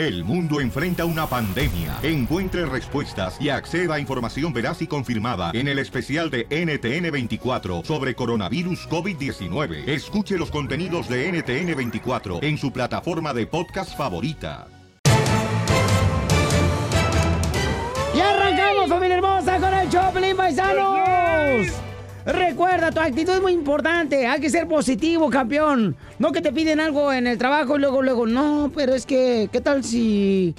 [0.00, 1.98] El mundo enfrenta una pandemia.
[2.02, 8.14] Encuentre respuestas y acceda a información veraz y confirmada en el especial de NTN24 sobre
[8.14, 9.86] coronavirus COVID-19.
[9.86, 14.68] Escuche los contenidos de NTN24 en su plataforma de podcast favorita.
[18.14, 21.89] Y arrancamos, familia hermosa, con el Choplin Paisanos.
[22.26, 24.26] Recuerda, tu actitud es muy importante.
[24.26, 25.96] Hay que ser positivo, campeón.
[26.18, 29.48] No que te piden algo en el trabajo y luego, luego, no, pero es que,
[29.50, 30.54] ¿qué tal si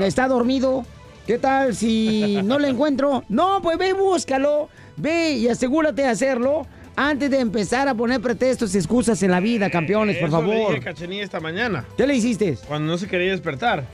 [0.00, 0.84] está dormido?
[1.26, 3.24] ¿Qué tal si no lo encuentro?
[3.28, 4.68] No, pues ve, búscalo.
[4.96, 9.40] Ve y asegúrate de hacerlo antes de empezar a poner pretextos y excusas en la
[9.40, 10.74] vida, campeones, por Eso le favor.
[10.74, 11.84] dije a Cachanilla esta mañana.
[11.96, 12.58] ¿Qué le hiciste?
[12.68, 13.84] Cuando no se quería despertar.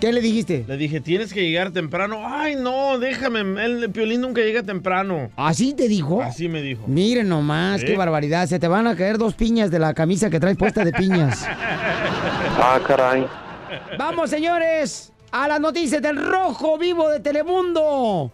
[0.00, 0.64] ¿Qué le dijiste?
[0.68, 2.20] Le dije, tienes que llegar temprano.
[2.26, 3.40] Ay, no, déjame.
[3.64, 5.30] El Piolín nunca llega temprano.
[5.36, 6.22] ¿Así te dijo?
[6.22, 6.84] Así me dijo.
[6.86, 7.86] Miren nomás, ¿Sí?
[7.86, 8.46] qué barbaridad.
[8.46, 11.46] Se te van a caer dos piñas de la camisa que traes puesta de piñas.
[12.64, 13.26] Ah, caray.
[13.98, 18.30] Vamos, señores, a las noticias del Rojo Vivo de Telemundo.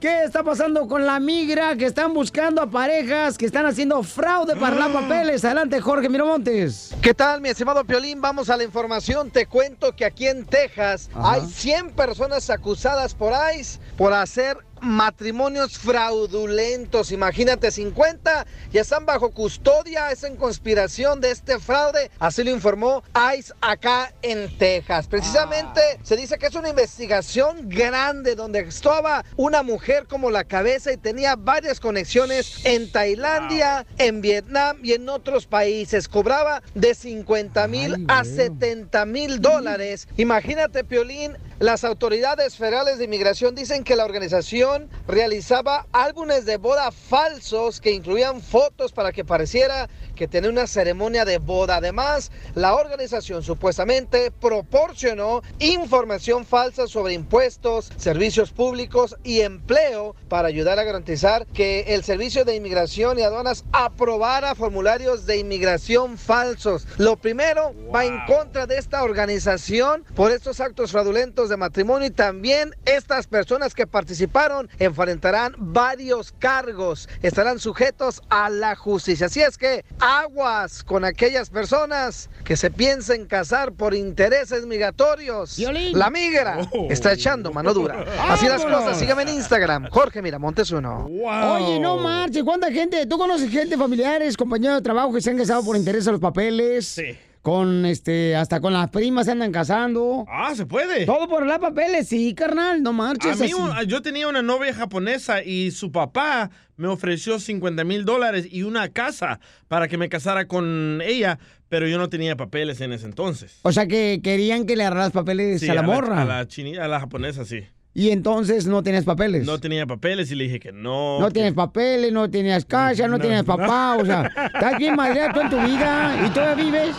[0.00, 4.56] ¿Qué está pasando con la migra que están buscando a parejas que están haciendo fraude
[4.56, 4.78] para Ah.
[4.78, 5.44] las papeles?
[5.44, 6.94] Adelante, Jorge Miramontes.
[7.02, 8.18] ¿Qué tal, mi estimado Piolín?
[8.18, 9.30] Vamos a la información.
[9.30, 11.32] Te cuento que aquí en Texas Ajá.
[11.34, 17.12] hay 100 personas acusadas por ICE por hacer matrimonios fraudulentos.
[17.12, 20.10] Imagínate, 50 ya están bajo custodia.
[20.10, 22.10] Es en conspiración de este fraude.
[22.18, 23.02] Así lo informó
[23.36, 25.06] ICE acá en Texas.
[25.06, 30.92] Precisamente se dice que es una investigación grande donde estaba una mujer como la cabeza
[30.92, 36.08] y tenía varias conexiones en Tailandia, en Vietnam y en otros países.
[36.08, 40.08] Cobraba de 50 mil a 70 mil dólares.
[40.16, 46.90] Imagínate, Piolín, las autoridades federales de inmigración dicen que la organización realizaba álbumes de boda
[46.90, 49.86] falsos que incluían fotos para que pareciera
[50.16, 51.76] que tenía una ceremonia de boda.
[51.76, 60.78] Además, la organización supuestamente proporcionó información falsa sobre impuestos, servicios públicos y empleo para ayudar
[60.78, 66.86] a garantizar que el Servicio de Inmigración y Aduanas aprobara formularios de inmigración falsos.
[66.96, 72.10] Lo primero va en contra de esta organización por estos actos fraudulentos de matrimonio y
[72.10, 79.26] también estas personas que participaron enfrentarán varios cargos, estarán sujetos a la justicia.
[79.26, 85.56] Así es que aguas con aquellas personas que se piensen casar por intereses migratorios.
[85.56, 85.98] Violín.
[85.98, 86.86] La migra Oh.
[86.90, 88.04] está echando mano dura.
[88.28, 91.08] Así las cosas, sígame en Instagram, Jorge Miramontes uno.
[91.08, 91.52] Wow.
[91.56, 93.04] Oye, no marches, ¿cuánta gente?
[93.06, 96.20] ¿Tú conoces gente, familiares, compañeros de trabajo que se han casado por interés a los
[96.20, 96.86] papeles?
[96.86, 97.18] Sí.
[97.42, 100.26] Con este, hasta con las primas se andan casando.
[100.28, 101.06] Ah, se puede.
[101.06, 103.38] Todo por las papeles, sí, carnal, no A marches.
[103.40, 103.54] mí, así.
[103.54, 108.62] un- yo tenía una novia japonesa y su papá me ofreció 50 mil dólares y
[108.64, 111.38] una casa para que me casara con ella,
[111.70, 113.58] pero yo no tenía papeles en ese entonces.
[113.62, 116.20] O sea que querían que le agarras papeles Sí, a la morra.
[116.20, 117.64] A la, chini- a la japonesa, sí.
[117.92, 119.44] Y entonces no tenías papeles.
[119.44, 121.18] No tenía papeles y le dije que no.
[121.18, 123.56] No que- tienes papeles, no tenías casa, no, No, tienes no.
[123.56, 126.96] papá, o sea, estás bien madreado tú en tu vida y todavía vives.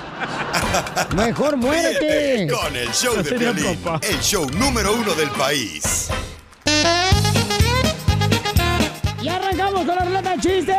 [1.16, 2.48] Mejor muérete.
[2.52, 6.10] Con el show de Piolín, el show número uno del país.
[9.22, 10.78] Y arrancamos con la ruleta de chistes.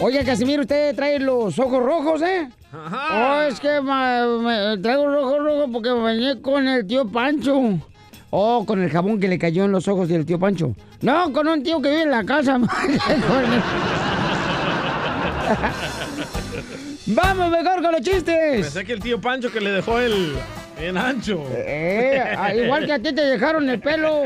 [0.00, 2.48] Oye, Casimiro, usted trae los ojos rojos, ¿eh?
[2.72, 7.78] Oh, es que me- traigo los ojos rojos porque me bañé con el tío Pancho.
[8.30, 10.74] Oh, con el jabón que le cayó en los ojos del tío Pancho.
[11.00, 12.58] No, con un tío que vive en la casa.
[17.06, 18.60] Vamos mejor con los chistes.
[18.60, 20.34] Pensé que el tío Pancho que le dejó el
[20.78, 21.42] en ancho.
[21.50, 24.24] Eh, ah, igual que a ti te dejaron el pelo.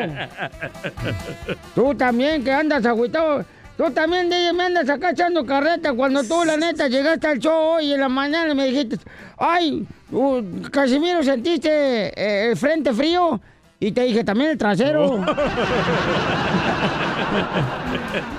[1.75, 3.45] Tú también que andas agüitado.
[3.77, 7.77] Tú también, DJ, me andas acá echando carreta cuando tú, la neta, llegaste al show
[7.77, 8.97] hoy en la mañana y me dijiste,
[9.39, 13.41] ay, uh, Casimiro, ¿sentiste eh, el frente frío?
[13.81, 15.25] Y te dije, también el trasero.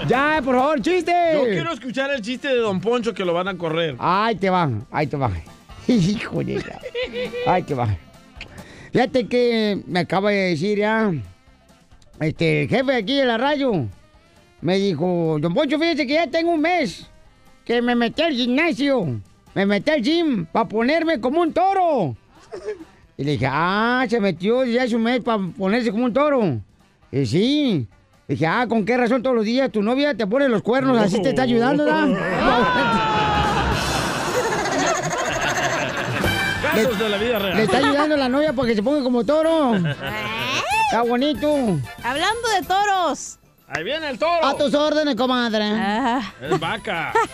[0.08, 1.12] ya, por favor, chiste.
[1.34, 3.96] Yo quiero escuchar el chiste de Don Poncho que lo van a correr.
[4.00, 5.32] Ahí te va, ahí te va.
[5.88, 7.90] Hijo de la- Ahí te va.
[8.94, 11.12] Fíjate que me acaba de decir ya,
[12.20, 13.88] este, el jefe aquí de la radio,
[14.64, 17.06] me dijo, Don Poncho, fíjese que ya tengo un mes
[17.66, 19.20] que me metí al gimnasio,
[19.54, 22.16] me metí al gym para ponerme como un toro.
[23.18, 26.62] Y le dije, ah, se metió ya hace un mes para ponerse como un toro.
[27.12, 27.88] Y sí.
[28.26, 30.98] Dije, ah, ¿con qué razón todos los días tu novia te pone los cuernos?
[30.98, 32.08] Así te está ayudando, ¿verdad?
[36.64, 37.58] Casos de la vida real.
[37.58, 39.76] Le está ayudando la novia para que se ponga como toro.
[39.76, 41.54] Está bonito.
[42.02, 44.46] Hablando de toros, Ahí viene el toro.
[44.46, 45.64] A tus órdenes, comadre.
[45.64, 46.22] Ah.
[46.42, 47.14] Es vaca.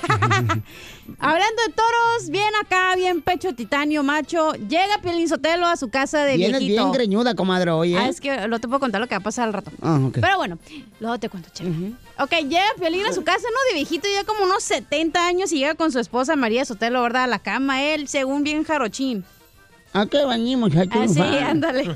[1.19, 4.53] Hablando de toros, bien acá, bien pecho titanio, macho.
[4.53, 6.83] Llega Piolín Sotelo a su casa de Vienes viejito.
[6.83, 7.99] bien greñuda, comadre, hoy, ¿eh?
[7.99, 9.71] Ah, es que no te puedo contar lo que va a pasar al rato.
[9.81, 10.19] Ah, ok.
[10.21, 10.59] Pero bueno,
[10.99, 11.71] luego te cuento, chela.
[12.19, 13.69] Ok, llega Piolín a su casa, ¿no?
[13.69, 17.23] De viejito, ya como unos 70 años y llega con su esposa María Sotelo, ¿verdad?
[17.23, 19.25] A la cama, él, según bien jarochín.
[19.93, 20.71] ¿A qué bañimos?
[20.71, 21.49] Tú, Así, va.
[21.49, 21.89] ándale.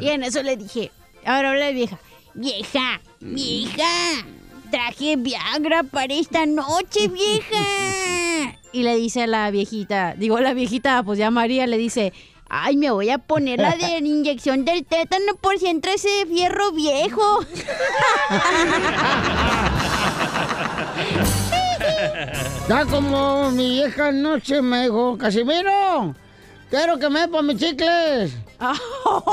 [0.00, 0.92] Y en eso le dije,
[1.26, 1.98] ahora habla de vieja.
[2.34, 4.24] Vieja, vieja,
[4.70, 8.56] traje Viagra para esta noche, vieja.
[8.72, 12.12] Y le dice a la viejita, digo la viejita, pues ya María le dice,
[12.48, 16.24] ay, me voy a poner la de la inyección del tétano por si entra ese
[16.26, 17.40] fierro viejo.
[22.62, 26.14] Está como mi vieja anoche me dijo, Casimiro,
[26.70, 28.32] quiero que me para mis chicles.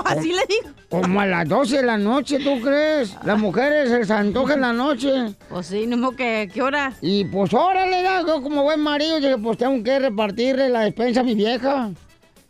[0.05, 0.76] Así le digo.
[0.89, 3.17] Como a las 12 de la noche, ¿tú crees?
[3.25, 5.33] Las mujeres se les antoja en la noche.
[5.49, 6.93] Pues sí, no que, ¿qué hora?
[7.01, 11.19] Y pues órale, ya, yo como buen marido, dije, pues tengo que repartirle la despensa
[11.19, 11.91] a mi vieja.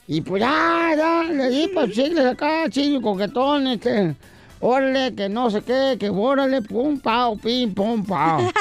[0.08, 4.16] Y pues ya, ya, le di para chicles acá, chile, coquetón, este.
[4.60, 8.40] Órale, que no sé qué, que órale, pum, pao, pim, pum, pao.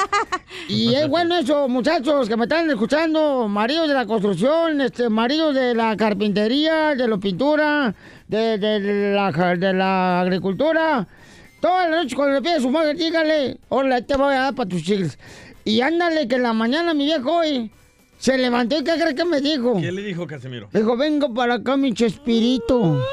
[0.69, 5.55] Y es bueno eso, muchachos, que me están escuchando, maridos de la construcción, este, maridos
[5.55, 7.95] de la carpintería, de la pintura,
[8.27, 11.07] de, de la, de la agricultura.
[11.59, 14.55] Toda la noche cuando le pide a su madre, dígale, hola, te voy a dar
[14.55, 15.17] para tus chicles.
[15.63, 17.71] Y ándale, que en la mañana mi viejo hoy
[18.19, 19.79] se levantó y ¿qué crees que me dijo?
[19.79, 20.69] ¿Qué le dijo Casimiro?
[20.71, 23.03] Dijo, vengo para acá, mi chespirito.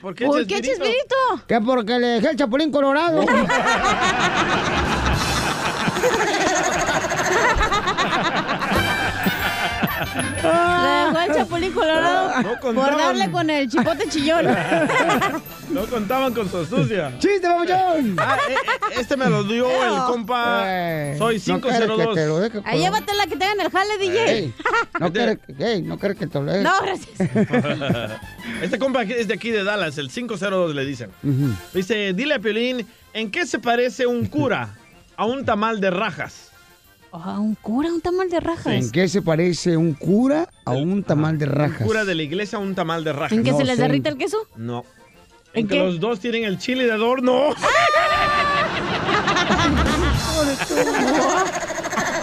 [0.00, 0.60] ¿Por qué, ¿Por qué?
[0.60, 1.16] Chespirito?
[1.46, 3.24] Que porque le dejé el chapulín colorado.
[10.48, 14.46] Le dejó el chapulín colorado No por darle con el chipote chillón.
[15.70, 17.12] No contaban con su astucia.
[17.18, 18.16] ¡Chiste, papuchón!
[18.18, 20.62] Ah, eh, eh, este me lo dio el compa.
[20.64, 22.40] Eh, Soy no quieres que te lo 502.
[22.40, 24.30] deje Ahí llévatela que tengan el jale, DJ.
[24.30, 24.54] Ey,
[24.98, 26.62] no no quieres que te lo deje.
[26.62, 27.20] No, gracias.
[28.62, 31.10] Este compa es de aquí de Dallas, el 502 le dicen.
[31.74, 34.74] Dice, dile a Piolín, ¿en qué se parece un cura
[35.16, 36.47] a un tamal de rajas?
[37.12, 38.66] Ah, un cura, un tamal de rajas.
[38.74, 41.80] ¿En qué se parece un cura a un tamal de rajas?
[41.80, 43.32] Un cura de la iglesia a un tamal de rajas.
[43.32, 43.82] ¿En que No se les sé.
[43.82, 44.36] derrita el queso?
[44.56, 44.84] No.
[45.54, 45.80] ¿En En que qué?
[45.82, 47.44] los dos tienen el chile de adorno.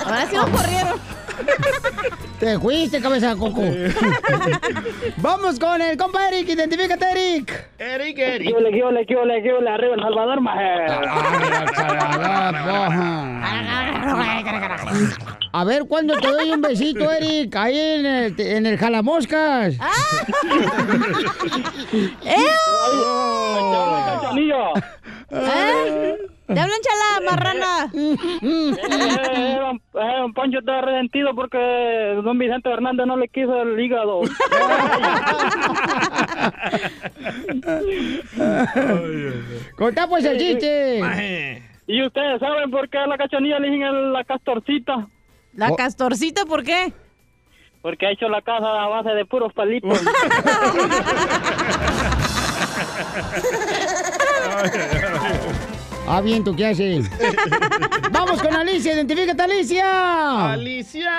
[0.05, 1.14] Ahora sí nos corrieron.
[2.39, 3.61] Te fuiste, cabeza de coco.
[5.17, 7.69] Vamos con el compa Eric, identifícate, Eric.
[7.79, 8.47] Eric, Eric.
[8.49, 9.69] ¿Qué ole, qué ole, qué ole, qué ole?
[9.69, 10.85] Arriba El Salvador, maje.
[15.53, 17.55] A ver, ¿cuándo te doy un besito, Eric?
[17.55, 19.75] Ahí en el, en el jalamoscas.
[22.25, 22.45] ¿Eh?
[26.47, 27.91] ¿Te hablan chala, marrana?
[27.91, 31.57] Eh, eh, don, eh, don Poncho está resentido porque
[32.23, 34.21] don Vicente Hernández no le quiso el hígado.
[39.75, 41.01] Contá pues el chiste.
[41.87, 45.07] Y ustedes saben por qué a la cachanilla le dicen la castorcita.
[45.53, 46.93] ¿La castorcita por qué?
[47.81, 49.99] Porque ha hecho la casa a base de puros palitos.
[56.07, 57.09] Ah, bien, ¿tú qué haces?
[58.11, 60.53] Vamos con Alicia, identifícate, Alicia.
[60.53, 61.11] Alicia.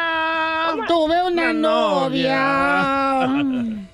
[0.87, 3.27] Tuve una novia.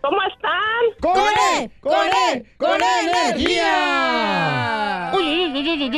[0.00, 0.84] ¿Cómo están?
[1.00, 1.70] ¡Con ¡Con él!
[1.80, 2.46] ¡Con él!
[2.56, 2.80] ¡Con
[3.26, 5.12] energía!
[5.14, 5.90] Uy, uy, uy, uy, uy,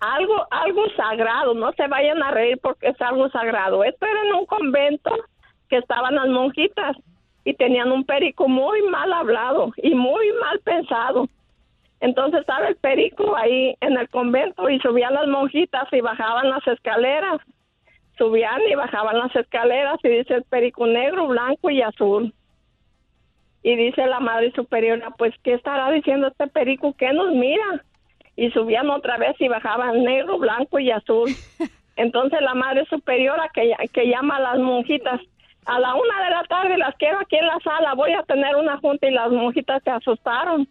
[0.00, 3.84] algo, algo sagrado, no se vayan a reír porque es algo sagrado.
[3.84, 5.10] Esto era en un convento
[5.68, 6.96] que estaban las monjitas
[7.44, 11.28] y tenían un perico muy mal hablado y muy mal pensado.
[12.00, 16.66] Entonces estaba el perico ahí en el convento y subían las monjitas y bajaban las
[16.66, 17.40] escaleras.
[18.18, 22.34] Subían y bajaban las escaleras y dice el perico negro, blanco y azul.
[23.62, 26.94] Y dice la madre superiora, pues, ¿qué estará diciendo este perico?
[26.98, 27.84] ¿Qué nos mira?
[28.34, 31.30] Y subían otra vez y bajaban negro, blanco y azul.
[31.96, 35.20] Entonces la madre superiora que, que llama a las monjitas,
[35.66, 38.56] a la una de la tarde las quiero aquí en la sala, voy a tener
[38.56, 40.66] una junta y las monjitas se asustaron.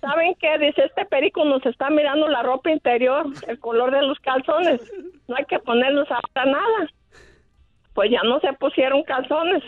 [0.00, 0.58] ¿Saben qué?
[0.58, 4.80] Dice, este perico nos está mirando la ropa interior, el color de los calzones.
[5.28, 6.88] No hay que ponernos ahora nada.
[7.94, 9.62] Pues ya no se pusieron calzones.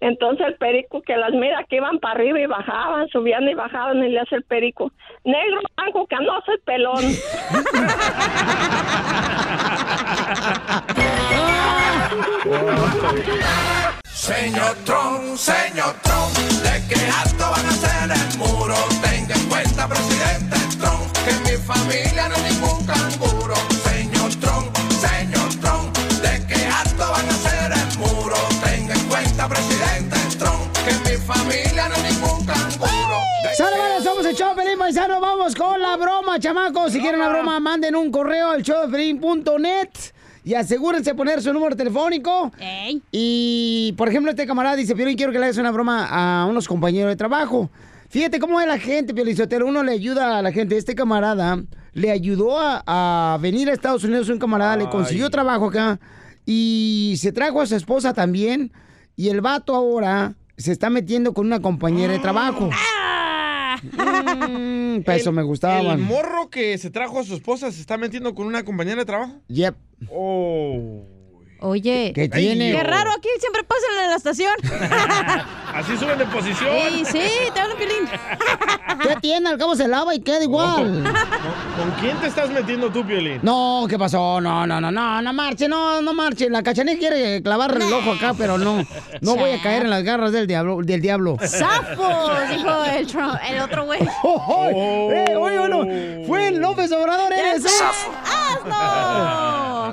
[0.00, 4.04] Entonces el perico que las mira que iban para arriba y bajaban, subían y bajaban
[4.04, 4.92] y le hace el perico,
[5.24, 7.02] negro, blanco, canoso y pelón.
[14.12, 19.88] Señor Trump, señor Trump, de que alto van a ser el muro, tenga en cuenta,
[19.88, 23.54] presidente Trump, que mi familia no es ningún canguro.
[23.82, 28.36] Señor Trump, señor Trump, de que alto van a ser el muro.
[28.64, 33.18] Tenga en cuenta, presidente Trump, que mi familia no es ningún canguro.
[33.56, 34.04] ¡Sale, vale!
[34.04, 35.20] Somos el show de Pelín Paisano.
[35.20, 36.92] Vamos con la broma, chamacos.
[36.92, 40.13] Si quieren una broma, manden un correo al showdefelín.net
[40.44, 42.52] y asegúrense de poner su número telefónico.
[43.10, 46.68] Y, por ejemplo, este camarada dice, Piolín, quiero que le hagas una broma a unos
[46.68, 47.70] compañeros de trabajo.
[48.10, 49.66] Fíjate cómo es la gente, Piolín Sotelo.
[49.66, 50.76] Uno le ayuda a la gente.
[50.76, 51.62] Este camarada
[51.94, 54.28] le ayudó a, a venir a Estados Unidos.
[54.28, 55.98] Un camarada le consiguió trabajo acá
[56.46, 58.70] y se trajo a su esposa también.
[59.16, 62.68] Y el vato ahora se está metiendo con una compañera de trabajo.
[63.82, 65.98] Mm, eso me gustaban.
[65.98, 69.04] ¿El morro que se trajo a su esposa se está metiendo con una compañera de
[69.04, 69.40] trabajo?
[69.48, 69.74] Yep.
[70.10, 71.02] Oh.
[71.64, 72.72] Oye, ¿Qué tiene?
[72.72, 74.52] Qué raro, aquí siempre pasan en la estación.
[75.74, 76.70] Así suben de posición.
[76.90, 78.06] Sí, sí, te hablo, Piolín.
[79.02, 79.48] ¿Qué tiene?
[79.48, 81.02] Al cabo se lava y queda igual.
[81.02, 83.40] ¿Con quién te estás metiendo tú, Piolín?
[83.42, 84.42] No, ¿qué pasó?
[84.42, 86.50] No, no, no, no, no marche, no, no marche.
[86.50, 88.84] La cachanilla quiere clavar el ojo acá, pero no.
[89.22, 90.80] No voy a caer en las garras del diablo.
[90.82, 91.38] Del diablo.
[91.40, 92.48] ¡Zafos!
[92.50, 94.00] Dijo el, Trump- el otro güey.
[94.22, 95.10] Oh, oh.
[95.12, 97.64] Eh, oye, bueno, fue el López Obrador, eres.
[97.64, 97.68] ¿eh?
[97.68, 98.12] ¡Zafo!
[98.22, 98.74] ¡Hazlo!
[98.74, 99.90] Ah.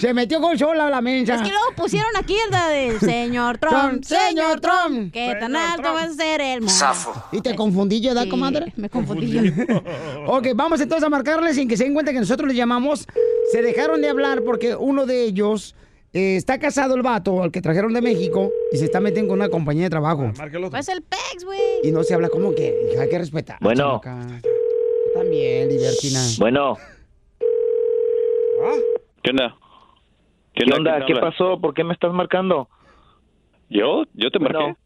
[0.00, 1.34] Se metió con sola la mensa.
[1.34, 5.12] Es que luego pusieron aquí el de señor Trump, Trump, señor Trump, Trump.
[5.12, 6.74] que tan alto va a ser el mundo.
[7.32, 8.72] ¿Y te confundí yo, da, Sí, comadre?
[8.76, 9.42] Me confundí yo.
[10.26, 13.06] Ok, vamos entonces a marcarle sin que se den cuenta que nosotros les llamamos.
[13.52, 15.74] Se dejaron de hablar porque uno de ellos
[16.14, 19.38] eh, está casado, el vato, al que trajeron de México, y se está metiendo con
[19.38, 20.32] una compañía de trabajo.
[20.70, 21.60] Pues el Pex, güey.
[21.84, 23.58] Y no se habla como que, hija, hay que respetar.
[23.60, 24.00] Bueno.
[25.14, 26.20] También, libertina.
[26.38, 26.78] Bueno.
[29.22, 29.56] ¿Qué onda?
[30.64, 31.04] ¿Qué onda?
[31.06, 31.60] ¿Qué pasó?
[31.60, 32.68] ¿Por qué me estás marcando?
[33.68, 34.04] ¿Yo?
[34.14, 34.58] ¿Yo te marqué?
[34.58, 34.76] Bueno,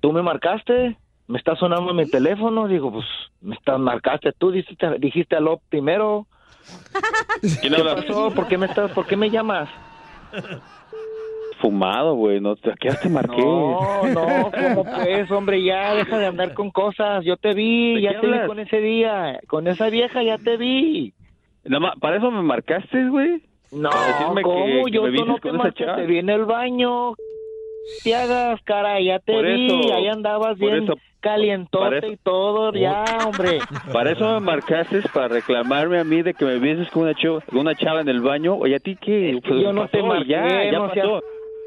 [0.00, 0.96] ¿Tú me marcaste?
[1.26, 2.68] Me está sonando mi teléfono.
[2.68, 3.04] Digo, pues,
[3.40, 4.50] me estás marcaste tú.
[4.50, 6.26] Dijiste, dijiste aló primero.
[7.60, 8.30] ¿Quién ¿Qué pasó?
[8.30, 9.68] ¿Por qué me estás, por qué me llamas?
[11.60, 12.40] Fumado, güey.
[12.40, 13.42] No, ¿A qué te marqué?
[13.42, 15.62] No, no, ¿cómo pues, hombre?
[15.62, 17.24] Ya deja de andar con cosas.
[17.24, 19.40] Yo te vi, ¿De ya te vi con ese día.
[19.48, 21.12] Con esa vieja ya te vi.
[21.64, 23.42] Nada más, ¿Para eso me marcaste, güey?
[23.70, 24.84] No, decirme que- ¿cómo?
[24.86, 27.14] que Yo me tú viste no te te vi en el baño.
[28.02, 29.66] Te hagas, cara, ya te Por vi.
[29.66, 33.64] eso, ahí andabas bien eso, calientote eso- y todo, ya, hombre.
[33.92, 37.42] Para eso me marcaste, para reclamarme a mí de que me vienes con una, chava,
[37.52, 38.54] una chava en el baño.
[38.56, 39.38] Oye, ¿a ti qué?
[39.46, 41.20] Pues yo no te pasó y marqué, ya, ya no seas, pasó.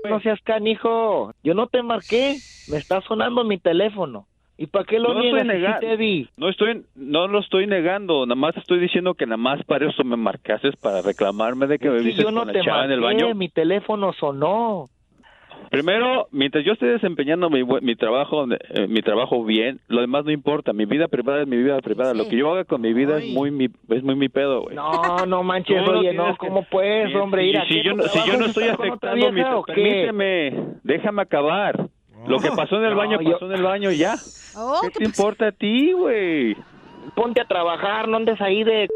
[0.10, 1.32] no seas canijo.
[1.44, 2.40] Yo no te marqué.
[2.68, 4.28] Me está sonando mi teléfono.
[4.58, 5.80] ¿Y para qué lo No niegas estoy si sí negando.
[5.88, 6.30] te vi?
[6.38, 10.04] No estoy, no lo estoy negando, nada más estoy diciendo que nada más para eso
[10.04, 13.02] me marcaste, para reclamarme de que me viste no con te la chava en el
[13.02, 13.36] marqué, baño.
[13.36, 14.90] mi teléfono sonó.
[15.70, 20.74] Primero, mientras yo esté desempeñando mi, trabajo eh, mi trabajo bien, lo demás no importa.
[20.74, 22.14] Mi vida privada es mi vida privada.
[22.14, 24.76] Lo que yo haga con mi vida es muy mi es muy mi pedo, güey.
[24.76, 27.44] No, no manches, no oye, no, que- ¿cómo pues, Y- hombre?
[27.46, 29.74] y Mira, si ¿qué, yo no, si yo no estoy afectando mi vieja o qué?
[29.74, 31.88] permíteme, déjame acabar.
[32.28, 34.16] Lo que pasó en el No, baño yo- pasó en el baño ya.
[34.56, 36.56] Oh, ¿Qué te importa a ti, güey?
[37.16, 38.88] Ponte a trabajar, no andes ahí de...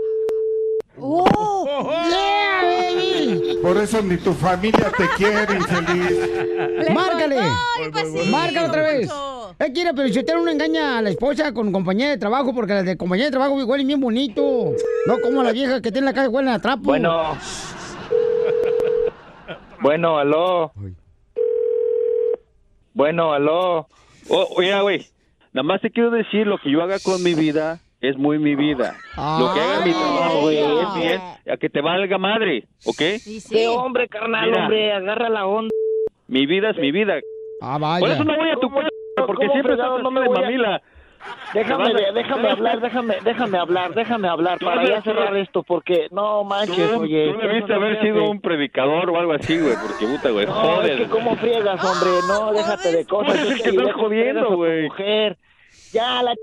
[0.98, 1.90] ¡Oh!
[2.10, 3.58] ¡Yeah, baby!
[3.62, 6.90] Por eso ni tu familia te quiere, infeliz.
[6.94, 7.38] ¡Márcale!
[8.32, 9.12] ¡Márcale otra vez!
[9.60, 12.74] Eh, quiere, pero si usted uno engaña a la esposa con compañía de trabajo, porque
[12.74, 14.72] las de compañía de trabajo huelen bien bonito.
[15.08, 16.84] No como la vieja que tiene en la calle huelen a trapo.
[16.84, 17.38] Bueno.
[19.82, 20.72] Bueno, aló.
[22.96, 23.88] Bueno, aló.
[24.30, 25.06] Oh, oye, güey,
[25.54, 28.56] nada más te quiero decir lo que yo haga con mi vida es muy mi
[28.56, 28.96] vida.
[29.18, 31.22] Lo que haga mi trabajo, güey, es bien.
[31.52, 33.02] A que te valga madre, ¿ok?
[33.50, 34.62] Qué hombre, carnal, Mira.
[34.64, 35.70] hombre, agarra la onda.
[36.28, 37.16] Mi vida es mi vida.
[37.62, 38.00] Ah, vaya.
[38.00, 38.88] Por eso no voy a tu casa,
[39.28, 40.82] porque siempre estás no me de a- mamila.
[41.54, 46.92] Déjame, déjame hablar, déjame, déjame hablar, déjame hablar para ya cerrar esto, porque no manches,
[46.92, 47.32] Tú, oye.
[47.32, 50.92] tú debiste haber sido un predicador o algo así, güey, porque puta, güey, No, joder.
[50.92, 53.38] es que cómo friegas, hombre, no, déjate de cosas.
[53.38, 54.84] Pues es que estás jodiendo, güey.
[54.84, 55.38] Mujer,
[55.94, 56.34] ya la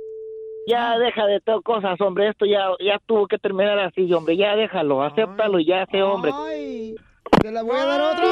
[0.67, 4.57] ya deja de todo cosas, hombre, esto ya ya tuvo que terminar así, hombre, ya
[4.57, 6.31] déjalo, acéptalo y ya sé hombre.
[6.35, 6.95] Ay,
[7.41, 8.25] te la voy a dar otra.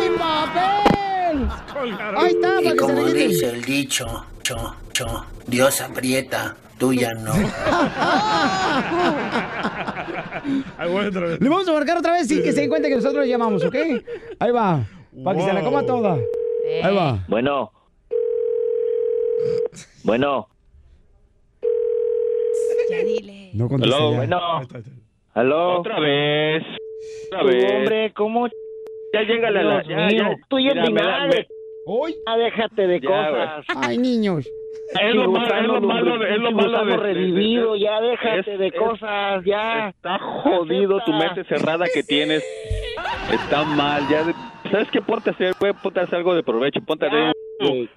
[0.00, 1.48] ¡Ay, papel!
[2.16, 4.06] Ahí está, para Y que como dice el dicho,
[4.42, 4.56] cho,
[4.94, 5.06] cho,
[5.46, 7.32] Dios aprieta, tú ya no.
[11.40, 13.64] Le vamos a marcar otra vez sin que se den cuenta que nosotros le llamamos,
[13.64, 13.74] ¿ok?
[14.38, 14.84] Ahí va.
[15.24, 16.16] Para que se la coma toda.
[16.82, 17.18] Ahí va.
[17.28, 17.70] Bueno.
[20.04, 20.48] Bueno.
[22.90, 23.50] Ya dile.
[23.54, 24.10] No contesta Hello.
[24.10, 24.16] ya.
[24.18, 24.40] Bueno.
[25.34, 25.80] Aló.
[25.80, 26.62] Otra vez.
[27.28, 27.72] Otra vez.
[27.72, 28.46] hombre, ¿cómo?
[29.12, 29.82] Ya llégale a la...
[29.84, 30.36] Ya, ya.
[30.48, 31.46] tú y da- vinagre.
[31.86, 32.14] Hoy.
[32.26, 33.64] Ah, déjate de Ya, cosas.
[33.82, 34.46] Ay, niños.
[35.00, 38.66] Es lo malo, es lo malo, es lo malo de, revivido, ya déjate es- de
[38.68, 39.88] es- cosas, ya.
[39.88, 42.44] Está jodido tu mente cerrada que tienes.
[43.32, 44.24] Está mal, ya.
[44.24, 44.34] de-
[44.70, 45.00] ¿Sabes qué?
[45.02, 46.80] Ponte a hacer, güey, ponte a hacer algo de provecho.
[46.80, 47.32] Ponte a ver,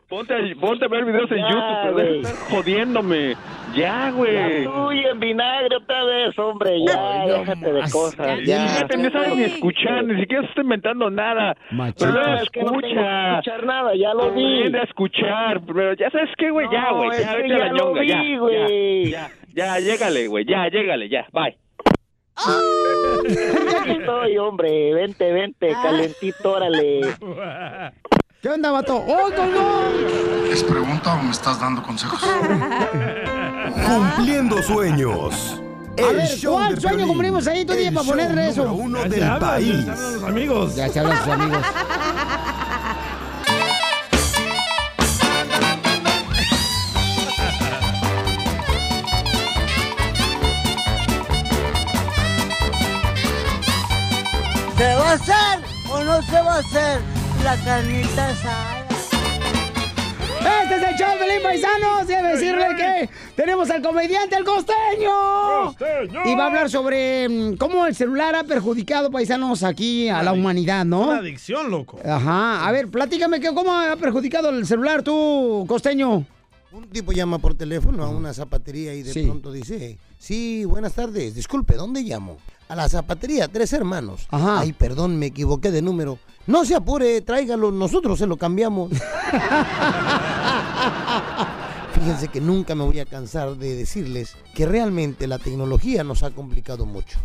[0.10, 2.20] ponte, a, ponte a ver videos en Ya, YouTube, pero deja de güey.
[2.22, 3.36] estar jodiéndome.
[3.76, 4.64] Ya, güey.
[4.64, 8.46] Ya tú y en vinagre otra vez, hombre, ya, Ay, no déjate de cosas, Ya,
[8.46, 8.68] ya.
[8.68, 11.56] fíjate, no sabes ni escuchar, ni siquiera se está inventando nada.
[11.72, 12.06] Machito.
[12.06, 13.32] Pero No, no es que no tengo que escucha.
[13.40, 14.58] escuchar nada, ya lo vi.
[14.60, 17.72] Aprende a escuchar, pero ya sabes qué, güey, ya, güey, ya, vete a la ya
[17.72, 18.22] lo ñonga, ya,
[19.10, 21.58] ya, ya, llégale, güey, ya, llégale, ya, bye.
[22.38, 27.02] Aquí estoy, hombre, vente, vente, calentito, órale.
[28.42, 28.96] ¿Qué onda, vato?
[28.98, 29.84] ¡Oh, colgó!
[30.52, 32.20] ¿Es pregunta o me estás dando consejos?
[33.88, 35.62] Cumpliendo sueños.
[36.00, 38.72] A ver, show ¿cuál sueño Piolín, cumplimos ahí, tú, el día, para ponerle eso?
[38.72, 39.84] uno Ya se del hablan, ya país.
[39.86, 40.76] se hablan los amigos.
[40.76, 41.58] Ya se hablan sus amigos.
[55.08, 57.00] Va a hacer o no se va a hacer
[57.44, 58.84] la carnita asada?
[60.64, 62.08] Este es el show de Pelín Paisanos.
[62.08, 65.72] Debe decirle que tenemos al comediante, el costeño.
[66.26, 70.34] Y va a hablar sobre mm, cómo el celular ha perjudicado, paisanos, aquí a la
[70.34, 71.12] humanidad, Una ¿no?
[71.12, 72.00] adicción, loco.
[72.06, 72.68] Ajá.
[72.68, 76.26] A ver, platícame que cómo ha perjudicado el celular tú, costeño.
[76.72, 79.24] Un tipo llama por teléfono a una zapatería y de Sí.
[79.24, 82.38] pronto dice, sí, buenas tardes, disculpe, ¿dónde llamo?
[82.70, 84.28] A la zapatería, tres hermanos.
[84.30, 84.60] Ajá.
[84.60, 86.20] Ay, perdón, me equivoqué de número.
[86.48, 88.92] No se apure, tráigalo, nosotros se lo cambiamos.
[91.94, 96.32] Fíjense que nunca me voy a cansar de decirles que realmente la tecnología nos ha
[96.32, 97.20] complicado mucho.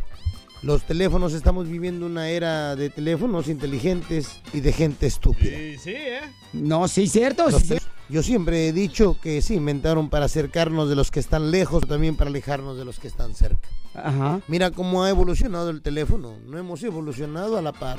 [0.62, 5.56] Los teléfonos, estamos viviendo una era de teléfonos inteligentes y de gente estúpida.
[5.58, 6.20] Sí, sí, ¿eh?
[6.52, 7.50] No, sí, cierto.
[7.50, 7.80] Los sí, tel-
[8.12, 12.14] Yo siempre he dicho que se inventaron para acercarnos de los que están lejos, también
[12.14, 13.70] para alejarnos de los que están cerca.
[13.94, 14.42] Ajá.
[14.48, 16.36] Mira cómo ha evolucionado el teléfono.
[16.44, 17.98] No hemos evolucionado a la par.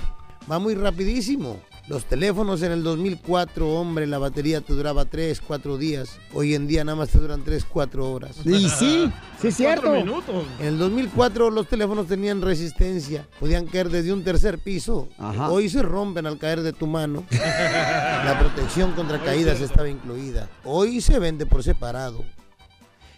[0.52, 1.60] Va muy rapidísimo.
[1.90, 6.18] Los teléfonos en el 2004, hombre, la batería te duraba 3, 4 días.
[6.34, 8.38] Hoy en día nada más te duran 3, 4 horas.
[8.46, 9.88] Y sí, sí es cierto.
[9.90, 10.46] Cuatro minutos.
[10.60, 15.10] En el 2004 los teléfonos tenían resistencia, podían caer desde un tercer piso.
[15.18, 15.50] Ajá.
[15.52, 17.26] Hoy se rompen al caer de tu mano.
[17.32, 20.48] La protección contra caídas estaba incluida.
[20.64, 22.24] Hoy se vende por separado.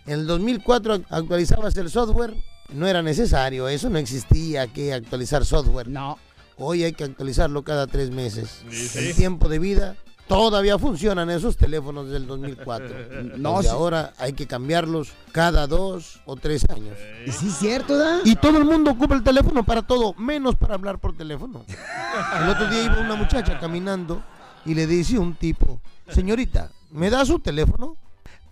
[0.08, 2.34] En el 2004 ac- actualizabas el software,
[2.74, 5.88] no era necesario, eso no existía que actualizar software.
[5.88, 6.18] No.
[6.58, 8.64] Hoy hay que actualizarlo cada tres meses.
[8.70, 9.00] Sí, sí.
[9.00, 9.96] El tiempo de vida
[10.28, 12.96] todavía funcionan esos teléfonos del 2004.
[13.38, 13.68] No, sí.
[13.68, 16.98] ahora hay que cambiarlos cada dos o tres años.
[17.26, 18.22] Y sí es cierto, ¿da?
[18.24, 21.66] Y todo el mundo ocupa el teléfono para todo, menos para hablar por teléfono.
[22.42, 24.24] El otro día iba una muchacha caminando
[24.66, 27.98] y le dice un tipo, señorita, ¿me da su teléfono?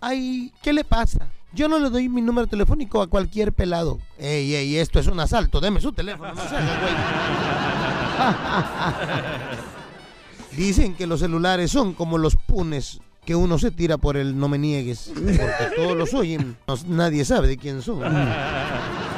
[0.00, 1.28] Ay, ¿qué le pasa?
[1.52, 3.98] Yo no le doy mi número telefónico a cualquier pelado.
[4.18, 7.73] Ey, ey, esto es un asalto, deme su teléfono, no se haga, güey.
[10.56, 14.48] Dicen que los celulares son como los punes que uno se tira por el no
[14.48, 15.40] me niegues, porque
[15.76, 18.00] todos los oyen, no- nadie sabe de quién son.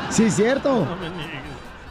[0.08, 0.86] Sí cierto.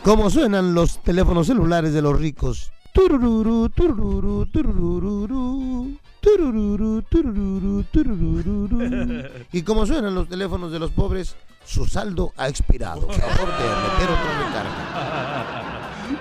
[0.02, 2.72] ¿Cómo suenan los teléfonos celulares de los ricos?
[2.94, 9.24] Turururu, turururu, turururu, turururu, turururu, turururu.
[9.52, 11.36] ¿Y cómo suenan los teléfonos de los pobres?
[11.66, 13.02] Su saldo ha expirado.
[13.02, 15.65] Favor de meter otra recarga.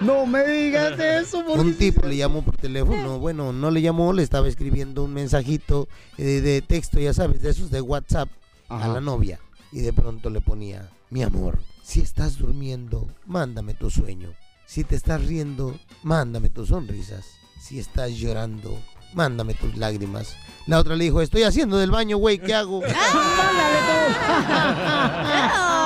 [0.01, 3.19] No me digas eso, porque Un tipo le llamó por teléfono.
[3.19, 7.51] Bueno, no le llamó, le estaba escribiendo un mensajito eh, de, texto, ya sabes, de
[7.51, 8.29] esos de WhatsApp
[8.69, 9.39] a la novia.
[9.73, 14.31] Y de pronto le ponía, mi amor, si estás durmiendo, mándame tu sueño.
[14.67, 17.27] Si te estás riendo, mándame tus sonrisas.
[17.61, 18.79] Si estás llorando,
[19.15, 20.37] mándame tus lágrimas.
[20.67, 22.81] La otra le dijo, estoy haciendo del baño, güey, ¿qué hago?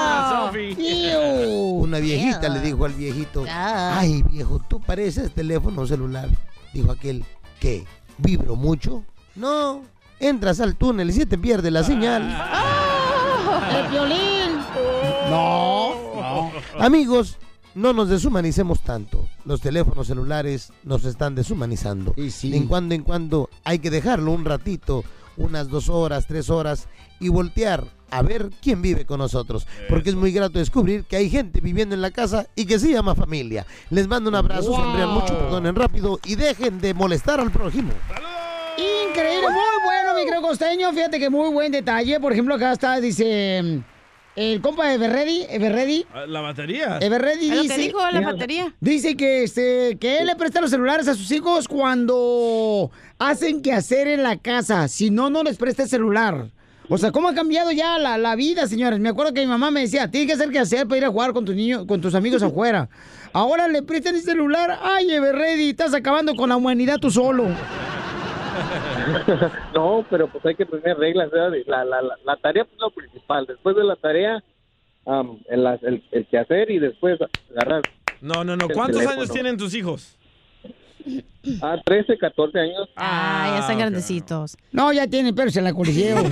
[0.50, 6.28] Una viejita le dijo al viejito, ay viejo, tú pareces teléfono celular.
[6.72, 7.24] Dijo aquel,
[7.60, 7.84] ¿qué?
[8.18, 9.04] ¿Vibro mucho?
[9.34, 9.82] No,
[10.18, 12.22] entras al túnel y se te pierde la señal.
[13.70, 14.58] ¡El violín!
[15.30, 16.50] No, no.
[16.78, 17.38] Amigos,
[17.74, 19.28] no nos deshumanicemos tanto.
[19.44, 22.14] Los teléfonos celulares nos están deshumanizando.
[22.16, 22.56] Y sí.
[22.56, 25.04] En cuando en cuando hay que dejarlo un ratito,
[25.36, 26.88] unas dos horas, tres horas,
[27.20, 29.66] y voltear a ver quién vive con nosotros.
[29.88, 32.90] Porque es muy grato descubrir que hay gente viviendo en la casa y que se
[32.92, 33.66] llama familia.
[33.90, 34.76] Les mando un abrazo, Wow.
[34.80, 37.92] sonrían mucho, perdonen rápido y dejen de molestar al prójimo.
[38.76, 40.92] Increíble, muy bueno, mi creo costeño.
[40.92, 42.20] Fíjate que muy buen detalle.
[42.20, 43.82] Por ejemplo, acá está, dice.
[44.36, 46.98] el compa Everready, Everready, Ah, La batería.
[47.00, 47.78] Everready Es lo que dice...
[47.78, 48.72] dijo, la batería.
[48.80, 53.72] Dice que, este, que él le presta los celulares a sus hijos cuando hacen que
[53.72, 54.86] hacer en la casa.
[54.86, 56.50] Si no, no les presta el celular.
[56.90, 58.98] O sea, ¿cómo ha cambiado ya la, la vida, señores?
[58.98, 61.10] Me acuerdo que mi mamá me decía, tienes que hacer que hacer para ir a
[61.10, 62.88] jugar con tus niños, con tus amigos afuera.
[63.32, 64.78] Ahora le prestan el celular.
[64.82, 67.44] Ay, Everready, estás acabando con la humanidad tú solo.
[69.74, 71.30] no, pero pues hay que tener reglas.
[71.30, 71.56] ¿verdad?
[71.66, 73.46] La, la, la, la tarea es lo principal.
[73.46, 74.42] Después de la tarea,
[75.06, 77.18] am, el, el, el quehacer y después
[77.50, 77.82] agarrar.
[78.20, 78.68] No, no, no.
[78.68, 79.20] ¿Cuántos teléfono.
[79.20, 80.17] años tienen tus hijos?
[81.62, 82.88] Ah, 13, 14 años.
[82.96, 84.56] Ah, ya están grandecitos.
[84.72, 86.18] No, ya tienen perros en la coliseo.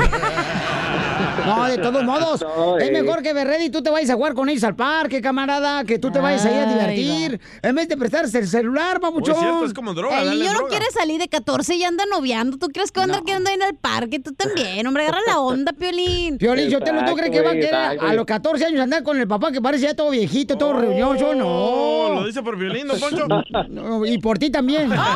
[1.46, 2.92] No, de todos modos, No, es eh.
[2.92, 6.11] mejor que Berredi tú te vayas a jugar con ellos al parque, camarada, que tú
[6.11, 9.37] te vayas ahí a divertir, en vez de prestarse el celular, papuchón.
[9.37, 12.59] El niño no quiere salir de 14 y anda noviando.
[12.59, 14.18] ¿Tú crees que va a andar queriendo ir al parque?
[14.18, 16.38] Tú también, hombre, agarra la onda, Piolín.
[16.38, 19.02] Piolín, yo te lo tú crees que va a querer a los 14 años andar
[19.02, 21.46] con el papá que parece ya todo viejito, todo reunioso, no.
[21.46, 23.26] Oh, lo dice por violín, don Poncho.
[23.68, 24.92] No, y por ti también.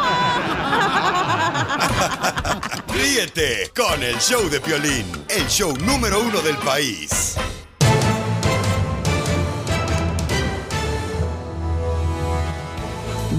[2.93, 7.37] Ríete con el show de Piolín, el show número uno del país.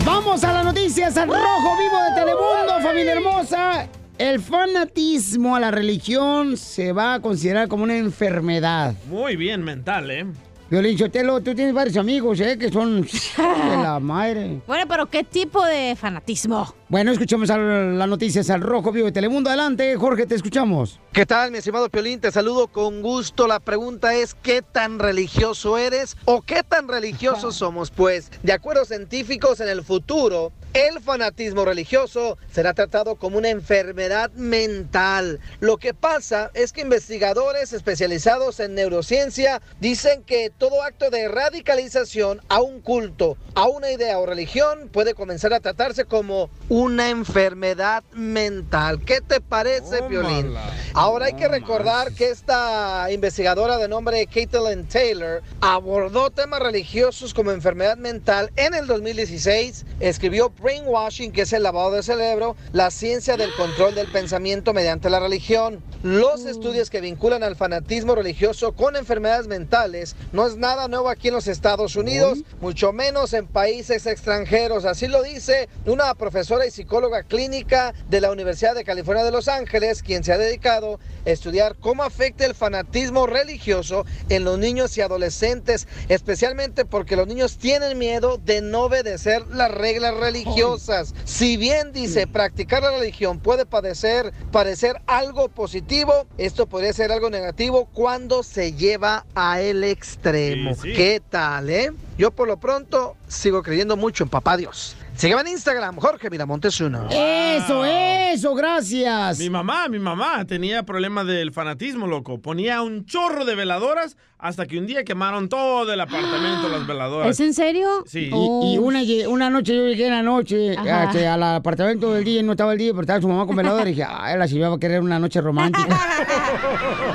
[0.06, 3.88] Vamos a las noticias al rojo vivo de Telemundo, familia hermosa.
[4.18, 8.96] El fanatismo a la religión se va a considerar como una enfermedad.
[9.08, 10.26] Muy bien, mental, ¿eh?
[10.70, 12.58] Violín Sotelo, tú tienes varios amigos, ¿eh?
[12.58, 13.02] Que son
[13.38, 14.62] de la madre.
[14.66, 16.74] Bueno, pero ¿qué tipo de fanatismo?
[16.92, 19.50] Bueno, escuchamos a las noticias al rojo vivo de Telemundo.
[19.50, 21.00] Adelante, Jorge, te escuchamos.
[21.14, 22.20] ¿Qué tal, mi estimado Piolín?
[22.20, 23.48] Te saludo con gusto.
[23.48, 27.92] La pregunta es, ¿qué tan religioso eres o qué tan religiosos somos?
[27.92, 33.50] Pues, de acuerdo a científicos, en el futuro, el fanatismo religioso será tratado como una
[33.50, 35.42] enfermedad mental.
[35.60, 42.40] Lo que pasa es que investigadores especializados en neurociencia dicen que todo acto de radicalización
[42.48, 46.50] a un culto, a una idea o religión puede comenzar a tratarse como
[46.82, 49.02] una enfermedad mental.
[49.02, 50.56] ¿Qué te parece, Piolín?
[50.96, 57.52] Ahora hay que recordar que esta investigadora de nombre Caitlin Taylor abordó temas religiosos como
[57.52, 59.86] enfermedad mental en el 2016.
[60.00, 65.12] Escribió Brainwashing, que es el lavado de cerebro, la ciencia del control del pensamiento mediante
[65.12, 65.84] la religión.
[66.02, 71.28] Los estudios que vinculan al fanatismo religioso con enfermedades mentales no es nada nuevo aquí
[71.28, 74.86] en los Estados Unidos, mucho menos en países extranjeros.
[74.86, 79.48] Así lo dice una profesora y psicóloga clínica de la Universidad de California de Los
[79.48, 84.98] Ángeles, quien se ha dedicado a estudiar cómo afecta el fanatismo religioso en los niños
[84.98, 91.14] y adolescentes, especialmente porque los niños tienen miedo de no obedecer las reglas religiosas.
[91.26, 97.30] Si bien dice practicar la religión puede padecer, parecer algo positivo, esto podría ser algo
[97.30, 100.74] negativo cuando se lleva a el extremo.
[100.76, 100.94] Sí, sí.
[100.94, 101.92] ¿Qué tal, eh?
[102.18, 104.96] Yo por lo pronto sigo creyendo mucho en papá Dios.
[105.22, 107.08] Sígueme en Instagram, Jorge Miramontes uno.
[107.12, 109.38] Eso, eso, gracias.
[109.38, 112.42] Mi mamá, mi mamá tenía problemas del fanatismo, loco.
[112.42, 117.30] Ponía un chorro de veladoras hasta que un día quemaron todo el apartamento, las veladoras.
[117.30, 118.04] ¿Es en serio?
[118.08, 118.32] Sí.
[118.34, 122.40] Y, y una, una noche yo llegué en la noche este, al apartamento del día
[122.40, 124.48] y no estaba el día, pero estaba su mamá con veladora y dije, ay, la
[124.48, 125.86] señora va a querer una noche romántica.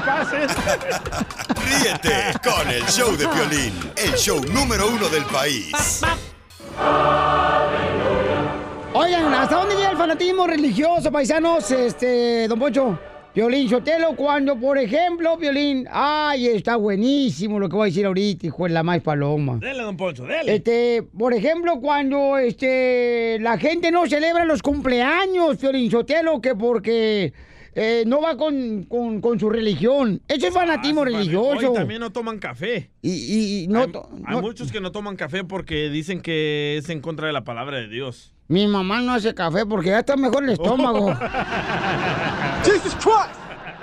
[1.64, 5.72] Ríete con el show de Piolín, el show número uno del país.
[8.92, 11.70] Oigan, ¿hasta dónde llega el fanatismo religioso, paisanos?
[11.70, 12.98] Este, don Poncho.
[13.32, 18.48] Violín Sotelo, cuando, por ejemplo, Violín, ay, está buenísimo lo que voy a decir ahorita,
[18.48, 19.58] hijo de la más paloma.
[19.60, 20.56] Dele, don Poncho, dele.
[20.56, 27.32] Este, por ejemplo, cuando este la gente no celebra los cumpleaños, Violín Sotelo, que porque
[27.76, 30.20] eh, no va con, con- con su religión.
[30.26, 31.68] Eso es fanatismo religioso.
[31.70, 32.90] Hoy también no toman café.
[33.00, 36.20] Y, y- y no, hay, to- hay no- muchos que no toman café porque dicen
[36.20, 38.34] que es en contra de la palabra de Dios.
[38.50, 41.06] Mi mamá no hace café porque ya está mejor el estómago.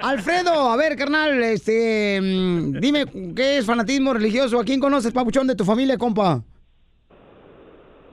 [0.02, 4.60] Alfredo, a ver, carnal, este, mm, dime, ¿qué es fanatismo religioso?
[4.60, 6.44] ¿A quién conoces, papuchón, de tu familia, compa?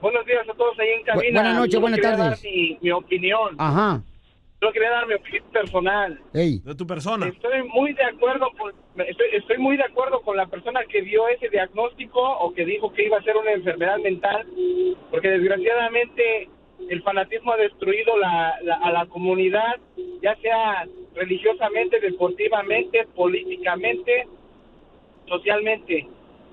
[0.00, 1.40] Buenos días a todos ahí en cabina.
[1.40, 2.18] Bu- buenas noches, buenas tardes.
[2.18, 3.54] dar mi, mi opinión.
[3.58, 4.00] Ajá.
[4.64, 6.18] Yo quería dar mi opinión personal.
[6.32, 6.58] Ey.
[6.64, 7.26] De tu persona.
[7.28, 8.72] Estoy muy de acuerdo con,
[9.06, 12.90] estoy, estoy muy de acuerdo con la persona que dio ese diagnóstico o que dijo
[12.94, 14.46] que iba a ser una enfermedad mental,
[15.10, 16.48] porque desgraciadamente
[16.88, 19.76] el fanatismo ha destruido la, la- a la comunidad,
[20.22, 24.26] ya sea religiosamente, deportivamente, políticamente,
[25.26, 26.06] socialmente.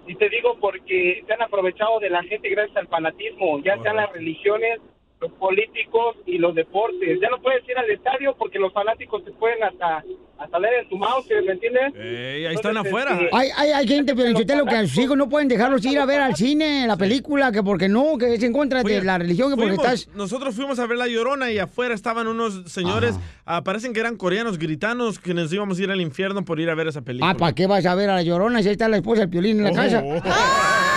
[0.07, 3.95] Y te digo porque se han aprovechado de la gente gracias al fanatismo, ya sean
[3.95, 4.79] las religiones,
[5.21, 7.19] los políticos y los deportes.
[7.21, 10.03] Ya no puedes ir al estadio porque los fanáticos te pueden hasta,
[10.39, 11.93] hasta leer en tu mouse, ¿me entiendes?
[11.95, 13.13] Ey, ahí están Entonces, afuera.
[13.21, 16.05] este, Hay, hay, hay gente, pero que a sus hijos no pueden dejarlos ir a
[16.07, 19.19] ver al cine, la película, que porque no, que es en contra de Oye, la
[19.19, 20.15] religión, que porque fuimos- estás...
[20.15, 24.17] Nosotros fuimos a ver La Llorona y afuera estaban unos señores, ah, parecen que eran
[24.17, 27.31] coreanos, gritanos que nos íbamos a ir al infierno por ir a ver esa película.
[27.31, 29.29] Ah, ¿para qué vas a ver a la llorona si ahí está la esposa del
[29.29, 29.75] piolín en la Oh.
[29.75, 30.01] casa?
[30.01, 30.23] Verdad,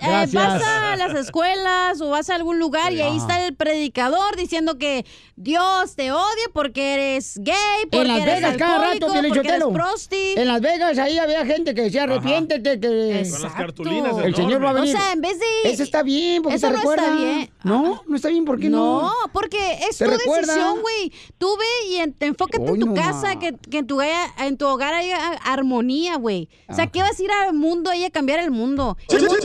[0.00, 3.16] eh, vas a las escuelas o vas a algún lugar y ahí Ajá.
[3.16, 5.04] está el predicador diciendo que
[5.36, 9.64] Dios te odia porque eres gay, porque En Las eres Vegas cada rato, porque eres
[9.72, 10.34] prosti.
[10.36, 13.26] En Las Vegas ahí había gente que decía, arrepiéntete, que...
[13.30, 14.94] Con las cartulinas El Señor va a venir.
[14.94, 15.70] O sea, en vez de...
[15.70, 17.04] Eso está bien, porque Eso te no recuerda.
[17.04, 17.50] está bien.
[17.62, 19.02] No, no está bien, ¿por qué no?
[19.02, 20.52] No, porque es tu recuerda.
[20.54, 21.12] decisión, güey.
[21.38, 24.00] Tú ve y en- te enfócate Hoy en tu no casa, que, que en, tu,
[24.00, 26.48] en tu hogar haya armonía, güey.
[26.68, 28.96] O sea, ¿qué vas a ir al mundo ahí a cambiar el mundo?
[29.08, 29.36] El mundo-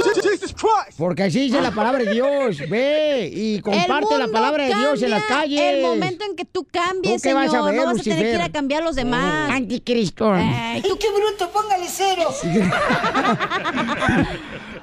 [0.97, 2.58] Porque así dice la palabra de Dios.
[2.69, 5.60] Ve y comparte la palabra de Dios en las calles.
[5.62, 8.03] El momento en que tú cambies, ¿Tú qué vas a señor, ver, no vas a
[8.03, 9.49] tener que ir a cambiar a los demás.
[9.51, 10.32] Anticristo.
[10.34, 11.49] Ay, ¡Tú qué bruto!
[11.51, 12.29] ¡Póngale cero!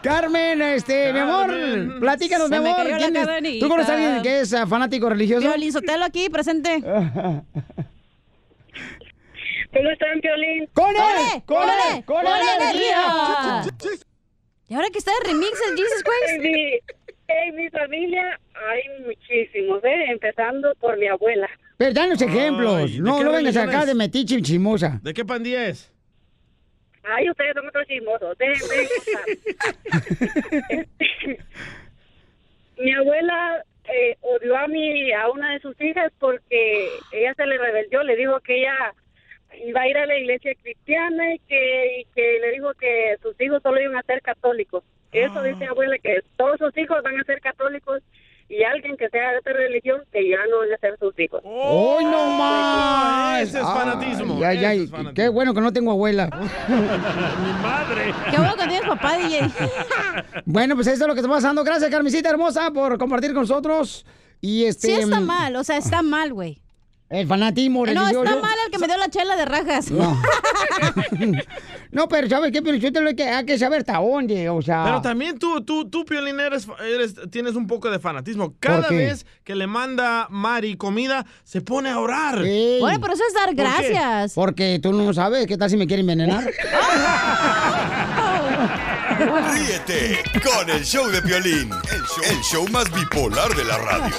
[0.02, 2.86] Carmen, este, mi amor, platícanos, Se mi me amor.
[2.96, 3.60] ¿quién es-.
[3.60, 5.46] ¿Tú conoces a alguien que es ah, fanático religioso?
[5.46, 6.80] Violín Sotelo aquí, presente.
[9.72, 10.68] ¿Cómo están, Piolín?
[10.72, 11.42] ¡Con él!
[11.44, 12.04] ¡Con él!
[12.04, 14.00] ¡Con él!
[14.70, 16.30] Y ahora que está el remix del Jesus Christ.
[16.36, 16.78] En mi,
[17.28, 20.04] en mi familia hay muchísimos, ¿eh?
[20.10, 21.48] Empezando por mi abuela.
[21.76, 22.76] Pero danos ejemplos.
[22.76, 25.00] Ay, ¿de no, no vengas acá de metiche y chimosa.
[25.02, 25.92] ¿De qué pandilla es?
[27.02, 28.38] Ay, ustedes son otros chismosos.
[28.38, 28.88] Déjenme.
[30.70, 31.38] Este,
[32.78, 37.58] mi abuela eh, odió a mi a una de sus hijas porque ella se le
[37.58, 38.94] rebeldió, le dijo que ella
[39.66, 43.38] iba a ir a la iglesia cristiana y que, y que le dijo que sus
[43.40, 44.84] hijos solo iban a ser católicos.
[45.12, 48.00] Eso dice mi abuela, que todos sus hijos van a ser católicos
[48.48, 51.40] y alguien que sea de otra religión que ya no van a ser sus hijos.
[51.44, 53.42] ¡Hoy no más!
[53.42, 55.14] ese es fanatismo, Ay, ay, ese ay, es fanatismo.
[55.14, 56.26] qué bueno que no tengo abuela.
[56.68, 58.14] Mi madre.
[58.30, 59.40] Qué bueno que tienes papá, DJ.
[60.46, 61.62] bueno, pues eso es lo que está pasando.
[61.64, 64.04] Gracias, Carmencita hermosa, por compartir con nosotros.
[64.40, 64.88] Y este.
[64.88, 66.60] Sí está mal, o sea, está mal, güey.
[67.10, 68.22] El fanatismo No, religioso.
[68.24, 69.90] está mal el que me dio la chela de rajas.
[69.90, 70.16] No.
[71.92, 72.62] No, pero ¿sabes qué?
[72.62, 74.84] Pero yo te lo hay que, hay que saber hasta dónde, o sea.
[74.84, 78.54] Pero también tú, tú, tú, Piolín, eres, eres- tienes un poco de fanatismo.
[78.60, 82.42] Cada vez que le manda Mari comida, se pone a orar.
[82.44, 82.78] Ey.
[82.78, 83.62] Bueno, pero eso es dar ¿Por qué?
[83.62, 84.34] gracias.
[84.34, 86.44] Porque tú no sabes qué tal si me quiere envenenar.
[89.52, 94.14] Ríete con el show de Piolín, el show, el show más bipolar de la radio.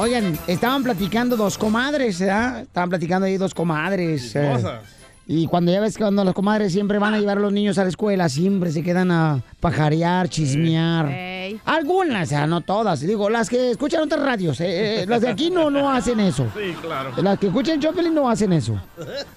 [0.00, 2.62] Oigan, estaban platicando dos comadres, ¿verdad?
[2.62, 4.34] Estaban platicando ahí dos comadres.
[4.34, 4.56] eh,
[5.26, 7.76] y cuando ya ves que cuando las comadres siempre van a llevar a los niños
[7.76, 11.06] a la escuela, siempre se quedan a pajarear, chismear.
[11.10, 11.60] Ey.
[11.66, 13.00] Algunas, o sea, no todas.
[13.00, 14.58] Digo, las que escuchan otras radios.
[14.62, 16.46] eh, eh, las de aquí no, no hacen eso.
[16.56, 17.10] Sí, claro.
[17.22, 18.80] Las que escuchan Choplin no hacen eso.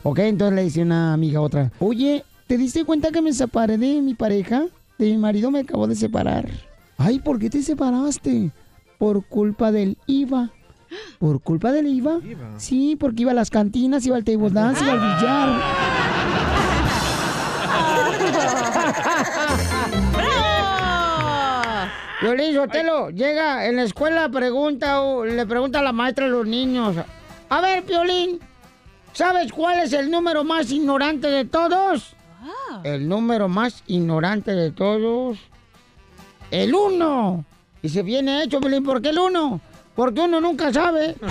[0.04, 3.78] Ok, entonces le dice una amiga a otra, oye, ¿te diste cuenta que me separé
[3.78, 4.63] de mi pareja?
[4.97, 6.47] De mi marido me acabo de separar.
[6.97, 8.49] Ay, ¿por qué te separaste?
[9.03, 10.51] Por culpa del IVA.
[11.19, 12.21] ¿Por culpa del IVA?
[12.55, 15.61] Sí, porque iba a las cantinas, iba al table dance, iba al billar.
[22.21, 26.47] Violín Sotelo llega en la escuela, pregunta, o le pregunta a la maestra a los
[26.47, 26.95] niños.
[27.49, 28.39] A ver, Piolín,
[29.11, 32.15] ¿sabes cuál es el número más ignorante de todos?
[32.85, 35.39] El número más ignorante de todos.
[36.51, 37.43] El uno.
[37.84, 39.60] Y se viene hecho, Pelín, ¿por qué el uno?
[39.93, 41.15] Porque uno nunca sabe.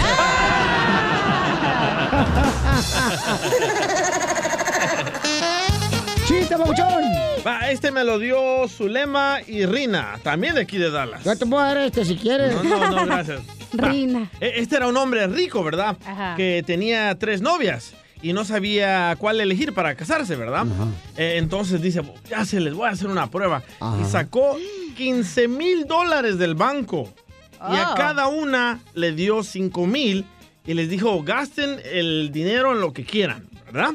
[6.27, 7.03] ¡Chiste, Pabuchón!
[7.47, 11.25] Va, este me lo dio Zulema y Rina, también de aquí de Dallas.
[11.25, 12.55] Yo te puedo dar este si quieres.
[12.62, 13.41] No, no, no, gracias.
[13.73, 14.31] Rina.
[14.41, 15.97] E- Este era un hombre rico, ¿verdad?
[16.07, 16.35] Ajá.
[16.37, 20.65] Que tenía tres novias y no sabía cuál elegir para casarse, ¿verdad?
[21.17, 23.62] Eh, entonces dice, ya se les voy a hacer una prueba.
[24.01, 24.57] Y sacó
[24.94, 27.12] 15 mil dólares del banco.
[27.55, 27.94] Y a Oh.
[27.94, 30.24] cada una le dio 5 mil
[30.66, 33.92] y les dijo, gasten el dinero en lo que quieran, ¿verdad?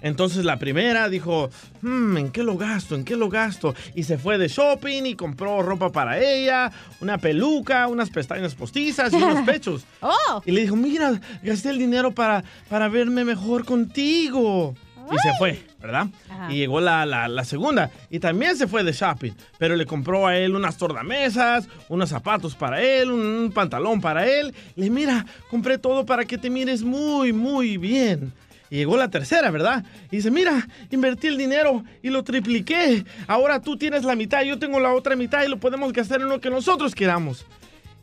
[0.00, 1.50] Entonces la primera dijo,
[1.82, 2.94] "Hmm, ¿en qué lo gasto?
[2.94, 3.74] ¿En qué lo gasto?
[3.96, 6.70] Y se fue de shopping y compró ropa para ella,
[7.00, 9.82] una peluca, unas pestañas postizas y unos pechos.
[10.00, 10.40] Oh.
[10.46, 14.74] Y le dijo, mira, gasté el dinero para, para verme mejor contigo.
[15.10, 16.06] Y se fue, ¿verdad?
[16.28, 16.52] Ajá.
[16.52, 20.26] Y llegó la, la- la segunda y también se fue de shopping, pero le compró
[20.26, 24.54] a él unas tornamesas, unos zapatos para él, un, un pantalón para él.
[24.76, 28.32] Le mira, compré todo para que te mires muy, muy bien.
[28.70, 29.82] Y llegó la tercera, ¿verdad?
[30.10, 33.02] Y dice, mira, invertí el dinero y lo tripliqué.
[33.26, 36.28] Ahora tú tienes la mitad, yo tengo la otra mitad y lo podemos gastar en
[36.28, 37.46] lo que nosotros queramos.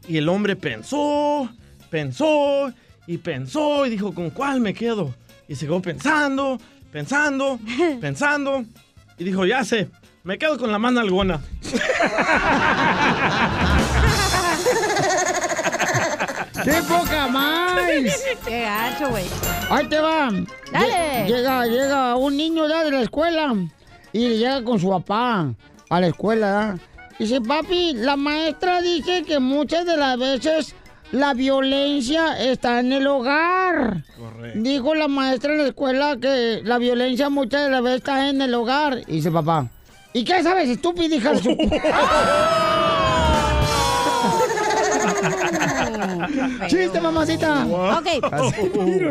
[0.08, 1.50] Y el hombre pensó,
[1.92, 2.74] pensó
[3.08, 5.14] y pensó y dijo, ¿con cuál me quedo?
[5.48, 6.60] Y se quedó pensando,
[7.00, 7.60] pensando,
[8.00, 8.64] pensando.
[9.18, 9.90] Y dijo, ya sé,
[10.24, 11.42] me quedo con la mano algona.
[16.64, 17.76] ¡Qué poca más!
[18.48, 19.26] ¡Qué gacho, güey!
[19.70, 20.30] Ahí te va.
[20.72, 20.94] Dale.
[20.94, 23.54] Lle- Llega, llega un niño ya de la escuela
[24.14, 25.48] y llega con su papá
[25.90, 26.78] a la escuela.
[27.20, 30.76] Dice, papi, la maestra dice que muchas de las veces
[31.12, 34.04] la violencia está en el hogar.
[34.56, 38.42] Dijo la maestra en la escuela que la violencia muchas de las veces está en
[38.42, 39.02] el hogar.
[39.08, 39.68] Y dice papá,
[40.14, 41.56] ¿y qué sabes, estúpida hija su...
[46.68, 47.66] ¡Chiste, mamacita!
[47.66, 48.08] Ok.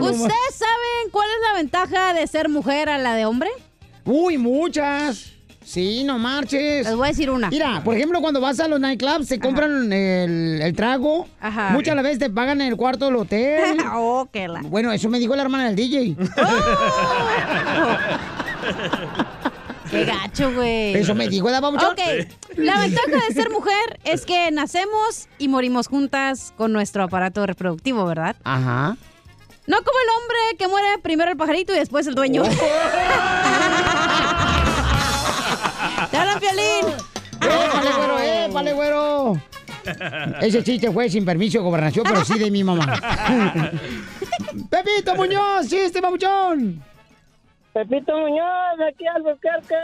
[0.00, 3.50] ¿Ustedes saben cuál es la ventaja de ser mujer a la de hombre?
[4.04, 5.34] Uy, muchas.
[5.64, 6.87] Sí, no marches.
[6.87, 7.48] Les voy a decir una.
[7.50, 11.27] Mira, por ejemplo, cuando vas a los nightclubs, se compran el, el trago.
[11.40, 11.70] Ajá.
[11.70, 13.79] Muchas las veces te pagan en el cuarto del hotel.
[13.94, 14.61] oh, qué la.
[14.62, 16.16] Bueno, eso me dijo la hermana del DJ.
[19.90, 20.94] Qué gacho, güey.
[20.96, 21.88] Eso me dijo, ¿daba mucho?
[21.90, 22.00] Ok.
[22.57, 28.05] La ventaja de ser mujer es que nacemos y morimos juntas con nuestro aparato reproductivo,
[28.05, 28.35] ¿verdad?
[28.44, 28.96] Ajá.
[29.66, 32.42] No como el hombre que muere primero el pajarito y después el dueño.
[36.10, 36.94] ¡Te hablan, Piolín!
[37.36, 38.18] ¡Épale, güero!
[38.18, 39.32] ¡Épale, güero!
[40.40, 42.86] Ese chiste fue sin permiso de gobernación, pero sí de mi mamá.
[44.70, 45.68] ¡Pepito Muñoz!
[45.68, 46.82] ¡Chiste, papuchón!
[47.72, 49.74] Pepito Muñoz, aquí al Albuquerque.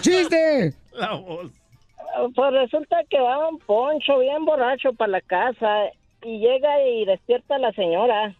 [0.00, 0.74] ¡Chiste!
[0.92, 1.50] La voz.
[2.34, 5.86] Pues resulta que va un poncho bien borracho para la casa
[6.22, 8.34] y llega y despierta a la señora.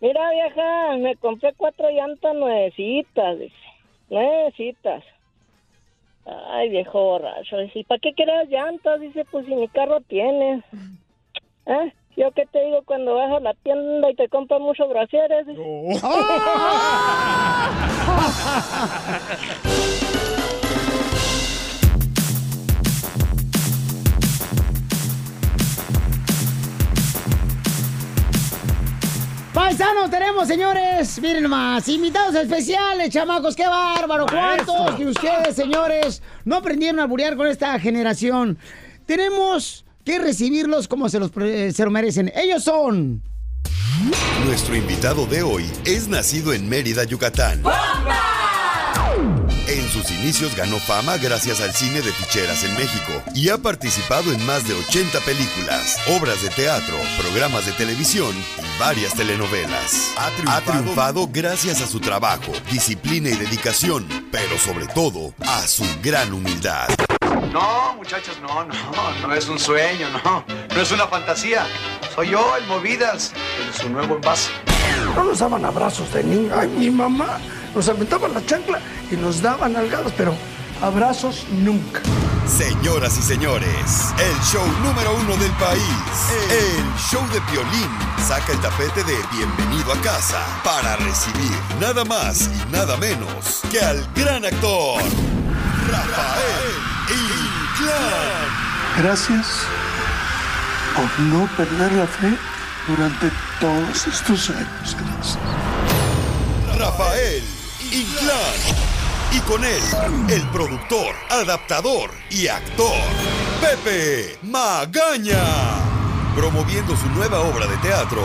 [0.00, 3.54] Mira, vieja, me compré cuatro llantas nuevecitas, dice.
[4.10, 5.02] Nuevecitas.
[6.26, 7.58] Ay, viejo borracho.
[7.58, 9.00] Dice, ¿y para qué quieres llantas?
[9.00, 10.62] Dice, pues si mi carro tiene.
[11.66, 11.92] ¿Eh?
[12.16, 15.46] ¿Yo qué te digo cuando vas a la tienda y te compras muchos brasieres?
[15.46, 15.62] Dice.
[29.56, 34.26] Paisanos, tenemos, señores, miren más, invitados especiales, chamacos, qué bárbaro.
[34.26, 38.58] ¿Cuántos de ustedes, señores, no aprendieron a burear con esta generación?
[39.06, 42.30] Tenemos que recibirlos como se los pre- se lo merecen.
[42.36, 43.22] Ellos son...
[44.44, 47.62] Nuestro invitado de hoy es nacido en Mérida, Yucatán.
[49.68, 54.32] En sus inicios ganó fama gracias al cine de ficheras en México y ha participado
[54.32, 60.12] en más de 80 películas, obras de teatro, programas de televisión y varias telenovelas.
[60.18, 65.66] Ha triunfado, Ha triunfado gracias a su trabajo, disciplina y dedicación, pero sobre todo a
[65.66, 66.86] su gran humildad.
[67.52, 71.66] No, muchachos, no, no, no es un sueño, no, no es una fantasía.
[72.14, 73.32] Soy yo, el Movidas,
[73.66, 74.52] en su nuevo envase.
[75.16, 76.54] No nos daban abrazos de niño.
[76.56, 77.40] Ay, mi mamá
[77.76, 80.34] nos aventaban la chancla y nos daban nalgadas, pero
[80.80, 82.00] abrazos nunca.
[82.48, 85.82] Señoras y señores, el show número uno del país,
[86.50, 87.90] el show de Piolín,
[88.26, 93.78] saca el tapete de Bienvenido a casa para recibir nada más y nada menos que
[93.80, 95.02] al gran actor
[95.90, 96.72] Rafael
[97.10, 99.02] Inclán.
[99.02, 99.46] Gracias
[100.94, 102.38] por no perder la fe
[102.88, 104.96] durante todos estos años.
[104.98, 105.38] Gracias.
[106.78, 107.55] Rafael
[107.92, 108.86] Inclán.
[109.32, 109.82] Y con él,
[110.28, 112.96] el productor, adaptador y actor,
[113.60, 115.44] Pepe Magaña.
[116.34, 118.22] Promoviendo su nueva obra de teatro,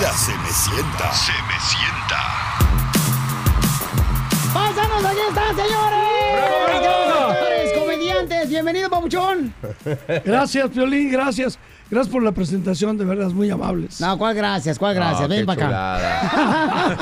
[0.00, 1.12] La Cenicienta.
[1.12, 2.44] Cenicienta.
[4.52, 6.04] ¡Paisanos, aquí están, señores!
[6.34, 6.74] bravo!
[6.74, 7.13] Actores,
[8.48, 9.52] bienvenido, Pabuchón.
[10.24, 11.58] Gracias, Piolín, gracias.
[11.90, 14.00] Gracias por la presentación, de verdad, muy amables.
[14.00, 14.78] No, ¿cuál gracias?
[14.78, 15.28] ¿Cuál gracias?
[15.28, 16.98] No, Ven para acá.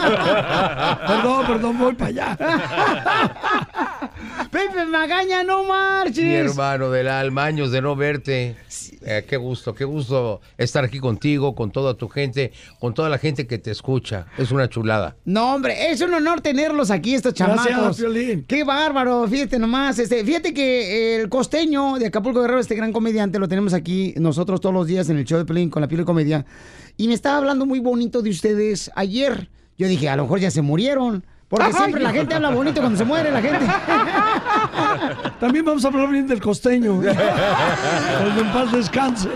[1.07, 2.39] perdón, perdón, voy para allá.
[4.53, 6.23] Pepe Magaña, no marches.
[6.23, 8.55] Mi hermano del alma, años de no verte.
[9.01, 13.17] Eh, qué gusto, qué gusto estar aquí contigo, con toda tu gente, con toda la
[13.17, 14.27] gente que te escucha.
[14.37, 15.17] Es una chulada.
[15.25, 17.97] No, hombre, es un honor tenerlos aquí, estos Gracias, chamacos.
[17.97, 18.45] Piolín.
[18.47, 19.99] Qué bárbaro, fíjate nomás.
[19.99, 24.61] Este, fíjate que el costeño de Acapulco Guerrero, este gran comediante, lo tenemos aquí nosotros
[24.61, 26.45] todos los días en el show de Pelín con la piel de comedia.
[26.99, 29.49] Y me estaba hablando muy bonito de ustedes ayer.
[29.79, 31.25] Yo dije, a lo mejor ya se murieron.
[31.53, 31.73] Porque Ay.
[31.75, 33.67] siempre la gente habla bonito cuando se muere la gente.
[35.39, 36.95] También vamos a hablar bien del costeño.
[37.03, 39.29] Cuando en paz descanse.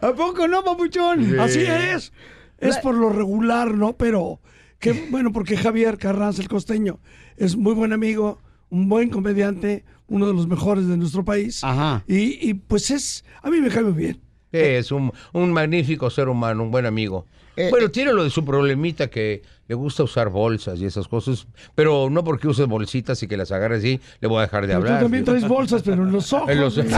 [0.00, 1.24] ¿A poco no, papuchón?
[1.24, 1.36] Sí.
[1.36, 2.12] Así es.
[2.58, 3.94] Es por lo regular, ¿no?
[3.94, 4.38] Pero,
[4.78, 7.00] que bueno, porque Javier Carranza, el costeño,
[7.36, 8.38] es muy buen amigo,
[8.70, 11.64] un buen comediante, uno de los mejores de nuestro país.
[11.64, 12.04] Ajá.
[12.06, 14.20] Y, y, pues es, a mí me cae muy bien.
[14.52, 17.26] Es un, un magnífico ser humano, un buen amigo.
[17.56, 21.46] Eh, bueno, tiene lo de su problemita que le gusta usar bolsas y esas cosas,
[21.74, 24.68] pero no porque use bolsitas y que las agarre así, le voy a dejar de
[24.68, 24.98] Pero hablar.
[24.98, 26.48] tú también traes bolsas, pero en los ojos.
[26.52, 26.78] En los-.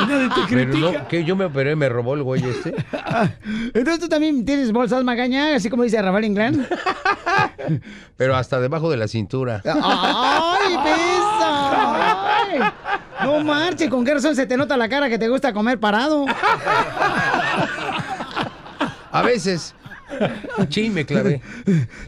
[0.00, 2.74] Nadie te Pero no, que yo me operé, me robó el güey este.
[3.74, 6.66] Entonces tú también tienes bolsas Magaña, así como dice Rafael Inclán.
[8.16, 9.62] Pero hasta debajo de la cintura.
[9.64, 12.42] ¡Ay, pesa!
[12.42, 12.58] Ay.
[13.24, 16.26] No marches, ¿con qué razón se te nota la cara que te gusta comer parado?
[19.16, 19.74] A veces.
[20.70, 21.40] Sí, me clavé.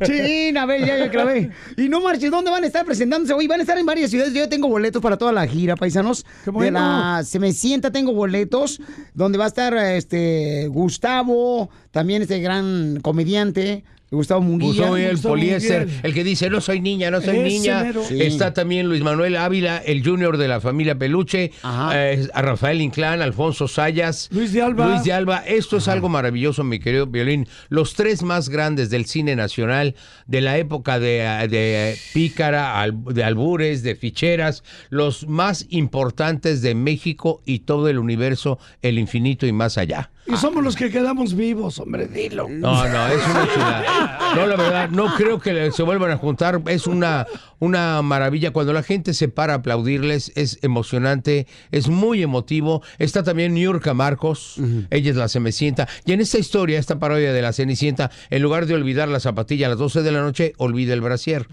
[0.05, 1.51] Sí, a ver, ya, ya clavé.
[1.77, 3.47] Y no marches, ¿dónde van a estar presentándose hoy?
[3.47, 4.35] Van a estar en varias ciudades.
[4.35, 6.25] Yo tengo boletos para toda la gira, paisanos.
[6.45, 6.79] De bueno.
[6.79, 8.81] la Se me sienta, tengo boletos.
[9.15, 13.85] Donde va a estar este Gustavo, también este gran comediante.
[14.11, 14.69] Gustavo Munguía.
[14.69, 17.93] Gustavo el poliéster, el que dice no soy niña, no soy Ese niña.
[18.07, 18.23] Sí.
[18.23, 21.53] Está también Luis Manuel Ávila, el junior de la familia Peluche,
[21.93, 24.89] eh, a Rafael Inclán, Alfonso Sayas, Luis de Alba.
[24.89, 25.45] Luis de Alba.
[25.47, 27.47] Esto es algo maravilloso, mi querido Violín.
[27.69, 29.95] Los tres más grandes del cine nacional
[30.27, 36.75] de la época de, eh, de Pícara, de Albures, de Ficheras, los más importantes de
[36.75, 40.11] México y todo el universo, el infinito y más allá.
[40.29, 42.49] Y somos los que quedamos vivos, hombre, dilo.
[42.49, 44.19] No, no, es una chulada.
[44.37, 46.61] No, la verdad, no creo que se vuelvan a juntar.
[46.67, 47.27] Es una,
[47.61, 48.51] una maravilla.
[48.51, 52.83] Cuando la gente se para a aplaudirles, es emocionante, es muy emotivo.
[52.99, 54.57] Está también Niurka Marcos,
[54.91, 55.89] ella es la Cenicienta.
[56.05, 59.67] Y en esta historia, esta parodia de la Cenicienta, en lugar de olvidar la zapatilla
[59.67, 61.47] a las 12 de la noche, olvida el brasier.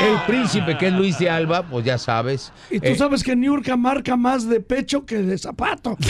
[0.00, 2.52] El príncipe, que es Luis de Alba, pues ya sabes.
[2.70, 5.96] Y tú eh, sabes que Niurka marca más de pecho que de zapato.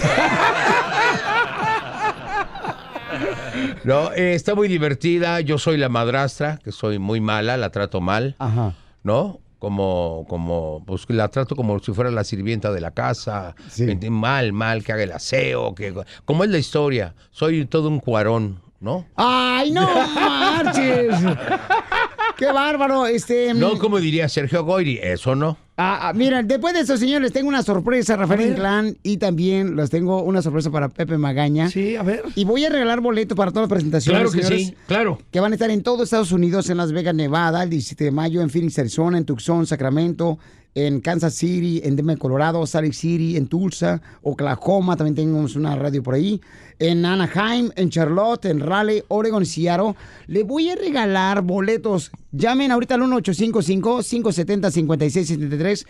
[3.84, 5.40] No, eh, está muy divertida.
[5.40, 8.36] Yo soy la madrastra, que soy muy mala, la trato mal.
[8.38, 8.74] Ajá.
[9.02, 9.40] ¿No?
[9.58, 13.54] Como, como, pues la trato como si fuera la sirvienta de la casa.
[13.76, 15.94] Ent- Mal, mal, que haga el aseo, que.
[16.24, 17.14] Como es la historia.
[17.30, 19.06] Soy todo un cuarón, ¿no?
[19.16, 21.14] ¡Ay, no marches!
[22.36, 23.06] ¡Qué bárbaro!
[23.06, 25.56] Este, No, como diría Sergio Goyri, eso no.
[25.76, 28.50] Ah, ah, mira, después de eso, señores, tengo una sorpresa, Rafael.
[28.50, 31.70] Inclán, y también les tengo una sorpresa para Pepe Magaña.
[31.70, 32.24] Sí, a ver.
[32.34, 35.18] Y voy a regalar boletos para todas las presentaciones, Claro que señores, sí, claro.
[35.30, 38.10] Que van a estar en todo Estados Unidos, en Las Vegas, Nevada, el 17 de
[38.10, 40.38] mayo, en Phoenix, Arizona, en Tucson, Sacramento,
[40.74, 45.76] en Kansas City, en Denver, Colorado, Salt Lake City, en Tulsa, Oklahoma, también tenemos una
[45.76, 46.40] radio por ahí,
[46.78, 49.94] en Anaheim, en Charlotte, en Raleigh, Oregon, Seattle.
[50.26, 52.10] Le voy a regalar boletos.
[52.32, 55.86] Llamen ahorita al 1855-570-5673.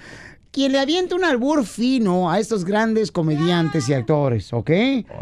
[0.51, 4.71] Quien le aviente un albur fino a estos grandes comediantes y actores, ¿ok?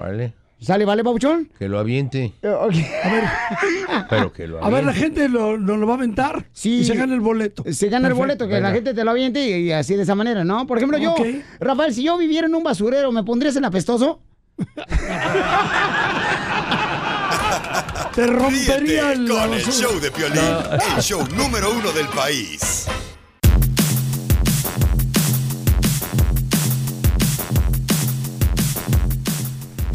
[0.00, 0.39] Vale.
[0.61, 1.50] ¿Sale, vale, Pauchón?
[1.58, 2.34] Que lo aviente.
[2.42, 2.84] A ver,
[4.11, 5.20] Pero que lo a ver, la aviente.
[5.22, 7.64] gente lo, lo, lo va a aventar y se gana el boleto.
[7.72, 10.14] Se gana el boleto, que la gente te lo aviente y, y así de esa
[10.14, 10.66] manera, ¿no?
[10.66, 11.26] Por ejemplo, yo, Ok.
[11.61, 14.20] Rafael, si yo viviera en un basurero, ¿me pondrías en apestoso?
[18.14, 19.28] Te rompería Ríete el...
[19.28, 20.42] con el show de Piolín,
[20.96, 22.86] el show número uno del país.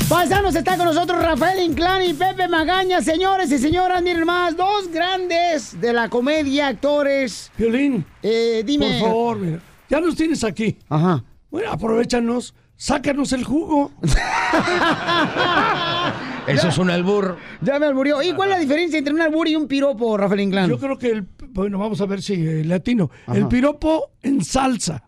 [0.09, 4.87] Paisanos, está con nosotros Rafael Inclán y Pepe Magaña, señores y señoras, miren más, dos
[4.91, 7.51] grandes de la comedia, actores.
[7.57, 8.99] Violín, eh, dime.
[8.99, 10.77] por favor, mira, ya nos tienes aquí.
[10.89, 11.23] Ajá.
[11.49, 13.91] Bueno, aprovechanos, sácanos el jugo.
[16.47, 17.37] Eso es un albur.
[17.61, 18.21] Ya me alburió.
[18.21, 20.69] ¿Y cuál es la diferencia entre un albur y un piropo, Rafael Inclán?
[20.69, 23.09] Yo creo que el bueno, vamos a ver si eh, latino.
[23.25, 23.39] Ajá.
[23.39, 25.03] El piropo en salsa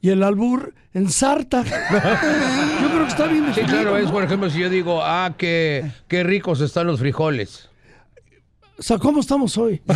[0.00, 1.62] y el albur en sarta.
[1.62, 5.34] yo creo que está bien Sí, definido, claro, es por ejemplo si yo digo, ah,
[5.38, 7.68] qué, qué ricos están los frijoles.
[8.78, 9.80] O sea, ¿cómo estamos hoy?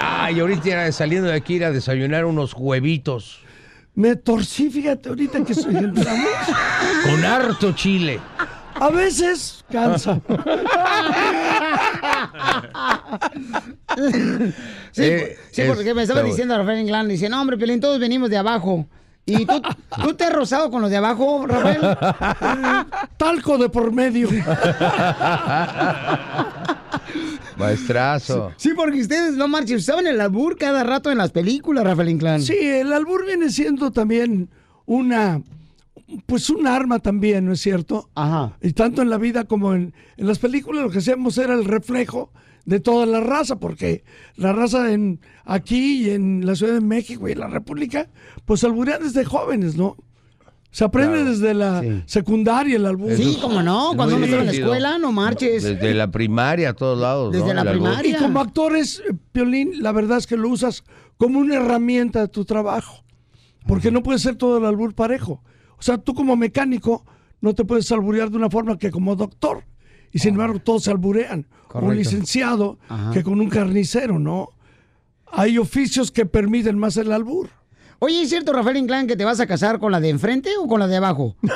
[0.00, 3.40] Ay, ahorita saliendo de aquí ir a desayunar unos huevitos
[3.94, 6.28] Me torcí, fíjate, ahorita que soy entramos.
[7.04, 8.20] con harto chile.
[8.80, 10.20] A veces cansa.
[14.92, 17.98] Sí, Eh, sí, es- porque me estaba diciendo Rafael Inclán, dice, no, hombre, Pelín, todos
[17.98, 18.86] venimos de abajo.
[19.28, 19.60] ¿Y tú,
[20.02, 21.80] tú te has rozado con los de abajo, Rafael?
[23.18, 24.28] Talco de por medio.
[27.58, 28.52] Maestrazo.
[28.56, 32.40] Sí, porque ustedes no marchen, usaban el albur cada rato en las películas, Rafael Inclán.
[32.40, 34.48] Sí, el albur viene siendo también
[34.86, 35.42] una,
[36.24, 38.08] pues un arma también, ¿no es cierto?
[38.14, 38.56] Ajá.
[38.62, 41.66] Y tanto en la vida como en, en las películas lo que hacíamos era el
[41.66, 42.30] reflejo
[42.68, 44.04] de toda la raza, porque
[44.36, 48.10] la raza en aquí y en la Ciudad de México y en la República,
[48.44, 49.96] pues alburean desde jóvenes, ¿no?
[50.70, 53.10] Se aprende desde la secundaria el albur.
[53.10, 53.42] Eso es-
[53.92, 54.66] es muy divertido.
[55.62, 57.32] Desde la primaria a todos lados.
[57.54, 57.60] ¿no?
[57.62, 57.88] El albur.
[58.10, 60.84] Y como actores, eh, Piolín, la verdad es que lo usas
[61.16, 63.02] como una herramienta de tu trabajo.
[63.66, 65.42] Porque no puede ser todo el albur parejo.
[65.78, 67.02] O sea, tú como mecánico
[67.40, 69.64] no te puedes alburear de una forma que como doctor.
[70.12, 71.46] Y sin embargo, todos se alburean.
[71.68, 71.90] Correcto.
[71.90, 73.10] Un licenciado Ajá.
[73.12, 74.48] que con un carnicero, ¿no?
[75.30, 77.50] Hay oficios que permiten más el albur.
[78.00, 80.66] Oye, ¿es cierto, Rafael Inclán, que te vas a casar con la de enfrente o
[80.68, 81.34] con la de abajo?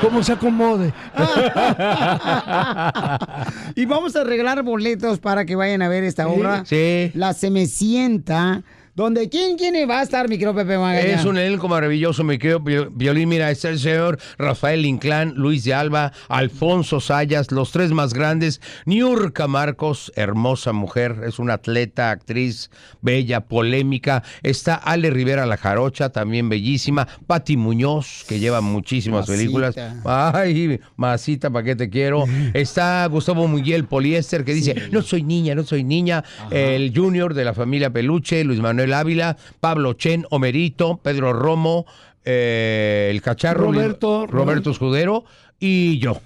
[0.00, 0.92] Como se acomode.
[3.74, 6.30] y vamos a arreglar boletos para que vayan a ver esta Sí.
[6.34, 6.64] obra.
[6.64, 7.10] Sí.
[7.14, 8.62] La Semecienta.
[8.94, 11.00] Donde, ¿quién, quién va a estar, mi querido Pepe Magaña?
[11.00, 13.28] Es un elenco maravilloso, me quedo violín.
[13.28, 18.60] Mira, está el señor Rafael Inclán, Luis de Alba, Alfonso Sayas, los tres más grandes.
[18.86, 22.70] Niurka Marcos, hermosa mujer, es una atleta, actriz,
[23.02, 24.22] bella, polémica.
[24.44, 27.08] Está Ale Rivera La Jarocha, también bellísima.
[27.26, 29.36] Patti Muñoz, que lleva muchísimas Masita.
[29.36, 29.76] películas.
[30.04, 32.26] Ay, masita, ¿para qué te quiero?
[32.54, 36.22] Está Gustavo Miguel Poliéster, que dice, no soy niña, no soy niña.
[36.52, 41.86] El Junior de la familia Peluche, Luis Manuel Ávila, Pablo Chen, Homerito, Pedro Romo,
[42.24, 45.24] eh, el cacharro, Roberto, Roberto Escudero
[45.58, 46.20] y yo.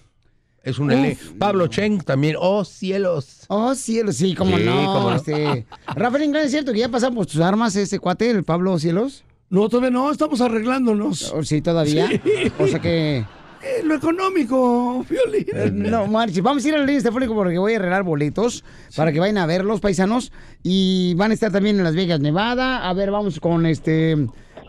[0.62, 0.92] Es un
[1.38, 2.36] Pablo Chen también.
[2.38, 3.44] Oh, cielos.
[3.48, 4.92] Oh, cielos, sí, cómo Sí, no.
[4.92, 5.16] cómo no.
[5.16, 9.24] este, Rafael Inclán, ¿es cierto que ya pasamos tus armas ese cuate, el Pablo Cielos?
[9.48, 11.32] No, todavía no, estamos arreglándonos.
[11.42, 12.08] sí, todavía.
[12.08, 12.20] Sí.
[12.58, 13.24] O sea que...
[13.62, 15.46] Eh, lo económico, Violín.
[15.52, 18.64] Eh, No, Marchi, vamos a ir a la línea telefónica porque voy a arreglar boletos
[18.96, 20.32] para que vayan a ver los paisanos
[20.62, 22.88] y van a estar también en Las Vegas, Nevada.
[22.88, 24.16] A ver, vamos con este,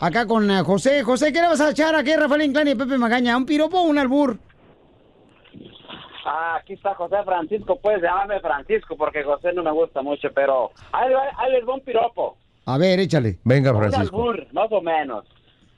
[0.00, 1.02] acá con eh, José.
[1.04, 3.36] José, ¿qué le vas a echar aquí Rafael Inclán y Pepe Magaña?
[3.36, 4.38] ¿Un piropo o un albur?
[6.26, 10.70] Ah, aquí está José Francisco, pues llámame Francisco porque José no me gusta mucho, pero
[10.92, 12.36] ahí, va- ahí les va un piropo.
[12.66, 13.38] A ver, échale.
[13.44, 14.16] Venga, Un Francisco.
[14.28, 15.24] albur, más o menos.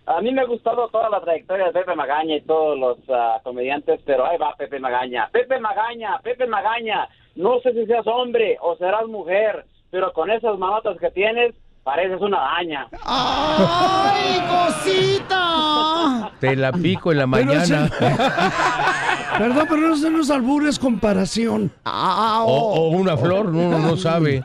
[0.06, 3.40] A mí me ha gustado toda la trayectoria de Pepe Magaña y todos los ah,
[3.44, 5.28] comediantes, pero ahí va Pepe Magaña.
[5.30, 10.58] Pepe Magaña, Pepe Magaña, no sé si seas hombre o serás mujer, pero con esas
[10.58, 12.88] manotas que tienes, pareces una daña.
[13.04, 16.32] ¡Ay, cosita!
[16.40, 17.88] Te la pico en la mañana.
[19.38, 21.70] Perdón, pero no son los albures comparación.
[21.84, 24.42] O, o una flor, uno no sabe.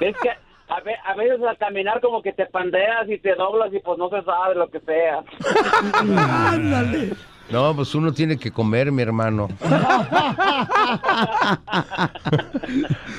[0.00, 0.30] Es que
[0.70, 3.98] a, ve- a veces al caminar como que te pandeas y te doblas y pues
[3.98, 5.22] no se sabe lo que sea.
[6.52, 7.12] Ándale.
[7.50, 9.48] No, pues uno tiene que comer, mi hermano.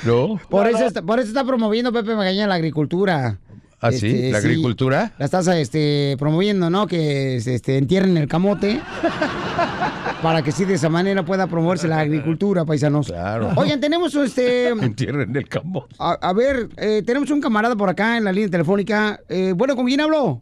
[0.06, 0.40] ¿No?
[0.50, 3.38] Por eso, está, por eso está promoviendo Pepe Magaña la agricultura.
[3.82, 4.32] ¿Ah, sí?
[4.32, 5.12] ¿La agricultura?
[5.18, 6.88] La estás este, promoviendo, ¿no?
[6.88, 8.80] Que se, este, entierren el camote.
[10.22, 13.08] para que sí de esa manera pueda promoverse la agricultura, paisanos.
[13.08, 13.52] Claro.
[13.56, 14.70] Oigan, tenemos este.
[14.70, 15.88] Entierren el campo.
[15.98, 19.20] A, a ver, eh, tenemos un camarada por acá en la línea telefónica.
[19.30, 20.42] Eh, bueno, ¿con quién hablo?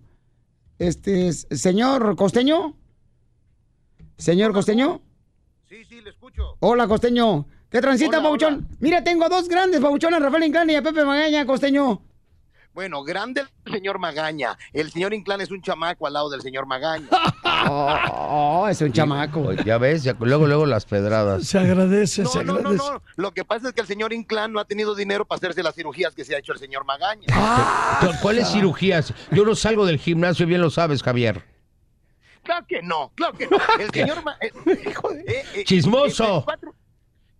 [0.77, 2.75] Este, señor Costeño.
[4.17, 5.01] Señor Costeño.
[5.67, 6.57] Sí, sí, le escucho.
[6.59, 7.47] Hola, Costeño.
[7.69, 8.67] ¿Qué transita, Hola, Pauchón?
[8.79, 12.01] Mira, tengo a dos grandes Pauchones, Rafael Inclán y a Pepe Magaña, Costeño.
[12.73, 14.57] Bueno, grande el señor Magaña.
[14.71, 17.07] El señor Inclán es un chamaco al lado del señor Magaña.
[17.67, 19.51] Oh, es un chamaco.
[19.53, 21.45] Ya ves, ya- luego, luego las pedradas.
[21.45, 22.83] Se agradece, No, se no, no, agradece.
[22.91, 23.01] no.
[23.17, 25.75] Lo que pasa es que el señor Inclán no ha tenido dinero para hacerse las
[25.75, 27.25] cirugías que se ha hecho el señor Magaña.
[27.99, 29.13] ¿Cu- ¿Cuáles cirugías?
[29.31, 31.43] Yo no salgo del gimnasio, bien lo sabes, Javier.
[32.43, 33.57] Claro que no, claro que no.
[33.79, 34.23] El señor...
[34.23, 34.51] Ma- eh,
[35.27, 36.45] eh, eh, Chismoso.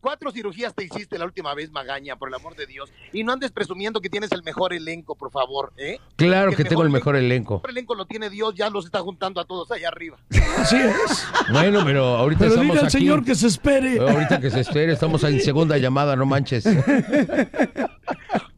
[0.02, 2.92] Cuatro- cirugías te hiciste la última vez, Magaña, por el amor de Dios.
[3.14, 6.00] Y no andes presumiendo que tienes el mejor elenco, por favor, ¿eh?
[6.16, 7.56] Claro que tengo el mejor elenco.
[7.56, 10.18] El mejor elenco lo tiene Dios, ya los está juntando a todos allá arriba.
[10.58, 11.26] Así es.
[11.52, 12.98] Bueno, pero ahorita Pero estamos dile al aquí.
[12.98, 14.00] señor que se espere.
[14.00, 16.66] Ahorita que se espere, estamos en segunda llamada, no manches.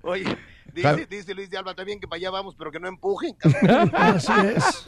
[0.01, 0.37] Oye,
[0.73, 3.35] dice, dice Luis de Alba también que para allá vamos, pero que no empujen.
[3.93, 4.85] Así es.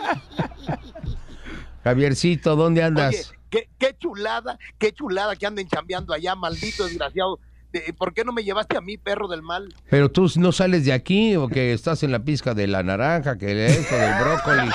[1.84, 3.14] Javiercito, ¿dónde andas?
[3.14, 7.40] Oye, qué, qué chulada, qué chulada que anden chambeando allá, maldito desgraciado.
[7.72, 9.74] De- ¿Por qué no me llevaste a mí, perro del mal?
[9.92, 13.38] Pero tú no sales de aquí o que estás en la pizca de la naranja,
[13.38, 14.70] que esto, del brócoli.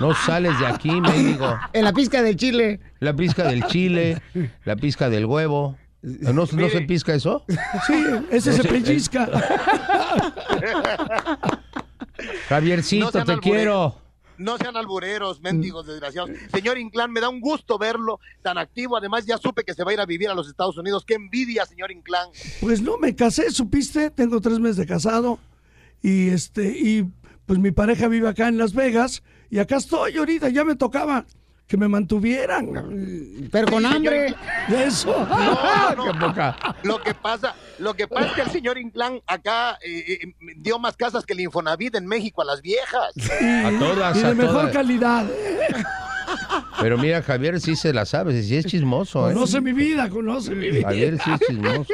[0.00, 1.56] No sales de aquí, mendigo.
[1.72, 2.78] En la pizca del chile.
[3.00, 4.22] La pizca del chile,
[4.64, 5.76] la pizca del huevo.
[6.02, 7.44] ¿No, no se pizca eso?
[7.86, 7.94] Sí,
[8.30, 9.28] ese No se sé, pellizca.
[12.48, 13.42] Javiercito, No te albureros.
[13.42, 14.01] quiero.
[14.42, 16.30] No sean albureros, mendigos desgraciados.
[16.52, 18.96] Señor Inclán, me da un gusto verlo tan activo.
[18.96, 21.04] Además, ya supe que se va a ir a vivir a los Estados Unidos.
[21.06, 22.28] ¡Qué envidia, señor Inclán!
[22.60, 25.38] Pues no me casé, supiste, tengo tres meses de casado
[26.02, 27.08] y este y
[27.46, 31.26] pues mi pareja vive acá en Las Vegas y acá estoy ahorita, ya me tocaba
[31.72, 33.48] que me mantuvieran.
[33.50, 34.34] Pero con hambre.
[34.68, 35.26] Eso.
[35.26, 36.54] No, no, no.
[36.82, 40.78] Lo que pasa, lo que pasa es que el señor Inclán acá eh, eh, dio
[40.78, 43.14] más casas que el Infonavit en México a las viejas.
[43.16, 44.72] A todas, y de a mejor todas.
[44.72, 45.24] calidad.
[46.78, 49.30] Pero mira, Javier sí se la sabe, sí es chismoso.
[49.30, 49.32] ¿eh?
[49.32, 50.88] Conoce mi vida, conoce mi vida.
[50.88, 51.86] Javier sí es chismoso.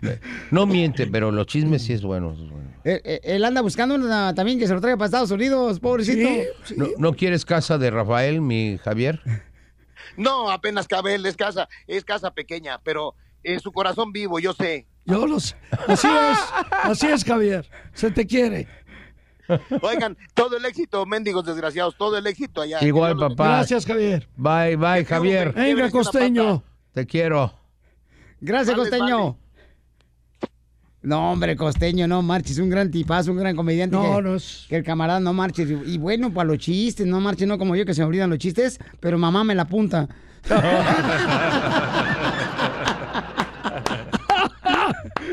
[0.50, 2.32] No miente, pero los chismes sí es bueno.
[2.32, 2.65] es bueno.
[2.88, 6.28] Eh, eh, Él anda buscando una también que se lo traiga para Estados Unidos, pobrecito.
[6.76, 9.20] ¿No, no quieres casa de Rafael, mi Javier?
[10.16, 14.54] No, apenas cabe él, es casa, es casa pequeña, pero en su corazón vivo, yo
[14.54, 14.86] sé.
[15.04, 15.56] Yo lo sé.
[15.86, 16.38] Así es,
[16.70, 17.68] así es, Javier.
[17.92, 18.66] Se te quiere.
[19.82, 22.82] Oigan, todo el éxito, mendigos desgraciados, todo el éxito allá.
[22.82, 23.58] Igual, papá.
[23.58, 24.26] Gracias, Javier.
[24.36, 25.52] Bye, bye, Javier.
[25.52, 26.62] Venga, costeño.
[26.92, 27.52] Te quiero.
[28.40, 29.38] Gracias, Vale, Costeño.
[31.02, 33.94] No, hombre, Costeño, no marches, un gran tipazo, un gran comediante.
[33.96, 35.68] No, que, no es- que el camarada no marches.
[35.86, 38.38] Y, bueno, para los chistes, no marches, no como yo que se me olvidan los
[38.38, 40.08] chistes, pero mamá me la apunta.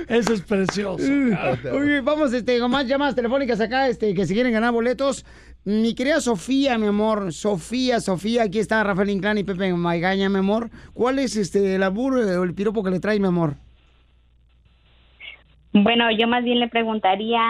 [0.07, 1.03] Eso es precioso.
[1.73, 5.25] Oye, vamos este, con más llamadas telefónicas acá, este, que si quieren ganar boletos.
[5.65, 10.39] Mi querida Sofía, mi amor, Sofía, Sofía, aquí está Rafael Inclán y Pepe Maigaña, mi
[10.39, 10.69] amor.
[10.93, 13.55] ¿Cuál es este el abur o el piropo que le trae, mi amor?
[15.73, 17.41] Bueno, yo más bien le preguntaría,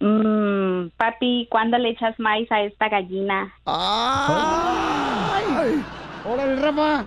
[0.00, 3.52] mm, papi, ¿cuándo le echas maíz a esta gallina?
[3.66, 5.82] ¡Ay!
[6.24, 7.04] ¡Órale, Rafa!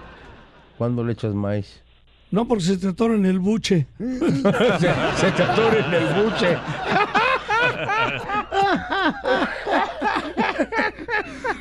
[0.78, 1.84] ¿Cuándo le echas maíz?
[2.30, 3.88] No, porque se te atora en el buche.
[3.98, 6.58] se, se te atora en el buche.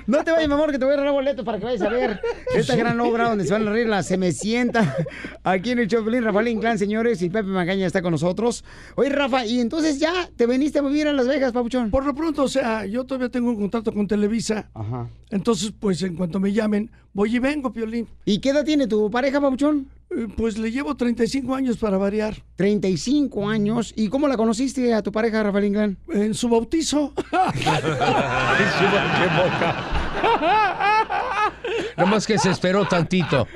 [0.07, 1.89] No te vayas, mi amor, que te voy a regalar boletos para que vayas a
[1.89, 2.21] ver
[2.57, 4.97] esta gran obra donde se van a reír la Se me sienta
[5.45, 6.25] aquí en el Choplin.
[6.25, 8.65] Rafael Inclán, señores, y Pepe Magaña está con nosotros.
[8.97, 11.91] Oye, Rafa, ¿y entonces ya te veniste a vivir a Las Vegas, Papuchón?
[11.91, 14.71] Por lo pronto, o sea, yo todavía tengo un contrato con Televisa.
[14.75, 15.09] Ajá.
[15.31, 18.09] Entonces, pues en cuanto me llamen, voy y vengo, Piolín.
[18.25, 19.89] ¿Y qué edad tiene tu pareja, Papuchón?
[20.11, 22.35] Eh, Pues le llevo 35 años para variar.
[22.57, 23.93] 35 años.
[23.97, 25.99] ¿Y cómo la conociste a tu pareja, Rafael Inclán?
[26.13, 27.13] En su bautizo.
[31.97, 33.47] Nomás que se esperó tantito.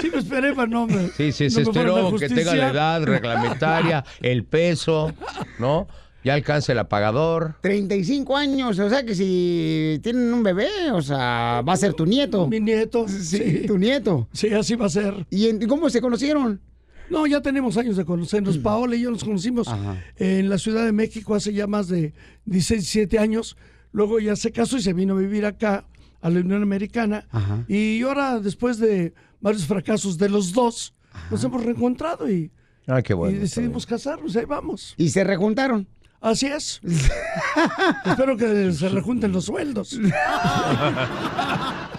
[0.00, 1.08] Sí, me esperé, pero no me.
[1.08, 5.12] Sí, sí, se no esperó que tenga la edad reglamentaria, el peso,
[5.58, 5.88] ¿no?
[6.24, 7.54] Ya alcance el apagador.
[7.62, 12.04] 35 años, o sea que si tienen un bebé, o sea, va a ser tu
[12.06, 12.46] nieto.
[12.48, 13.06] Mi nieto.
[13.08, 14.28] Sí, tu nieto.
[14.32, 15.26] Sí, así va a ser.
[15.30, 16.60] ¿Y en- cómo se conocieron?
[17.08, 18.58] No, ya tenemos años de conocernos.
[18.58, 19.66] Paola y yo nos conocimos
[20.16, 22.12] en la Ciudad de México hace ya más de
[22.44, 23.56] 16, 17 años.
[23.92, 25.86] Luego ya se casó y se vino a vivir acá,
[26.20, 27.26] a la Unión Americana.
[27.68, 30.92] Y ahora, después de varios fracasos de los dos,
[31.30, 32.50] nos hemos reencontrado y,
[32.86, 34.34] Ah, qué y decidimos casarnos.
[34.36, 34.94] Ahí vamos.
[34.98, 35.86] ¿Y se rejuntaron?
[36.20, 36.80] Así es.
[38.04, 39.88] Espero que se rejunten los sueldos.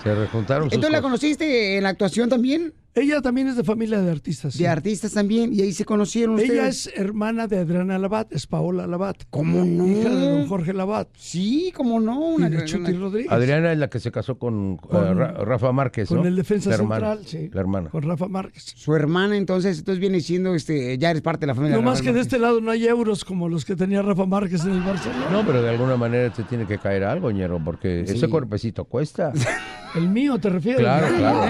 [0.04, 2.74] Se rejuntaron sus ¿Entonces la conociste en la actuación también?
[2.96, 4.58] Ella también es de familia de artistas.
[4.58, 6.88] De artistas también, y ahí se conocieron Ella ustedes.
[6.88, 9.24] es hermana de Adriana Labat, es Paola Labat.
[9.30, 9.88] ¿Cómo no?
[9.88, 11.08] Hija de don Jorge Labat.
[11.16, 12.20] Sí, cómo no.
[12.20, 13.32] Una Y de Chuti Rodríguez.
[13.32, 16.28] Adriana es la que se casó con, Con- eh, Ra- Rafa Márquez, Con ¿no?
[16.28, 17.50] el defensa La hermana, central, sí.
[17.54, 17.90] La hermana.
[17.90, 18.74] Con Rafa Márquez.
[18.76, 21.76] Su hermana, entonces, entonces viene siendo, este, ya eres parte de la familia.
[21.78, 24.26] No de más que de este lado no hay euros como los que tenía Rafa
[24.26, 25.28] Márquez en el Barcelona.
[25.32, 28.16] No, pero de alguna manera te tiene que caer algo, ñero, porque Sí.
[28.16, 29.32] ese cuerpecito cuesta.
[29.96, 30.82] El mío, ¿te refieres?
[30.82, 31.50] Claro, claro.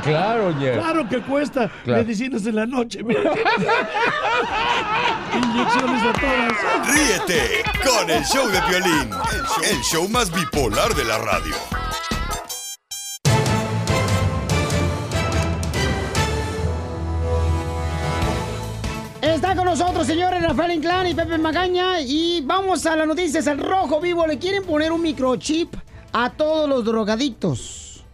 [0.02, 0.82] claro, ñero.
[0.82, 2.02] Claro que cuesta Claro.
[2.02, 3.02] medicinas en la noche.
[3.02, 3.20] mira.
[5.34, 6.52] Inyecciones a todas.
[6.94, 9.10] Ríete con el show de violín,
[9.70, 11.54] el show más bipolar de la radio.
[19.72, 21.98] nosotros, señores, Rafael Inclán y Pepe Magaña.
[22.02, 23.46] Y vamos a las noticias.
[23.46, 25.74] El rojo vivo le quieren poner un microchip
[26.12, 28.04] a todos los drogadictos.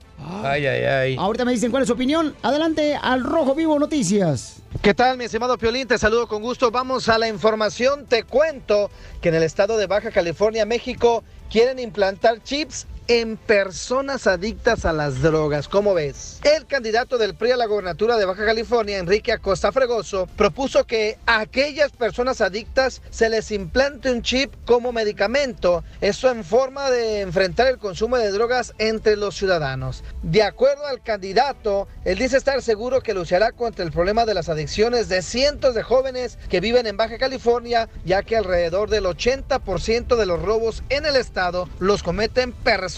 [0.42, 1.16] Ay, ay, ay.
[1.18, 2.34] Ahorita me dicen cuál es su opinión.
[2.42, 4.56] Adelante al rojo vivo noticias.
[4.82, 5.86] ¿Qué tal, mi estimado Piolín?
[5.86, 6.70] Te saludo con gusto.
[6.70, 8.06] Vamos a la información.
[8.06, 8.90] Te cuento
[9.20, 14.92] que en el estado de Baja California, México, quieren implantar chips en personas adictas a
[14.92, 15.66] las drogas.
[15.66, 16.40] ¿Cómo ves?
[16.44, 21.18] El candidato del PRI a la gobernatura de Baja California, Enrique Acosta Fregoso, propuso que
[21.24, 25.84] a aquellas personas adictas se les implante un chip como medicamento.
[26.02, 30.04] Eso en forma de enfrentar el consumo de drogas entre los ciudadanos.
[30.22, 34.50] De acuerdo al candidato, él dice estar seguro que luchará contra el problema de las
[34.50, 40.16] adicciones de cientos de jóvenes que viven en Baja California, ya que alrededor del 80%
[40.16, 42.97] de los robos en el estado los cometen personas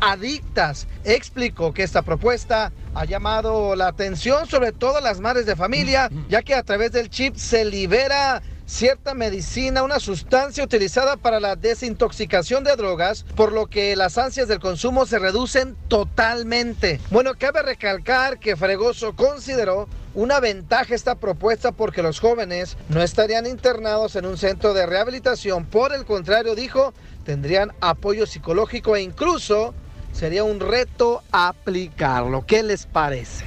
[0.00, 0.86] adictas.
[1.04, 6.10] Explicó que esta propuesta ha llamado la atención sobre todo a las madres de familia,
[6.28, 11.56] ya que a través del chip se libera cierta medicina, una sustancia utilizada para la
[11.56, 17.00] desintoxicación de drogas, por lo que las ansias del consumo se reducen totalmente.
[17.10, 19.88] Bueno, cabe recalcar que Fregoso consideró
[20.18, 25.64] una ventaja esta propuesta porque los jóvenes no estarían internados en un centro de rehabilitación,
[25.64, 26.92] por el contrario, dijo,
[27.24, 29.74] tendrían apoyo psicológico e incluso
[30.12, 32.44] sería un reto aplicarlo.
[32.44, 33.44] ¿Qué les parece?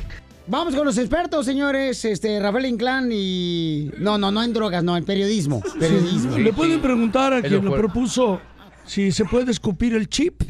[0.47, 2.05] Vamos con los expertos, señores.
[2.05, 3.91] Este, Rafael Inclán y.
[3.97, 5.61] No, no, no en drogas, no, en periodismo.
[5.77, 6.37] Periodismo.
[6.37, 8.39] Le pueden preguntar a quien lo propuso
[8.85, 10.43] si se puede escupir el chip.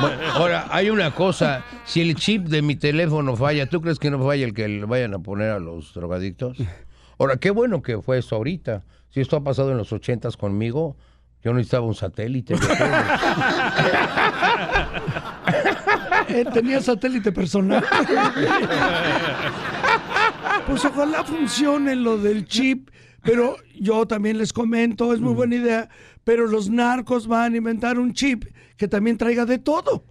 [0.00, 1.64] Bueno, ahora, hay una cosa.
[1.84, 4.84] Si el chip de mi teléfono falla, ¿tú crees que no falla el que le
[4.84, 6.58] vayan a poner a los drogadictos?
[7.18, 8.82] Ahora, qué bueno que fue esto ahorita.
[9.10, 10.96] Si esto ha pasado en los ochentas conmigo,
[11.44, 12.54] yo necesitaba un satélite.
[16.28, 17.84] Él tenía satélite personal.
[20.66, 22.90] Pues ojalá funcione lo del chip,
[23.22, 25.88] pero yo también les comento, es muy buena idea,
[26.24, 28.44] pero los narcos van a inventar un chip
[28.76, 30.04] que también traiga de todo.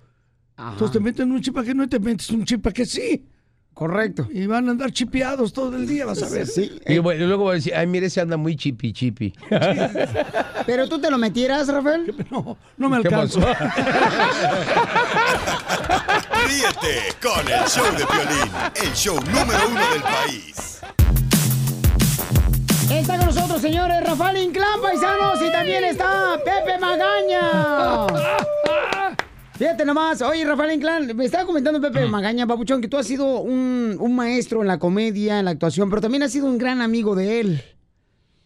[0.58, 2.86] Entonces te meten un chip para que no y te metes un chip para que
[2.86, 3.26] sí.
[3.74, 4.28] Correcto.
[4.32, 6.46] Y van a andar chipeados todo el día, vas a ver.
[6.86, 9.34] Y bueno, luego va a decir, ay, mire, ese anda muy chipi chipi.
[10.66, 12.14] ¿Pero tú te lo metieras, Rafael?
[12.32, 13.40] No, no me ¿Qué alcanzo.
[16.48, 20.82] Ríete con el show de Piolín, el show número uno del país.
[22.92, 28.08] Está con nosotros, señores, Rafael Inclán, paisanos, y también está Pepe Magaña.
[29.58, 33.40] Fíjate nomás, oye Rafael Inclán, me estaba comentando Pepe Magaña, Papuchón, que tú has sido
[33.42, 36.82] un, un maestro en la comedia, en la actuación, pero también has sido un gran
[36.82, 37.62] amigo de él.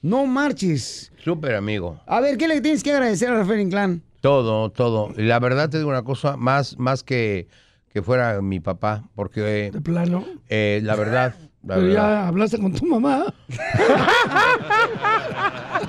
[0.02, 1.12] No marches.
[1.24, 2.00] Súper amigo.
[2.06, 4.04] A ver, ¿qué le tienes que agradecer a Rafael Inclán?
[4.22, 5.12] Todo, todo.
[5.18, 7.48] La verdad te digo una cosa, más, más que,
[7.89, 9.72] que fuera mi papá, porque...
[9.72, 10.26] De plano.
[10.50, 11.34] eh, la verdad,
[11.66, 11.93] la Pero verdad.
[12.22, 13.26] ya hablaste con tu mamá.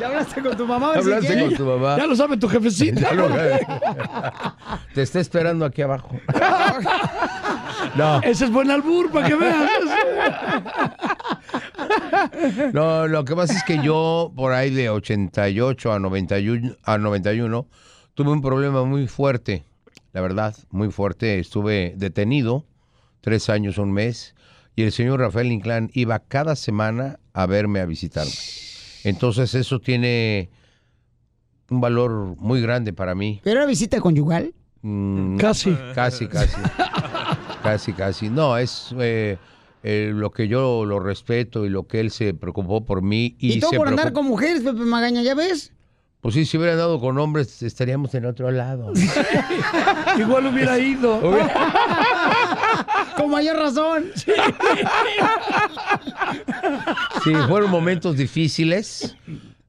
[0.01, 0.93] ¿Ya hablaste con tu mamá?
[0.95, 1.97] Hablaste con tu mamá.
[1.99, 3.13] Ya lo sabe tu jefecita.
[3.15, 3.29] Lo-
[4.95, 6.11] Te está esperando aquí abajo.
[7.95, 8.21] No.
[8.23, 9.71] Ese es buen albur, para que veas.
[12.73, 17.67] No, lo que pasa es que yo, por ahí de 88 a 91, a 91,
[18.15, 19.65] tuve un problema muy fuerte,
[20.13, 21.39] la verdad, muy fuerte.
[21.39, 22.65] Estuve detenido
[23.21, 24.35] tres años, un mes,
[24.77, 28.33] y el señor Rafael Inclán iba cada semana a verme a visitarme.
[29.05, 30.51] Entonces eso tiene
[31.71, 33.41] un valor muy grande para mí.
[33.43, 34.55] ¿Pero era visita conyugal?
[34.83, 35.75] Mm, Casi.
[35.95, 36.61] Casi, casi.
[37.63, 38.29] casi, casi.
[38.29, 39.39] No, es eh,
[39.83, 43.35] eh, lo que yo lo respeto y lo que él se preocupó por mí.
[43.39, 45.73] Y, Y, todo se por andar con mujeres, Pepe Magaña, ¿ya ves?
[46.27, 48.93] Pues sí, si hubiera dado con hombres, estaríamos en otro lado.
[50.19, 51.21] Igual hubiera ido.
[53.17, 54.07] Con mayor razón.
[57.23, 59.15] Sí, fueron momentos difíciles.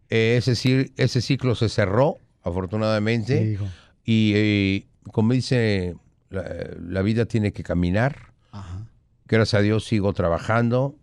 [0.10, 3.60] Eh, ese, ese ciclo se cerró, afortunadamente.
[4.04, 5.96] y eh, como dice,
[6.32, 6.44] la,
[6.82, 8.32] la vida tiene que caminar.
[9.28, 10.96] Gracias a Dios sigo trabajando.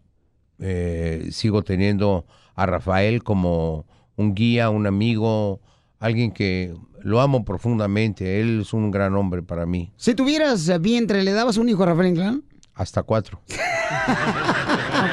[0.59, 2.27] eh, sigo teniendo
[2.57, 3.87] a Rafael como
[4.17, 5.61] un guía, un amigo,
[5.99, 8.41] alguien que lo amo profundamente.
[8.41, 9.93] Él es un gran hombre para mí.
[9.97, 12.43] Si tuvieras vientre, ¿le dabas un hijo a Rafael Inclán?
[12.75, 13.41] Hasta cuatro.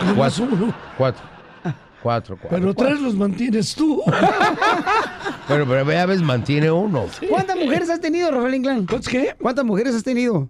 [0.06, 0.48] Nomás Cuatro.
[0.52, 0.74] uno.
[0.98, 1.24] Cuatro.
[2.02, 2.50] Cuatro, cuatro.
[2.58, 2.88] Pero cuatro.
[2.96, 4.02] tres los mantienes tú.
[5.48, 7.06] Bueno, pero ya ves, mantiene uno.
[7.30, 8.88] ¿Cuántas mujeres has tenido, Rafael Inclán?
[9.08, 9.36] qué?
[9.40, 10.50] ¿Cuántas mujeres has tenido?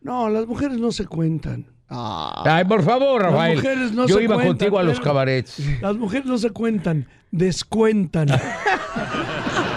[0.00, 1.66] No, las mujeres no se cuentan.
[1.90, 3.56] Ay, por favor, Las Rafael.
[3.56, 5.62] mujeres no Yo se iba cuentan, contigo a los pero- cabarets.
[5.82, 8.28] Las mujeres no se cuentan, descuentan.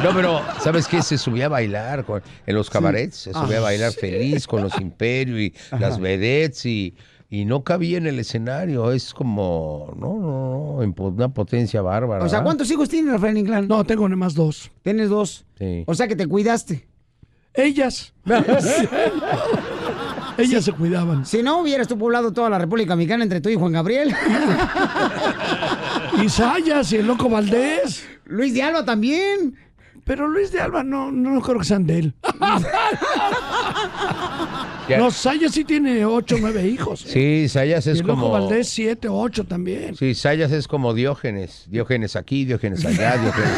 [0.04, 1.04] No, pero ¿sabes qué?
[1.04, 4.00] Se subía a bailar con- en los cabarets, se subía a Ah, bailar sí.
[4.00, 5.80] feliz con los imperios y Ajá.
[5.80, 6.96] las vedettes y,
[7.30, 8.92] y no cabía en el escenario.
[8.94, 12.26] Es como, no, no, no, una potencia bárbara.
[12.26, 12.42] O sea.
[12.42, 13.68] ¿cuántos hijos tienes, Rafael Inclán?
[13.68, 14.72] No, tengo nada más dos.
[14.82, 15.46] Tienes dos.
[15.60, 15.84] Sí.
[15.86, 16.88] O sea que te cuidaste.
[17.54, 18.12] Ellas.
[20.42, 21.26] Ellas se cuidaban.
[21.26, 24.16] Si no, hubieras tú poblado toda la República Mexicana entre tú y Juan Gabriel.
[26.22, 28.06] Y Sayas y el loco Valdés.
[28.26, 29.58] Luis de Alba también.
[30.04, 32.14] Pero Luis de Alba no, no creo que sean de él.
[34.98, 37.06] No, Sayas sí tiene ocho o nueve hijos.
[37.06, 37.10] ¿eh?
[37.46, 38.32] Sí, Sayas Y es el loco como...
[38.32, 39.96] Valdés siete, ocho también.
[39.96, 41.66] Sí, Sayas es como Diógenes.
[41.70, 43.52] Diógenes aquí, Diógenes allá, Diógenes...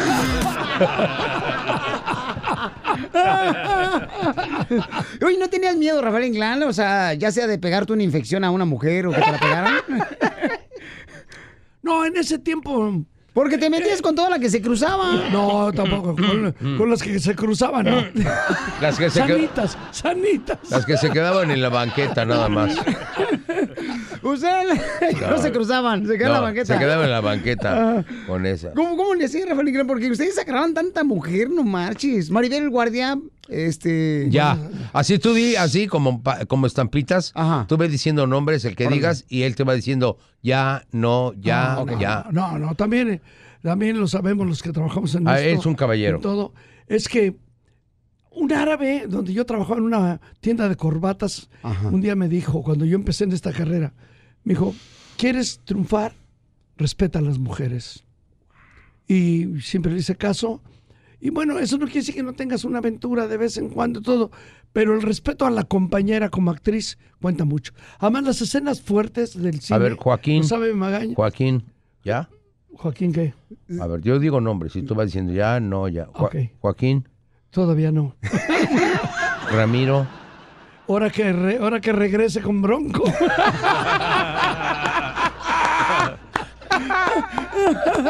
[5.24, 6.62] Oye, ¿no tenías miedo, Rafael Inclán?
[6.64, 9.38] O sea, ya sea de pegarte una infección a una mujer o que te la
[9.38, 9.74] pegaran.
[11.82, 13.04] No, en ese tiempo.
[13.34, 15.28] Porque te metías con toda la que se cruzaba.
[15.30, 16.16] No, tampoco.
[16.16, 17.96] Con, con las que se cruzaban, ¿no?
[18.80, 20.58] Las que se Sanitas, sanitas.
[20.70, 22.74] Las que se quedaban en la banqueta nada más.
[24.22, 24.80] Ustedes
[25.20, 25.38] no, No.
[25.38, 26.72] se cruzaban, se quedaban en la No, banqueta.
[26.74, 28.04] Se quedaban en la banqueta Ah.
[28.26, 28.70] con esa.
[28.72, 29.86] ¿Cómo, cómo le hacían, Rafael Inclán?
[29.88, 32.30] Porque ustedes agarraban tanta mujer, no marches.
[32.30, 33.18] Maribel el guardia,
[33.48, 34.26] este...
[34.30, 34.58] Ya,
[34.92, 37.32] así tú di, así como, como estampitas,
[37.68, 38.96] tú ves diciendo nombres, el que Órale.
[38.96, 42.26] digas, y él te va diciendo ya, no, ya, Ah, ya.
[42.32, 43.20] No, no, también, eh,
[43.62, 45.60] también lo sabemos los que trabajamos en Ah, esto.
[45.60, 46.20] es un caballero.
[46.20, 46.52] todo.
[46.86, 47.36] Es que
[48.30, 51.48] un árabe, donde yo trabajaba en una tienda de corbatas,
[51.90, 53.92] un día me dijo, cuando yo empecé en esta carrera,
[54.42, 54.74] me dijo,
[55.16, 56.14] ¿quieres triunfar?
[56.76, 58.02] Respeta a las mujeres.
[59.06, 60.60] Y siempre le hice caso.
[61.24, 64.02] Y bueno, eso no quiere decir que no tengas una aventura de vez en cuando
[64.02, 64.30] todo,
[64.74, 67.72] pero el respeto a la compañera como actriz cuenta mucho.
[67.98, 69.74] Además, las escenas fuertes del cine.
[69.74, 70.42] A ver, Joaquín.
[70.42, 71.14] ¿lo sabe Magaña?
[71.14, 71.64] Joaquín,
[72.04, 72.28] ¿ya?
[72.74, 73.32] Joaquín, ¿qué?
[73.80, 76.04] A ver, yo digo nombres, y tú vas diciendo ya, no, ya.
[76.12, 76.36] Jo- Ok.
[76.60, 77.08] Joaquín,
[77.48, 78.16] Todavía no.
[79.50, 80.06] Ramiro,
[80.86, 83.02] Ahora que, re- ahora que regrese con Bronco.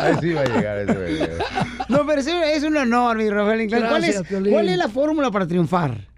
[0.00, 1.44] Ahí sí va a llegar, ahí sí va a llegar.
[1.88, 3.82] No, pero sí, es un honor, mi Rafael Inclán.
[3.82, 4.52] ¿Cuál, Gracias, es, Piolín.
[4.52, 6.08] ¿Cuál es la fórmula para triunfar?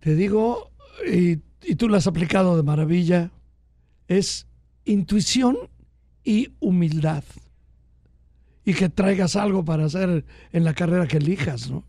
[0.00, 0.70] Te digo,
[1.10, 3.30] y, y tú lo has aplicado de maravilla,
[4.06, 4.46] es
[4.84, 5.56] intuición
[6.24, 7.24] y humildad.
[8.64, 11.84] Y que traigas algo para hacer en la carrera que elijas, ¿no?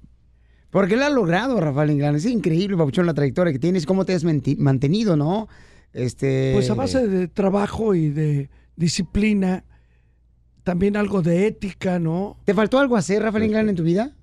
[0.70, 2.16] Porque lo ha logrado, Rafael Inclán.
[2.16, 5.48] Es increíble, Papuchón, la trayectoria que tienes, cómo te has mantenido, ¿no?
[5.94, 6.52] Este...
[6.54, 9.66] Pues a base de trabajo y de disciplina,
[10.70, 12.38] también algo de ética, ¿no?
[12.46, 14.16] ¿Te faltó algo hacer, Rafael Inclán, en tu vida?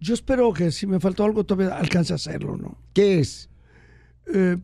[0.00, 2.76] Yo espero que si me faltó algo todavía alcance a hacerlo, ¿no?
[2.92, 3.48] ¿Qué es?
[4.34, 4.56] Eh,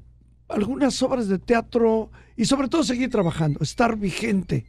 [0.48, 4.66] algunas obras de teatro y sobre todo seguir trabajando, estar vigente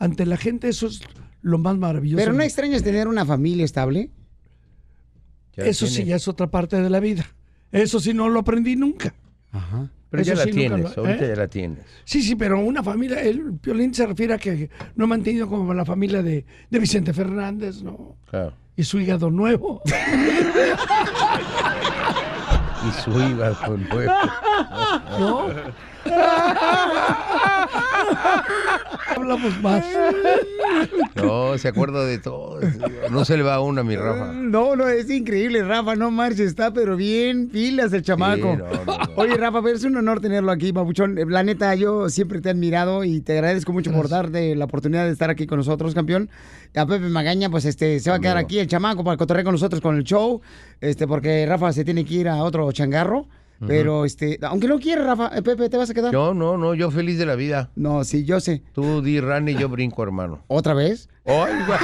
[0.00, 1.00] ante la gente, eso es
[1.42, 2.20] lo más maravilloso.
[2.20, 4.10] ¿Pero no extrañas tener una familia estable?
[5.54, 7.24] Eso sí, ya es otra parte de la vida.
[7.70, 9.14] Eso sí no lo aprendí nunca.
[9.52, 9.92] Ajá.
[10.22, 11.28] Pero ya la sí, nunca tienes, lo- ahorita ¿eh?
[11.28, 11.78] ya la tienes.
[12.04, 15.72] Sí, sí, pero una familia, el violín se refiere a que no he mantenido como
[15.74, 18.16] la familia de, de Vicente Fernández, ¿no?
[18.30, 18.52] Claro.
[18.76, 19.80] Y su hígado nuevo.
[22.86, 24.12] Y su hígado nuevo.
[25.18, 25.46] ¿No?
[29.16, 29.84] Hablamos más.
[31.14, 32.58] No, se acuerda de todo.
[33.10, 34.32] No se le va a uno a mi Rafa.
[34.32, 38.56] No, no, es increíble, Rafa, no marches, está pero bien, pilas el chamaco.
[38.56, 38.98] no, no, no.
[39.16, 41.16] Oye, Rafa, pero es un honor tenerlo aquí, Papuchón.
[41.28, 45.04] La neta, yo siempre te he admirado y te agradezco mucho por darte la oportunidad
[45.04, 46.28] de estar aquí con nosotros, campeón.
[46.74, 49.54] A Pepe Magaña, pues este, se va a quedar aquí el chamaco para cotorrear con
[49.54, 50.40] nosotros con el show,
[50.80, 53.28] este, porque Rafa se tiene que ir a otro changarro.
[53.66, 56.12] Pero, este, aunque no quiere, Rafa, eh, Pepe, ¿te vas a quedar?
[56.12, 57.70] Yo no, no, yo feliz de la vida.
[57.76, 58.62] No, sí, yo sé.
[58.72, 60.44] Tú di Rani y yo brinco, hermano.
[60.48, 61.08] ¿Otra vez?
[61.24, 61.78] Ay, güey.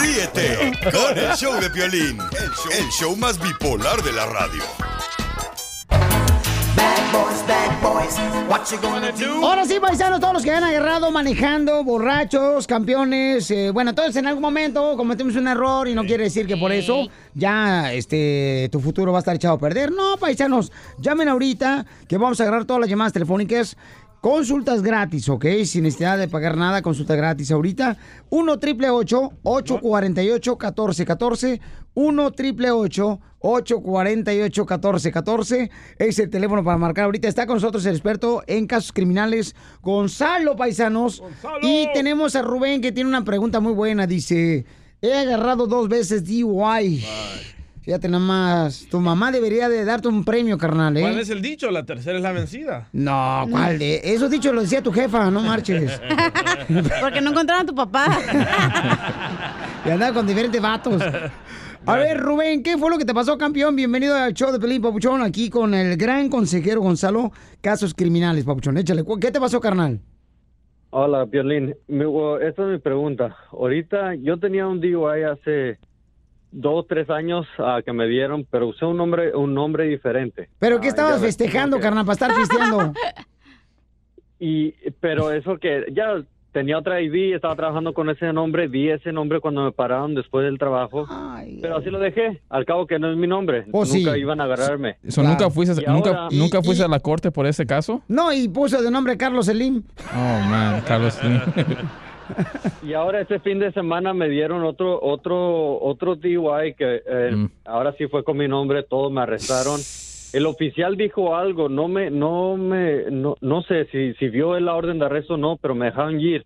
[0.00, 4.62] Ríete con el show de Piolín, el show, el show más bipolar de la radio.
[9.42, 14.26] Ahora sí, paisanos, todos los que han agarrado manejando, borrachos, campeones, eh, bueno, todos en
[14.26, 18.80] algún momento cometemos un error y no quiere decir que por eso ya este tu
[18.80, 19.92] futuro va a estar echado a perder.
[19.92, 23.76] No, paisanos, llamen ahorita que vamos a agarrar todas las llamadas telefónicas.
[24.20, 25.44] Consultas gratis, ¿ok?
[25.64, 27.96] Sin necesidad de pagar nada, consulta gratis ahorita.
[28.30, 31.60] 1 triple 848 1414
[31.94, 37.28] 1 triple 848 1414 Es el teléfono para marcar ahorita.
[37.28, 41.22] Está con nosotros el experto en casos criminales, Gonzalo Paisanos.
[41.62, 44.06] Y tenemos a Rubén que tiene una pregunta muy buena.
[44.06, 44.66] Dice,
[45.00, 47.04] he agarrado dos veces DUI.
[47.86, 51.02] Fíjate nada más, tu mamá debería de darte un premio, carnal, ¿eh?
[51.02, 51.70] ¿Cuál es el dicho?
[51.70, 52.88] La tercera es la vencida.
[52.92, 54.00] No, ¿cuál de?
[54.02, 56.00] Eso dicho lo decía tu jefa, no marches.
[57.00, 58.08] Porque no encontraron a tu papá.
[59.86, 61.00] y andaba con diferentes vatos.
[61.86, 63.76] A ver, Rubén, ¿qué fue lo que te pasó, campeón?
[63.76, 67.30] Bienvenido al show de Pelín Papuchón, aquí con el gran consejero Gonzalo,
[67.60, 68.78] casos criminales, Papuchón.
[68.78, 70.00] Échale, ¿cu- ¿qué te pasó, carnal?
[70.90, 71.72] Hola, Violín.
[71.86, 73.36] Mi- o- Esta es mi pregunta.
[73.52, 75.78] Ahorita yo tenía un DUI hace
[76.58, 80.48] dos, tres años ah, que me dieron, pero usé un nombre, un nombre diferente.
[80.58, 82.92] ¿Pero qué Ah, estabas festejando, carnal, para estar pisteando?
[84.38, 89.12] Y, pero eso que ya tenía otra ID, estaba trabajando con ese nombre, di ese
[89.12, 91.06] nombre cuando me pararon después del trabajo,
[91.60, 92.40] pero así lo dejé.
[92.48, 94.18] Al cabo que no es mi nombre, Oh, nunca sí.
[94.20, 94.96] iban a agarrarme.
[95.08, 97.66] So, ¿Nunca fuiste, Y nunca, ahora- nunca y- fuiste y- a la corte por ese
[97.66, 98.00] caso?
[98.08, 99.82] No, y puso de nombre Carlos Slim.
[100.14, 101.12] Oh, man, Carlos.
[101.20, 101.28] sí.
[102.82, 107.46] Y ahora este fin de semana me dieron otro otro otro DUI que eh, Mm.
[107.64, 109.80] ahora sí fue con mi nombre, todos me arrestaron.
[110.32, 114.74] El oficial dijo algo, no me no me no, no sé si si vio la
[114.74, 116.44] orden de arresto o no, pero me dejaron ir.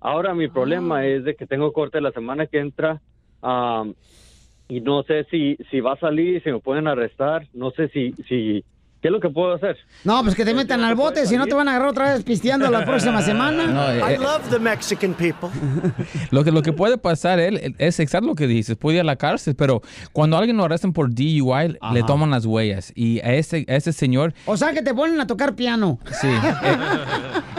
[0.00, 3.00] Ahora mi problema es de que tengo corte la semana que entra
[3.42, 3.94] am,
[4.68, 8.12] y no sé si si va a salir, si me pueden arrestar, no sé si
[8.28, 8.64] si
[9.00, 9.76] qué es lo que puedo hacer.
[10.04, 12.22] No, pues que te metan al bote, si no te van a agarrar otra vez
[12.22, 13.66] pisteando la próxima semana.
[13.66, 14.18] No, eh, eh.
[14.18, 15.48] love the Mexican people.
[16.30, 19.04] Lo que, lo que puede pasar él es exacto lo que dices, puede ir a
[19.04, 19.82] la cárcel, pero
[20.12, 22.92] cuando a alguien lo arrestan por DUI, le toman las huellas.
[22.94, 25.98] Y a ese, a ese señor, O sea, que te ponen a tocar piano.
[26.20, 26.28] sí.
[26.28, 26.76] eh,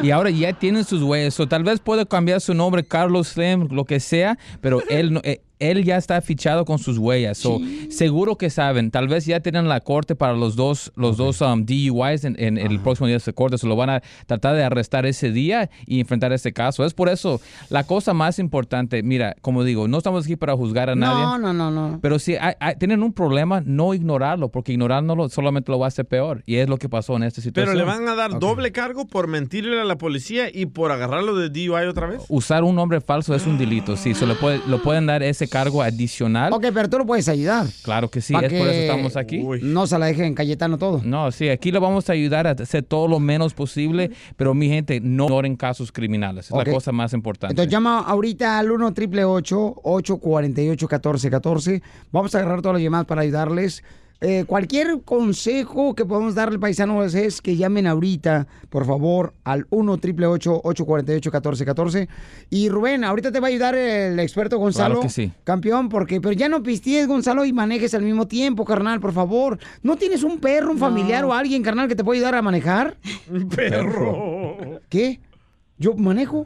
[0.03, 1.39] y ahora ya tienen sus huellas.
[1.39, 5.21] O tal vez puede cambiar su nombre, Carlos Slim, lo que sea, pero él no-
[5.23, 7.37] eh, él ya está fichado con sus huellas.
[7.37, 7.59] So,
[7.89, 8.91] Seguro que saben.
[8.91, 12.57] Tal vez ya tienen la corte para los dos, los dos um, DUIs en, en
[12.57, 13.57] el próximo día de esa corte.
[13.57, 16.83] Se lo van a tratar de arrestar ese día y enfrentar ese caso.
[16.85, 17.39] Es por eso
[17.69, 19.03] la cosa más importante.
[19.03, 21.23] Mira, como digo, no estamos aquí para juzgar a nadie.
[21.23, 21.99] No, no, no, no.
[22.01, 25.89] Pero si hay- hay- tienen un problema, no ignorarlo, porque ignorándolo solamente lo va a
[25.89, 26.43] hacer peor.
[26.45, 27.77] Y es lo que pasó en esta Pero situación.
[27.77, 31.49] le van a dar doble cargo por mentirle a la policía y por agarrarlo de
[31.49, 32.21] DUI otra vez.
[32.29, 34.13] Usar un nombre falso es un delito, sí.
[34.13, 36.53] Se le puede, lo pueden dar ese cargo adicional.
[36.53, 37.67] Ok, pero tú lo puedes ayudar.
[37.83, 39.43] Claro que sí, es por eso que estamos aquí.
[39.61, 41.01] No se la dejen Cayetano todo.
[41.03, 44.69] No, sí, aquí le vamos a ayudar a hacer todo lo menos posible, pero mi
[44.69, 46.45] gente, no ignoren casos criminales.
[46.45, 46.65] Es Ok.
[46.67, 47.51] la cosa más importante.
[47.51, 51.81] Entonces llama ahorita al 1 888 848 1414
[52.11, 53.83] Vamos a agarrar todas las llamadas para ayudarles.
[54.23, 59.93] Eh, cualquier consejo que podamos darle paisanos es que llamen ahorita, por favor, al 1
[59.93, 62.07] 888 848 1414
[62.51, 64.95] Y Rubén, ahorita te va a ayudar el experto Gonzalo.
[64.95, 65.31] Claro que sí.
[65.43, 69.57] Campeón, porque, pero ya no pisties, Gonzalo, y manejes al mismo tiempo, carnal, por favor.
[69.81, 72.97] ¿No tienes un perro, un familiar o alguien, carnal, que te pueda ayudar a manejar?
[73.31, 74.81] Un perro.
[74.87, 75.19] ¿Qué?
[75.81, 76.45] ¿Yo manejo?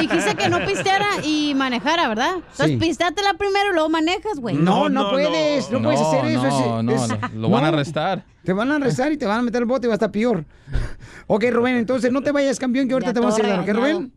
[0.00, 2.36] Dijiste que no pisteara y manejara, ¿verdad?
[2.36, 2.76] Entonces Sí.
[2.78, 4.56] pisteátela primero y luego manejas, güey.
[4.56, 6.82] No, no, puedes, no, puedes hacer eso.
[6.82, 7.76] no, es- no, es- lo- lo van a no.
[7.76, 8.24] arrestar.
[8.42, 10.10] Te van a arrestar y te van a meter al bote y va a estar
[10.10, 10.46] peor.
[11.26, 13.68] ok, Rubén, entonces no te vayas, campeón, que ahorita Ya te vamos a ayudar, ¿ok.
[13.76, 14.12] Rubén?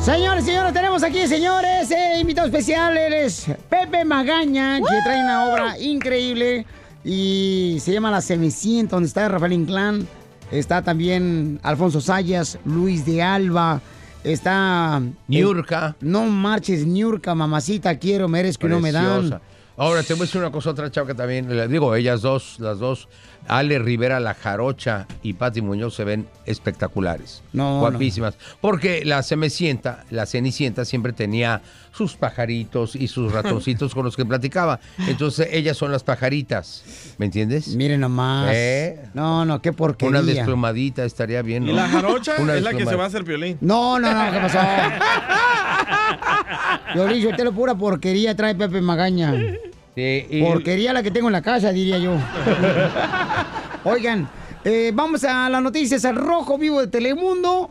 [0.00, 5.46] Señores, señores, tenemos aquí, señores, eh, invitado especial, él es Pepe Magaña, que trae una
[5.46, 6.64] obra increíble
[7.04, 10.06] y se llama La Cenicienta, donde está Rafael Inclán,
[10.52, 13.80] está también Alfonso Sayas, Luis de Alba,
[14.22, 15.02] está...
[15.26, 15.96] Niurka.
[16.00, 19.40] no marches, Niurka, mamacita, quiero, merezco y no me dan.
[19.76, 22.56] Ahora te voy a decir una cosa, otra chava que también, le digo, ellas dos,
[22.58, 23.08] las dos,
[23.48, 27.42] Ale Rivera, La Jarocha y Patti Muñoz se ven espectaculares.
[27.52, 28.34] No, Guapísimas.
[28.60, 31.60] Porque la Cenicienta, la Cenicienta siempre tenía
[31.92, 34.80] sus pajaritos y sus ratoncitos con los que platicaba.
[35.08, 37.74] Entonces ellas son las pajaritas, ¿me entiendes?
[37.76, 38.50] Miren nomás.
[38.52, 39.08] ¿Eh?
[39.14, 40.20] No, no, qué porquería.
[40.20, 41.72] Una desplumadita estaría bien, ¿no?
[41.72, 43.58] Y la jarocha Una es la que se va a hacer violín.
[43.60, 44.58] No, no, no, ¿qué pasó?
[46.94, 49.34] Yo le yo te lo pura porquería trae Pepe Magaña.
[49.94, 52.14] Sí, y- Porquería la que tengo en la casa, diría yo.
[53.84, 54.28] Oigan,
[54.64, 57.70] eh, vamos a las noticias al rojo vivo de Telemundo.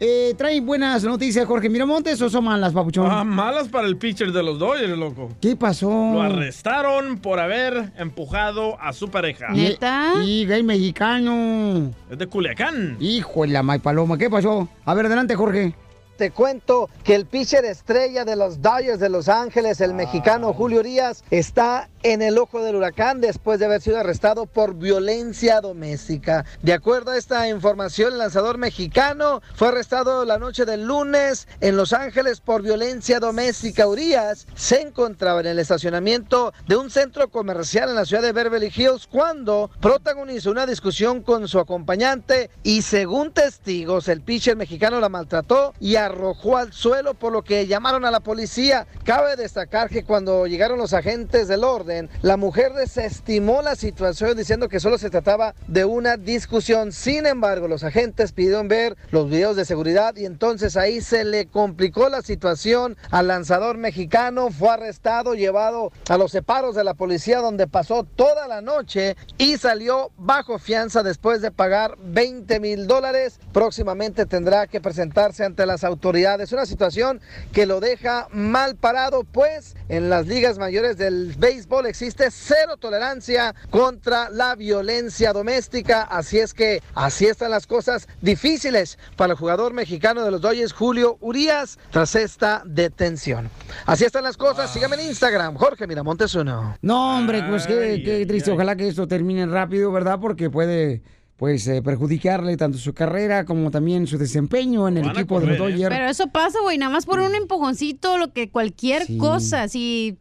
[0.00, 3.06] Eh, ¿Trae buenas noticias Jorge Miramontes o son malas, papuchón?
[3.08, 5.30] Ah, malas para el pitcher de los Dodgers, loco.
[5.40, 5.88] ¿Qué pasó?
[5.88, 9.46] Lo arrestaron por haber empujado a su pareja.
[9.54, 9.78] Y,
[10.24, 11.92] y gay mexicano.
[12.10, 12.96] Es de Culiacán.
[13.00, 14.68] Hijo de la May Paloma, ¿qué pasó?
[14.84, 15.74] A ver, adelante, Jorge.
[16.16, 20.78] Te cuento que el pitcher estrella de los Dodgers de Los Ángeles, el mexicano Julio
[20.78, 26.44] Urias, está en el ojo del huracán después de haber sido arrestado por violencia doméstica.
[26.62, 31.78] De acuerdo a esta información, el lanzador mexicano fue arrestado la noche del lunes en
[31.78, 33.88] Los Ángeles por violencia doméstica.
[33.88, 38.70] Urias se encontraba en el estacionamiento de un centro comercial en la ciudad de Beverly
[38.74, 45.08] Hills cuando protagonizó una discusión con su acompañante y según testigos el pitcher mexicano la
[45.08, 48.86] maltrató y arrojó al suelo por lo que llamaron a la policía.
[49.04, 54.68] Cabe destacar que cuando llegaron los agentes del orden, la mujer desestimó la situación diciendo
[54.68, 56.92] que solo se trataba de una discusión.
[56.92, 61.46] Sin embargo, los agentes pidieron ver los videos de seguridad y entonces ahí se le
[61.46, 64.50] complicó la situación al lanzador mexicano.
[64.50, 69.56] Fue arrestado, llevado a los separos de la policía donde pasó toda la noche y
[69.56, 73.38] salió bajo fianza después de pagar 20 mil dólares.
[73.52, 76.52] Próximamente tendrá que presentarse ante las autoridades.
[76.52, 77.20] Una situación
[77.52, 83.54] que lo deja mal parado, pues en las ligas mayores del béisbol existe cero tolerancia
[83.70, 86.02] contra la violencia doméstica.
[86.02, 90.72] Así es que así están las cosas difíciles para el jugador mexicano de los Dodgers,
[90.72, 93.50] Julio Urias, tras esta detención.
[93.86, 94.72] Así están las cosas.
[94.72, 96.76] Sígame en Instagram, Jorge Miramontes uno.
[96.82, 98.50] No, hombre, pues qué, qué triste.
[98.50, 100.18] Ojalá que esto termine rápido, ¿verdad?
[100.20, 101.02] Porque puede
[101.36, 105.58] pues eh, perjudicarle tanto su carrera como también su desempeño en el equipo de los
[105.58, 105.88] Dodgers.
[105.88, 109.18] Pero eso pasa, güey, nada más por un empujoncito, lo que cualquier Sí.
[109.18, 110.16] cosa, si,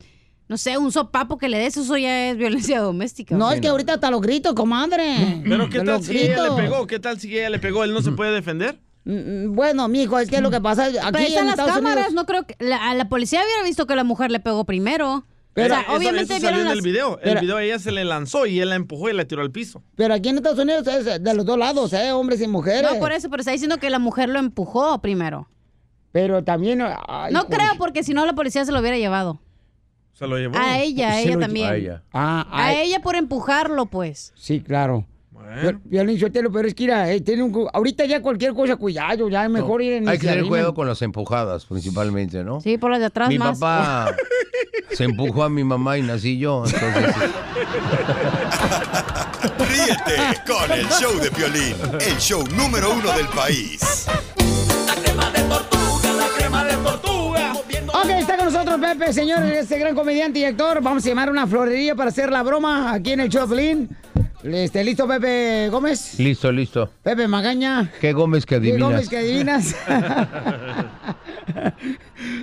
[0.47, 3.35] no sé, un sopapo que le des, eso ya es violencia doméstica.
[3.35, 3.55] No, güey.
[3.55, 5.41] es que ahorita hasta los gritos, comadre.
[5.47, 6.87] Pero ¿qué tal si ella le pegó?
[6.87, 7.83] ¿Qué tal si ella le pegó?
[7.83, 8.79] ¿Él no se puede defender?
[9.05, 11.59] Mm, Bueno, mijo, es que lo que pasa es Pero aquí ahí están en las
[11.59, 12.13] Estados cámaras, Unidos.
[12.13, 12.55] no creo que...
[12.59, 15.25] La, a la policía hubiera visto que la mujer le pegó primero.
[15.55, 16.75] Pero o sea, obviamente eso vieron salió en las...
[16.77, 17.17] el video.
[17.17, 19.51] El Pero- video ella se le lanzó y él la empujó y la tiró al
[19.51, 19.83] piso.
[19.95, 22.11] Pero aquí en Estados Unidos es de los dos lados, ¿eh?
[22.11, 22.89] Hombres y mujeres.
[22.91, 25.47] No, por eso, pero está diciendo que la mujer lo empujó primero.
[26.11, 26.81] Pero también...
[27.07, 29.39] ay, no creo, porque si no la policía se lo hubiera llevado.
[30.13, 30.57] Se lo llevó.
[30.57, 31.69] A ella, a ella también.
[31.69, 32.03] A ella.
[32.13, 34.31] Ah, A ay, ella por empujarlo, pues.
[34.35, 35.05] Sí, claro.
[35.61, 39.29] Pero, Piolín Sotelo, pero es que mira, eh, tiene un ahorita ya cualquier cosa, cuidado,
[39.29, 42.61] ya es mejor ir en Hay que tener cuidado con las empujadas, principalmente, ¿no?
[42.61, 43.59] Sí, por las de atrás Mi más.
[43.59, 44.15] papá
[44.91, 47.15] se empujó a mi mamá y nací yo, entonces...
[49.59, 54.07] Ríete con el show de Piolín, el show número uno del país.
[58.03, 60.81] Ok, está con nosotros Pepe, señores, este gran comediante y actor.
[60.81, 63.89] Vamos a llamar a una florería para hacer la broma aquí en el Piolín.
[64.43, 66.19] Este, ¿Listo, Pepe Gómez?
[66.19, 66.89] Listo, listo.
[67.01, 67.89] Pepe Magaña.
[68.01, 68.89] ¿Qué Gómez que ¿Qué adivinas?
[68.89, 69.75] Gómez que adivinas?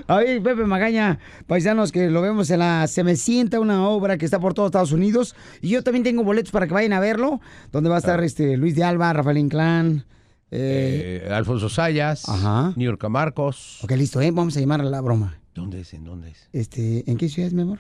[0.07, 4.25] Ay, Pepe Magaña, paisanos que lo vemos en la Se me sienta una obra que
[4.25, 5.37] está por todo Estados Unidos.
[5.61, 7.41] Y yo también tengo boletos para que vayan a verlo,
[7.71, 10.07] donde va a estar este Luis de Alba, Rafael Inclán.
[10.51, 12.73] Eh, Eh, Alfonso Sayas, Ajá.
[12.77, 13.79] Niurka Marcos.
[13.85, 14.31] ok, listo, ¿eh?
[14.33, 15.37] Vamos a llamar a la broma.
[15.55, 15.93] ¿Dónde es?
[15.95, 16.49] ¿En dónde es?
[16.53, 17.79] Este, ¿En qué ciudad es, mi amor?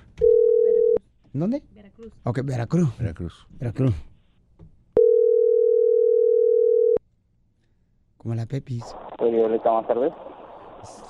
[1.32, 1.62] ¿Dónde?
[1.74, 2.12] Veracruz.
[2.24, 2.98] Ok, Veracruz.
[2.98, 3.46] Veracruz.
[3.58, 3.94] Veracruz.
[8.16, 8.84] Como la Pepis.
[9.18, 10.12] buenas tardes.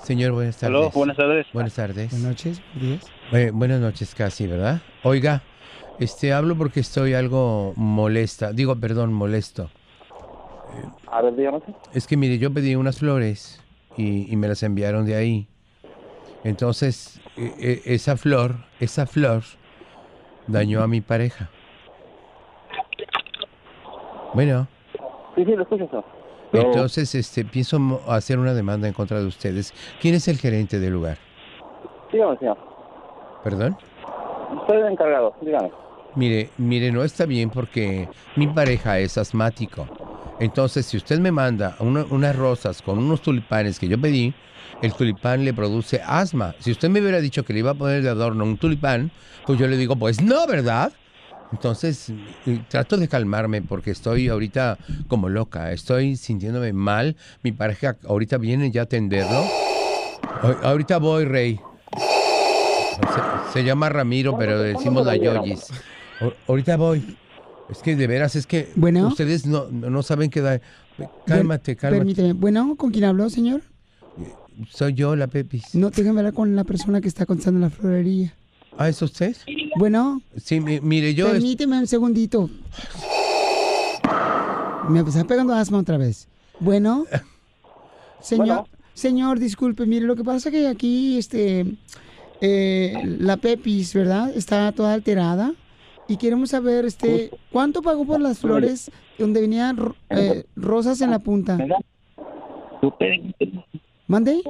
[0.04, 0.76] Señor, buenas tardes.
[0.76, 1.46] Aló, buenas tardes.
[1.52, 2.10] Buenas tardes.
[2.10, 3.06] Buenas noches, días.
[3.32, 4.82] Eh, buenas noches casi, ¿verdad?
[5.04, 5.42] Oiga,
[5.98, 8.52] este, hablo porque estoy algo molesta.
[8.52, 9.70] Digo, perdón, molesto.
[11.06, 11.60] A ver, dígame.
[11.94, 13.60] Es que mire, yo pedí unas flores
[13.96, 15.48] y, y me las enviaron de ahí.
[16.44, 19.42] Entonces, e- e- esa flor, esa flor
[20.46, 21.50] dañó a mi pareja.
[24.34, 24.66] Bueno,
[25.36, 26.04] Sí, sí, lo escucho.
[26.52, 29.72] Entonces, este, pienso mo- hacer una demanda en contra de ustedes.
[30.00, 31.16] ¿Quién es el gerente del lugar?
[32.12, 32.58] Dígame, señor.
[33.44, 33.76] ¿Perdón?
[34.66, 35.70] Soy el encargado, dígame.
[36.16, 39.86] Mire, mire, no está bien porque mi pareja es asmático.
[40.40, 44.34] Entonces, si usted me manda una- unas rosas con unos tulipanes que yo pedí,
[44.82, 46.54] el tulipán le produce asma.
[46.60, 49.10] Si usted me hubiera dicho que le iba a poner de adorno un tulipán,
[49.46, 50.92] pues yo le digo, pues no, ¿verdad?
[51.52, 52.10] Entonces,
[52.46, 54.78] eh, trato de calmarme porque estoy ahorita
[55.08, 57.16] como loca, estoy sintiéndome mal.
[57.42, 59.44] Mi pareja ahorita viene ya a atenderlo.
[60.62, 61.60] Ahorita voy, Rey.
[63.52, 65.66] Se, se llama Ramiro, pero decimos la Yoyis.
[66.46, 67.16] Ahorita voy.
[67.68, 69.08] Es que de veras, es que Bueno.
[69.08, 70.60] ustedes no, no saben qué da.
[71.26, 71.98] Cálmate, cálmate.
[71.98, 72.32] Permíteme.
[72.34, 73.62] Bueno, ¿con quién habló, señor?
[74.68, 75.74] Soy yo, la Pepis.
[75.74, 78.34] No, déjame hablar con la persona que está contestando en la florería.
[78.76, 79.36] ¿Ah, es usted?
[79.78, 81.26] Bueno, Sí, mi- mire, yo...
[81.28, 82.48] es- permíteme un segundito.
[84.88, 86.28] Me está pegando asma otra vez.
[86.58, 87.04] Bueno,
[88.20, 88.68] señor, Bueno.
[88.94, 91.66] señor, disculpe, mire, lo que pasa es que aquí, este,
[92.40, 94.30] eh, la Pepis, ¿verdad?
[94.34, 95.52] Está toda alterada
[96.08, 99.78] y queremos saber, este, ¿cuánto pagó por las flores donde venían
[100.10, 101.58] eh, rosas en la punta?
[104.10, 104.42] ¿Mande?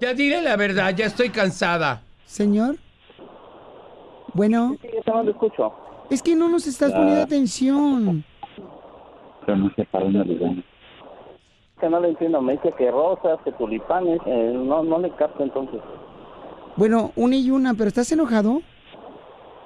[0.00, 2.02] Ya diré la verdad, ya estoy cansada.
[2.24, 2.78] Señor.
[4.34, 4.76] Bueno.
[5.06, 5.72] no lo escucho.
[6.10, 7.24] Es que no nos estás poniendo Ah.
[7.24, 8.24] atención.
[9.46, 10.64] Pero no sé para dónde le
[11.80, 15.44] Que no le entiendo, me dice que rosas, que tulipanes, eh, no, no le capto
[15.44, 15.80] entonces.
[16.74, 18.62] Bueno, una y una, pero ¿estás enojado?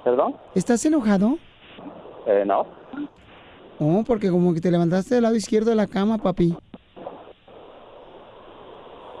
[0.03, 0.35] ¿Perdón?
[0.53, 1.39] ¿Estás enojado?
[2.27, 2.67] Eh, no.
[3.79, 6.55] Oh, porque como que te levantaste del lado izquierdo de la cama, papi.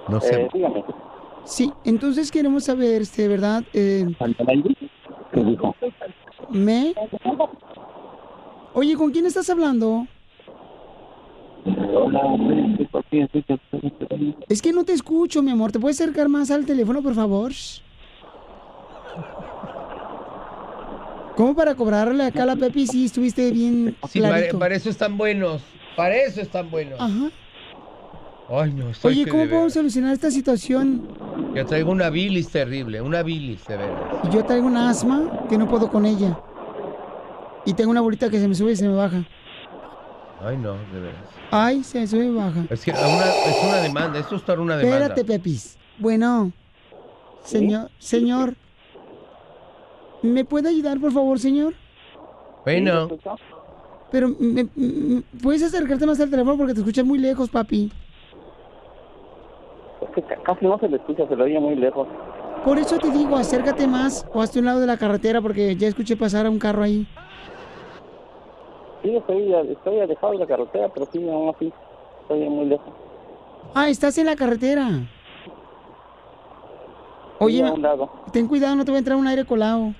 [0.07, 0.83] No Eh, dígame.
[1.43, 3.63] Sí, entonces queremos saber, este, ¿verdad?
[3.73, 4.05] Eh,
[5.31, 5.75] ¿Qué dijo?
[6.49, 6.93] ¿Me?
[8.73, 10.07] Oye, ¿con quién estás hablando?
[14.49, 15.71] Es que no te escucho, mi amor.
[15.71, 17.51] ¿Te puedes acercar más al teléfono, por favor?
[21.37, 25.19] ¿Cómo para cobrarle acá a la Pepi si estuviste bien Sí, para, para eso están
[25.19, 25.61] buenos.
[25.95, 26.99] Para eso están buenos.
[26.99, 27.29] Ajá.
[28.49, 31.07] Ay, no, estoy Oye, ¿cómo de podemos solucionar esta situación?
[31.53, 33.99] Ya traigo una bilis terrible, una bilis de veras.
[34.23, 36.39] Y Yo traigo un asma que no puedo con ella.
[37.65, 39.23] Y tengo una bolita que se me sube y se me baja.
[40.43, 41.21] Ay, no, de veras.
[41.51, 42.65] Ay, se me sube y baja.
[42.71, 44.97] Es que una- es una demanda, esto es una demanda.
[44.97, 45.77] Espérate, Pepis.
[45.99, 46.51] Bueno,
[47.43, 48.55] señor, señor.
[50.21, 51.73] ¿Me puede ayudar, por favor, señor?
[52.65, 53.07] Bueno,
[54.11, 57.91] Pero, me- me- ¿puedes acercarte más al teléfono porque te escuchas muy lejos, papi?
[60.01, 62.07] Es que ca- casi no se le escucha, se le oye muy lejos.
[62.63, 65.87] Por eso te digo, acércate más o hazte un lado de la carretera porque ya
[65.87, 67.05] escuché pasar a un carro ahí.
[69.03, 71.71] Sí, estoy, estoy alejado de la carretera, pero sí, aún así,
[72.23, 72.93] estoy muy lejos.
[73.73, 74.89] Ah, estás en la carretera.
[77.39, 77.63] Oye,
[78.31, 79.93] ten cuidado, no te va a entrar un aire colado.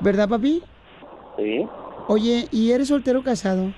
[0.00, 0.62] ¿Verdad, papi?
[1.36, 1.66] Sí.
[2.08, 3.72] Oye, ¿y eres soltero o casado?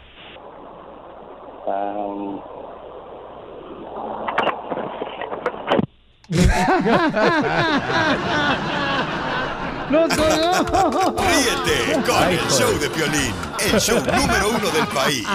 [9.90, 11.14] ¡No colgó!
[11.22, 15.26] Ríete con el show de Piolín, el show número uno del país.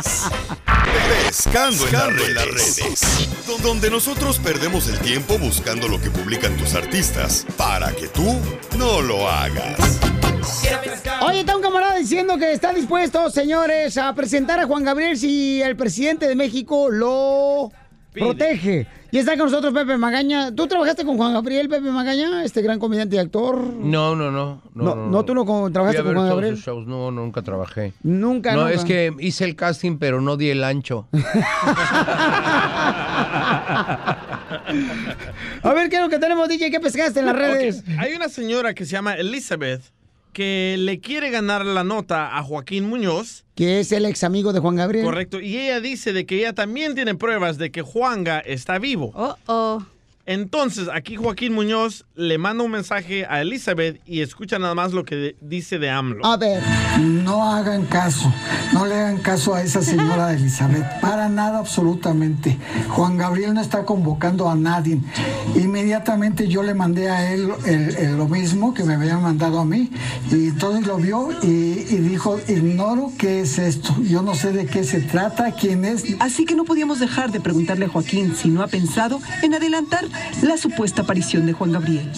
[1.26, 1.94] Pescando, en,
[2.34, 3.30] las redes,
[3.62, 8.42] donde nosotros perdemos el tiempo buscando lo que publican tus artistas para que tú
[8.78, 10.00] no lo hagas.
[11.26, 15.62] Oye, está un camarada diciendo que está dispuesto, señores, a presentar a Juan Gabriel si
[15.62, 17.72] el presidente de México lo
[18.14, 18.88] protege.
[19.10, 20.54] Y está con nosotros Pepe Magaña.
[20.54, 23.58] ¿Tú trabajaste con Juan Gabriel, Pepe Magaña, este gran comediante y actor?
[23.62, 24.62] no, no, no.
[24.74, 26.58] No, no, tú no con- trabajaste con Juan Gabriel.
[26.58, 26.86] shows.
[26.88, 27.94] No, nunca trabajé.
[28.04, 28.74] Nunca, No, nunca.
[28.76, 31.08] es que hice el casting, pero no di el ancho.
[35.64, 36.70] A ver, ¿qué es lo que tenemos, DJ?
[36.72, 37.84] ¿Qué pescaste en las redes?
[37.98, 39.82] Hay una señora que se llama Elizabeth
[40.38, 43.44] que le quiere ganar la nota a Joaquín Muñoz.
[43.56, 45.04] Que es el ex amigo de Juan Gabriel.
[45.04, 45.42] Correcto.
[45.42, 49.12] Y ella dice de que ella también tiene pruebas de que Juanga está vivo.
[49.16, 49.84] Oh, oh.
[50.28, 55.06] Entonces, aquí Joaquín Muñoz le manda un mensaje a Elizabeth y escucha nada más lo
[55.06, 56.26] que de- dice de AMLO.
[56.26, 56.62] A ver.
[57.00, 58.32] No hagan caso,
[58.74, 62.58] no le hagan caso a esa señora Elizabeth, para nada absolutamente.
[62.90, 65.00] Juan Gabriel no está convocando a nadie.
[65.56, 69.66] Inmediatamente yo le mandé a él el- el- lo mismo que me había mandado a
[69.66, 69.90] mí
[70.30, 74.66] y entonces lo vio y, y dijo, ignoro qué es esto, yo no sé de
[74.66, 76.04] qué se trata, quién es.
[76.20, 80.06] Así que no podíamos dejar de preguntarle a Joaquín si no ha pensado en adelantar
[80.42, 82.12] la supuesta aparición de Juan Gabriel.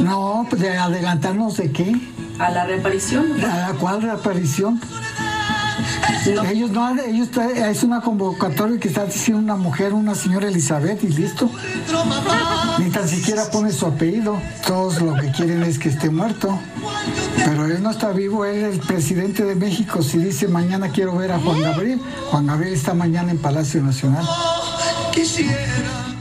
[0.00, 1.94] No, pues, de adelantarnos de qué.
[2.38, 3.26] a la reaparición.
[3.44, 4.80] ¿A la cual reaparición?
[6.48, 11.02] Ellos no, han- ellos es una convocatoria que está diciendo una mujer, una señora Elizabeth
[11.02, 11.50] y listo.
[12.78, 14.38] Ni tan siquiera pone su apellido.
[14.66, 16.56] Todos lo que quieren es que esté muerto.
[17.44, 20.02] Pero él no está vivo, él es el presidente de México.
[20.02, 22.00] Si dice mañana quiero ver a Juan Gabriel,
[22.30, 24.24] Juan Gabriel está mañana en Palacio Nacional.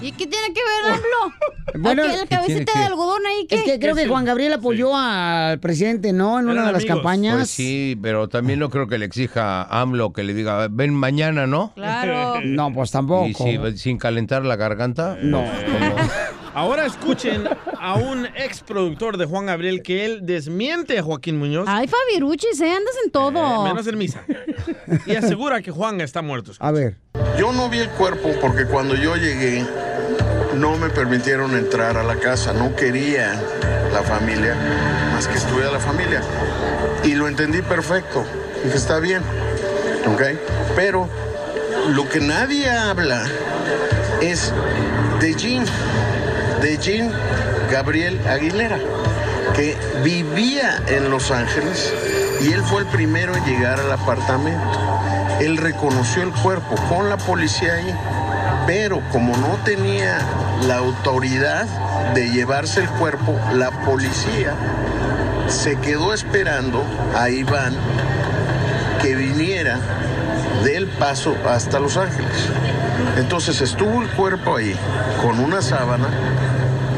[0.02, 1.34] ¿Y qué tiene que ver AMLO?
[1.74, 5.58] Bueno, Aquel cabecita de algodón ahí que Es que creo que Juan Gabriel apoyó al
[5.62, 6.38] presidente, ¿no?
[6.40, 7.36] En una de las campañas.
[7.38, 10.94] Pues sí, pero también no creo que le exija a AMLO que le diga, ven
[10.94, 11.72] mañana, ¿no?
[11.76, 12.42] Claro.
[12.44, 13.26] No, pues tampoco.
[13.28, 15.18] Y si- sin calentar la garganta.
[15.22, 15.46] No.
[16.54, 17.48] Ahora escuchen
[17.80, 21.66] a un ex productor de Juan Gabriel que él desmiente a Joaquín Muñoz.
[21.70, 22.70] Ay, Fabiruchis, ¿eh?
[22.72, 23.66] Andas en todo.
[23.66, 24.24] eh, menos en misa.
[25.06, 26.52] Y asegura que Juan está muerto.
[26.60, 26.98] A ver.
[27.40, 29.66] Yo no vi el cuerpo porque cuando yo llegué
[30.56, 33.42] no me permitieron entrar a la casa, no quería
[33.94, 34.56] la familia,
[35.14, 36.22] más que estuviera la familia.
[37.04, 38.24] Y lo entendí perfecto,
[38.64, 39.22] dije, está bien,
[40.08, 40.22] ¿ok?
[40.76, 41.08] Pero
[41.90, 43.24] lo que nadie habla
[44.22, 44.54] es
[45.20, 45.66] de Jean,
[46.62, 47.12] de Jean
[47.72, 48.80] Gabriel Aguilera,
[49.56, 51.94] que vivía en Los Ángeles
[52.42, 54.80] y él fue el primero en llegar al apartamento.
[55.40, 57.96] Él reconoció el cuerpo con la policía ahí,
[58.68, 60.20] pero como no tenía
[60.68, 61.66] la autoridad
[62.14, 64.54] de llevarse el cuerpo, la policía
[65.48, 66.84] se quedó esperando
[67.16, 67.74] a Iván
[69.02, 69.80] que viniera
[70.64, 72.50] del paso hasta Los Ángeles.
[73.18, 74.76] Entonces estuvo el cuerpo ahí
[75.22, 76.08] con una sábana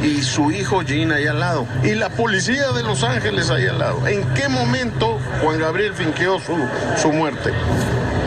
[0.03, 3.79] y su hijo Jean ahí al lado y la policía de Los Ángeles ahí al
[3.79, 4.05] lado.
[4.07, 6.57] ¿En qué momento Juan Gabriel finqueó su,
[7.01, 7.51] su muerte?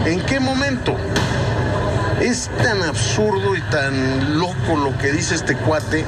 [0.07, 0.97] ¿En qué momento?
[2.20, 6.05] Es tan absurdo y tan loco lo que dice este cuate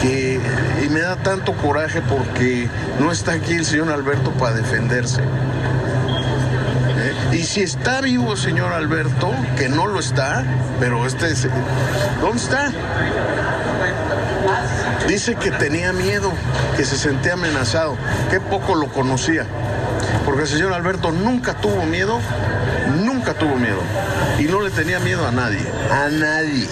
[0.00, 0.38] que
[0.84, 2.68] y me da tanto coraje porque
[3.00, 5.22] no está aquí el señor Alberto para defenderse.
[5.22, 7.36] ¿Eh?
[7.38, 10.44] Y si está vivo el señor Alberto, que no lo está,
[10.78, 11.48] pero este es-
[12.20, 12.70] ¿dónde está?
[15.08, 16.32] Dice que tenía miedo,
[16.76, 17.96] que se sentía amenazado.
[18.30, 19.44] Qué poco lo conocía.
[20.24, 22.18] Porque el señor Alberto nunca tuvo miedo,
[23.04, 23.80] nunca tuvo miedo.
[24.40, 25.60] Y no le tenía miedo a nadie.
[25.90, 26.66] A nadie.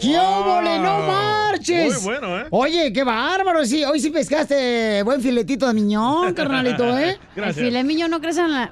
[0.00, 1.94] ¡Qué óvole, no marches!
[1.94, 2.46] Muy bueno, ¿eh?
[2.50, 3.84] Oye, qué bárbaro, sí.
[3.84, 7.18] Hoy sí pescaste buen filetito de miñón, carnalito, ¿eh?
[7.36, 8.70] El filet miñón no crece en la...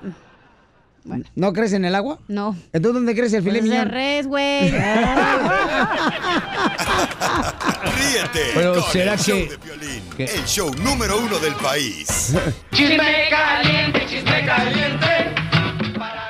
[1.34, 2.18] ¿No crece en el agua?
[2.28, 2.54] No.
[2.72, 3.88] ¿Entonces dónde crece el filet Pues miñón?
[3.90, 4.70] res, güey.
[7.96, 12.34] Ríete Pero con ¿será el show que- de Piolín, el show número uno del país.
[12.72, 15.34] Chisme caliente, chisme caliente.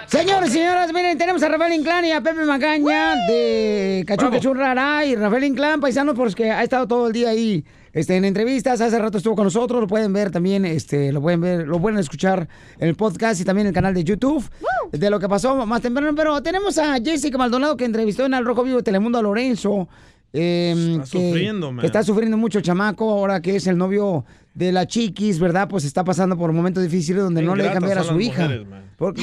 [0.09, 5.05] Señores y señoras, miren, tenemos a Rafael Inclán y a Pepe Magaña de Cachún Rara
[5.05, 7.63] y Rafael Inclán, paisanos, porque ha estado todo el día ahí
[7.93, 11.43] este, en entrevistas, hace rato estuvo con nosotros, lo pueden ver también, este, lo pueden
[11.43, 12.49] ver, lo pueden escuchar
[12.79, 14.49] en el podcast y también en el canal de YouTube
[14.93, 18.47] de lo que pasó más temprano, pero tenemos a Jessica Maldonado que entrevistó en el
[18.47, 19.89] Rojo Vivo de Telemundo a Lorenzo.
[20.33, 21.81] eh, Está que- sufriendo, man.
[21.81, 24.25] que está sufriendo mucho el chamaco ahora que es el novio
[24.55, 25.69] de la chiquis, ¿verdad?
[25.69, 28.49] Pues está pasando por momentos difíciles donde Qué no le dejan ver a su hija.
[28.49, 28.85] man.
[28.97, 29.23] Porque-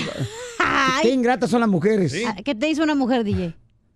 [1.02, 2.16] Qué ingratas son las mujeres.
[2.28, 3.53] Ah, ¿Qué te hizo una mujer, DJ?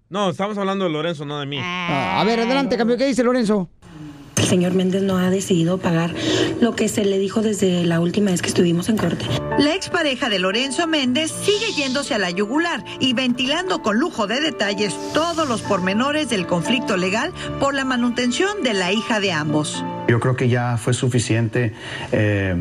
[0.10, 1.57] No, estamos hablando de Lorenzo, no de mí.
[1.61, 2.98] Ah, a ver, adelante, cambio.
[2.98, 3.70] ¿Qué dice Lorenzo?
[4.38, 6.16] El señor Méndez no ha decidido pagar
[6.61, 9.26] lo que se le dijo desde la última vez que estuvimos en corte.
[9.60, 14.40] La expareja de Lorenzo Méndez sigue yéndose a la yugular y ventilando con lujo de
[14.40, 19.84] detalles todos los pormenores del conflicto legal por la manutención de la hija de ambos.
[20.07, 21.74] Yo creo que ya fue suficiente
[22.11, 22.56] eh,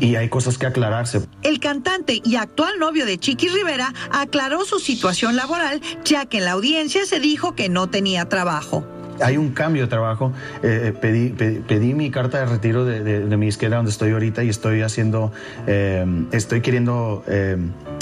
[0.00, 1.22] y hay cosas que aclararse.
[1.42, 6.44] El cantante y actual novio de Chiqui Rivera aclaró su situación laboral, ya que en
[6.44, 8.86] la audiencia se dijo que no tenía trabajo.
[9.20, 10.32] Hay un cambio de trabajo.
[10.62, 14.12] Eh, pedí, pe- pedí mi carta de retiro de, de- de mi disquera donde estoy
[14.12, 15.32] ahorita y estoy haciendo,
[15.66, 17.56] eh, estoy queriendo eh,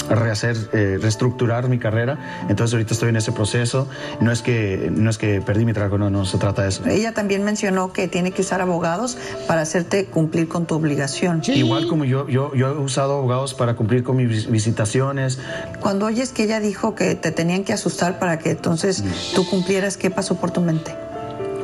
[0.09, 2.17] rehacer, eh, reestructurar mi carrera.
[2.49, 3.87] Entonces ahorita estoy en ese proceso.
[4.21, 6.85] No es que, no es que perdí mi trabajo, no, no se trata de eso.
[6.87, 9.17] Ella también mencionó que tiene que usar abogados
[9.47, 11.41] para hacerte cumplir con tu obligación.
[11.47, 15.39] Igual como yo, yo, yo he usado abogados para cumplir con mis vis- visitaciones.
[15.79, 19.03] Cuando oyes que ella dijo que te tenían que asustar para que entonces
[19.35, 20.95] tú cumplieras, ¿qué pasó por tu mente?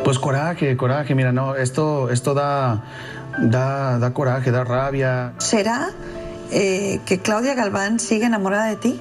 [0.04, 1.16] Pues coraje, coraje.
[1.16, 2.84] Mira, no, esto, esto da,
[3.40, 5.34] da, da coraje, da rabia.
[5.38, 5.90] ¿Será
[6.52, 9.00] eh, que Claudia Galván sigue enamorada de ti?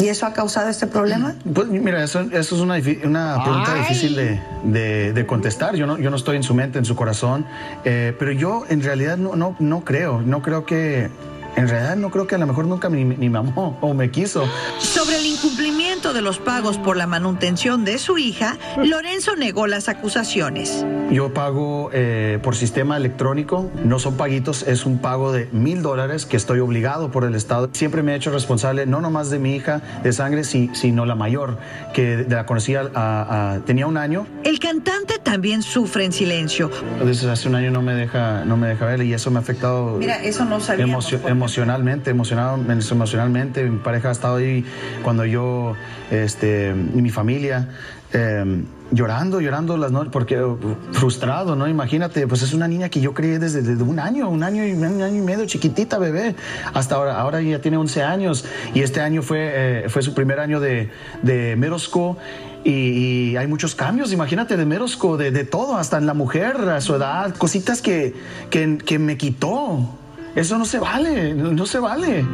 [0.00, 1.34] ¿Y eso ha causado este problema?
[1.54, 3.80] Pues mira, eso, eso es una, una pregunta Ay.
[3.82, 5.76] difícil de, de- de contestar.
[5.76, 7.46] Yo no, yo no estoy en su mente, en su corazón.
[7.84, 10.20] Eh, pero yo en realidad no, no, no creo.
[10.22, 11.08] No creo que,
[11.56, 14.10] en realidad no creo que a lo mejor nunca ni, ni me amó o me
[14.10, 14.44] quiso.
[14.78, 19.88] Sobre el incumplimiento de los pagos por la manutención de su hija, Lorenzo negó las
[19.88, 20.84] acusaciones.
[21.10, 26.26] Yo pago eh, por sistema electrónico, no son paguitos, es un pago de mil dólares
[26.26, 27.68] que estoy obligado por el Estado.
[27.72, 31.14] Siempre me he hecho responsable no nomás de mi hija de sangre, si- sino la
[31.14, 31.58] mayor,
[31.92, 34.26] que la conocía, a- a- tenía un año.
[34.44, 36.70] El cantante también sufre en silencio.
[37.04, 39.40] Desde hace un año no me deja, no me deja ver y eso me ha
[39.42, 41.12] afectado Mira, eso no sabíamos,
[41.44, 42.58] emocionalmente, emocionado,
[42.90, 43.64] emocionalmente.
[43.64, 44.64] Mi pareja ha estado ahí
[45.02, 45.74] cuando yo,
[46.10, 47.68] este, mi familia,
[48.14, 50.56] eh, llorando, llorando las noches, porque uh,
[50.92, 51.68] frustrado, ¿no?
[51.68, 54.72] Imagínate, pues es una niña que yo crié desde, desde un año, un año y
[54.72, 56.34] un año y medio, chiquitita, bebé,
[56.72, 60.40] hasta ahora, ahora ya tiene 11 años y este año fue, eh, fue su primer
[60.40, 60.90] año de,
[61.22, 62.16] de school.
[62.64, 66.80] Y, hay muchos cambios, imagínate, de school, de, de todo, hasta en la mujer, a
[66.80, 68.14] su edad, cositas que,
[68.48, 69.98] que, que me quitó.
[70.34, 72.24] Eso no se vale, no, no se vale.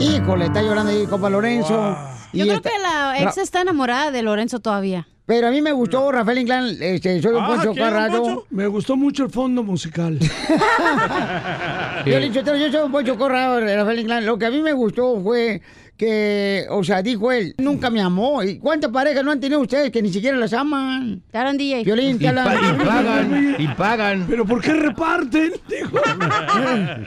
[0.00, 1.96] Híjole, está llorando ahí, compa Lorenzo.
[2.32, 5.06] Yo Y creo está- que la ex Ra- está enamorada de Lorenzo todavía.
[5.26, 8.46] Pero a mí me gustó Rafael Inclán, este, soy un Ah, Poncho ¿qué, don Corrado.
[8.50, 10.18] Me gustó mucho el fondo musical.
[12.04, 14.26] Yo, le dicho, yo soy un Poncho Corrado, Rafael Inclán.
[14.26, 15.62] Lo que a mí me gustó fue
[15.96, 18.42] que, o sea, dijo él, nunca me amó.
[18.42, 21.22] ¿Y cuántas parejas no han tenido ustedes que ni siquiera las aman?
[21.30, 21.84] Te hablan DJ.
[21.84, 22.46] Violín, te Y, hablan.
[22.46, 24.26] pa- y pagan, y pagan.
[24.28, 25.52] ¿Pero por qué reparten?
[25.68, 25.98] Dijo.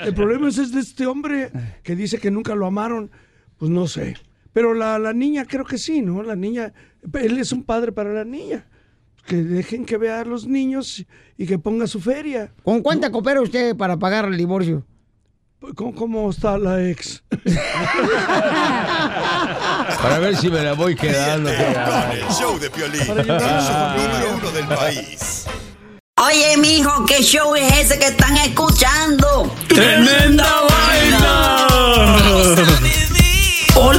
[0.06, 1.52] El problema es, es de este hombre
[1.84, 3.12] que dice que nunca lo amaron.
[3.58, 4.16] Pues no sé.
[4.54, 6.24] Pero la, la niña creo que sí, ¿no?
[6.24, 6.74] La niña,
[7.14, 8.66] él es un padre para la niña.
[9.26, 11.06] Que dejen que vea a los niños
[11.38, 12.52] y que ponga su feria.
[12.64, 14.86] ¿Con cuánta coopera usted para pagar el divorcio?
[15.76, 17.24] ¿Cómo, cómo está la ex?
[20.02, 21.50] Para ver si me la voy quedando.
[21.50, 25.46] Con el show de Piolín, el show número uno del país.
[26.20, 29.52] Oye, mijo, ¿qué show es ese que están escuchando?
[29.68, 31.68] ¡Tremenda vaina!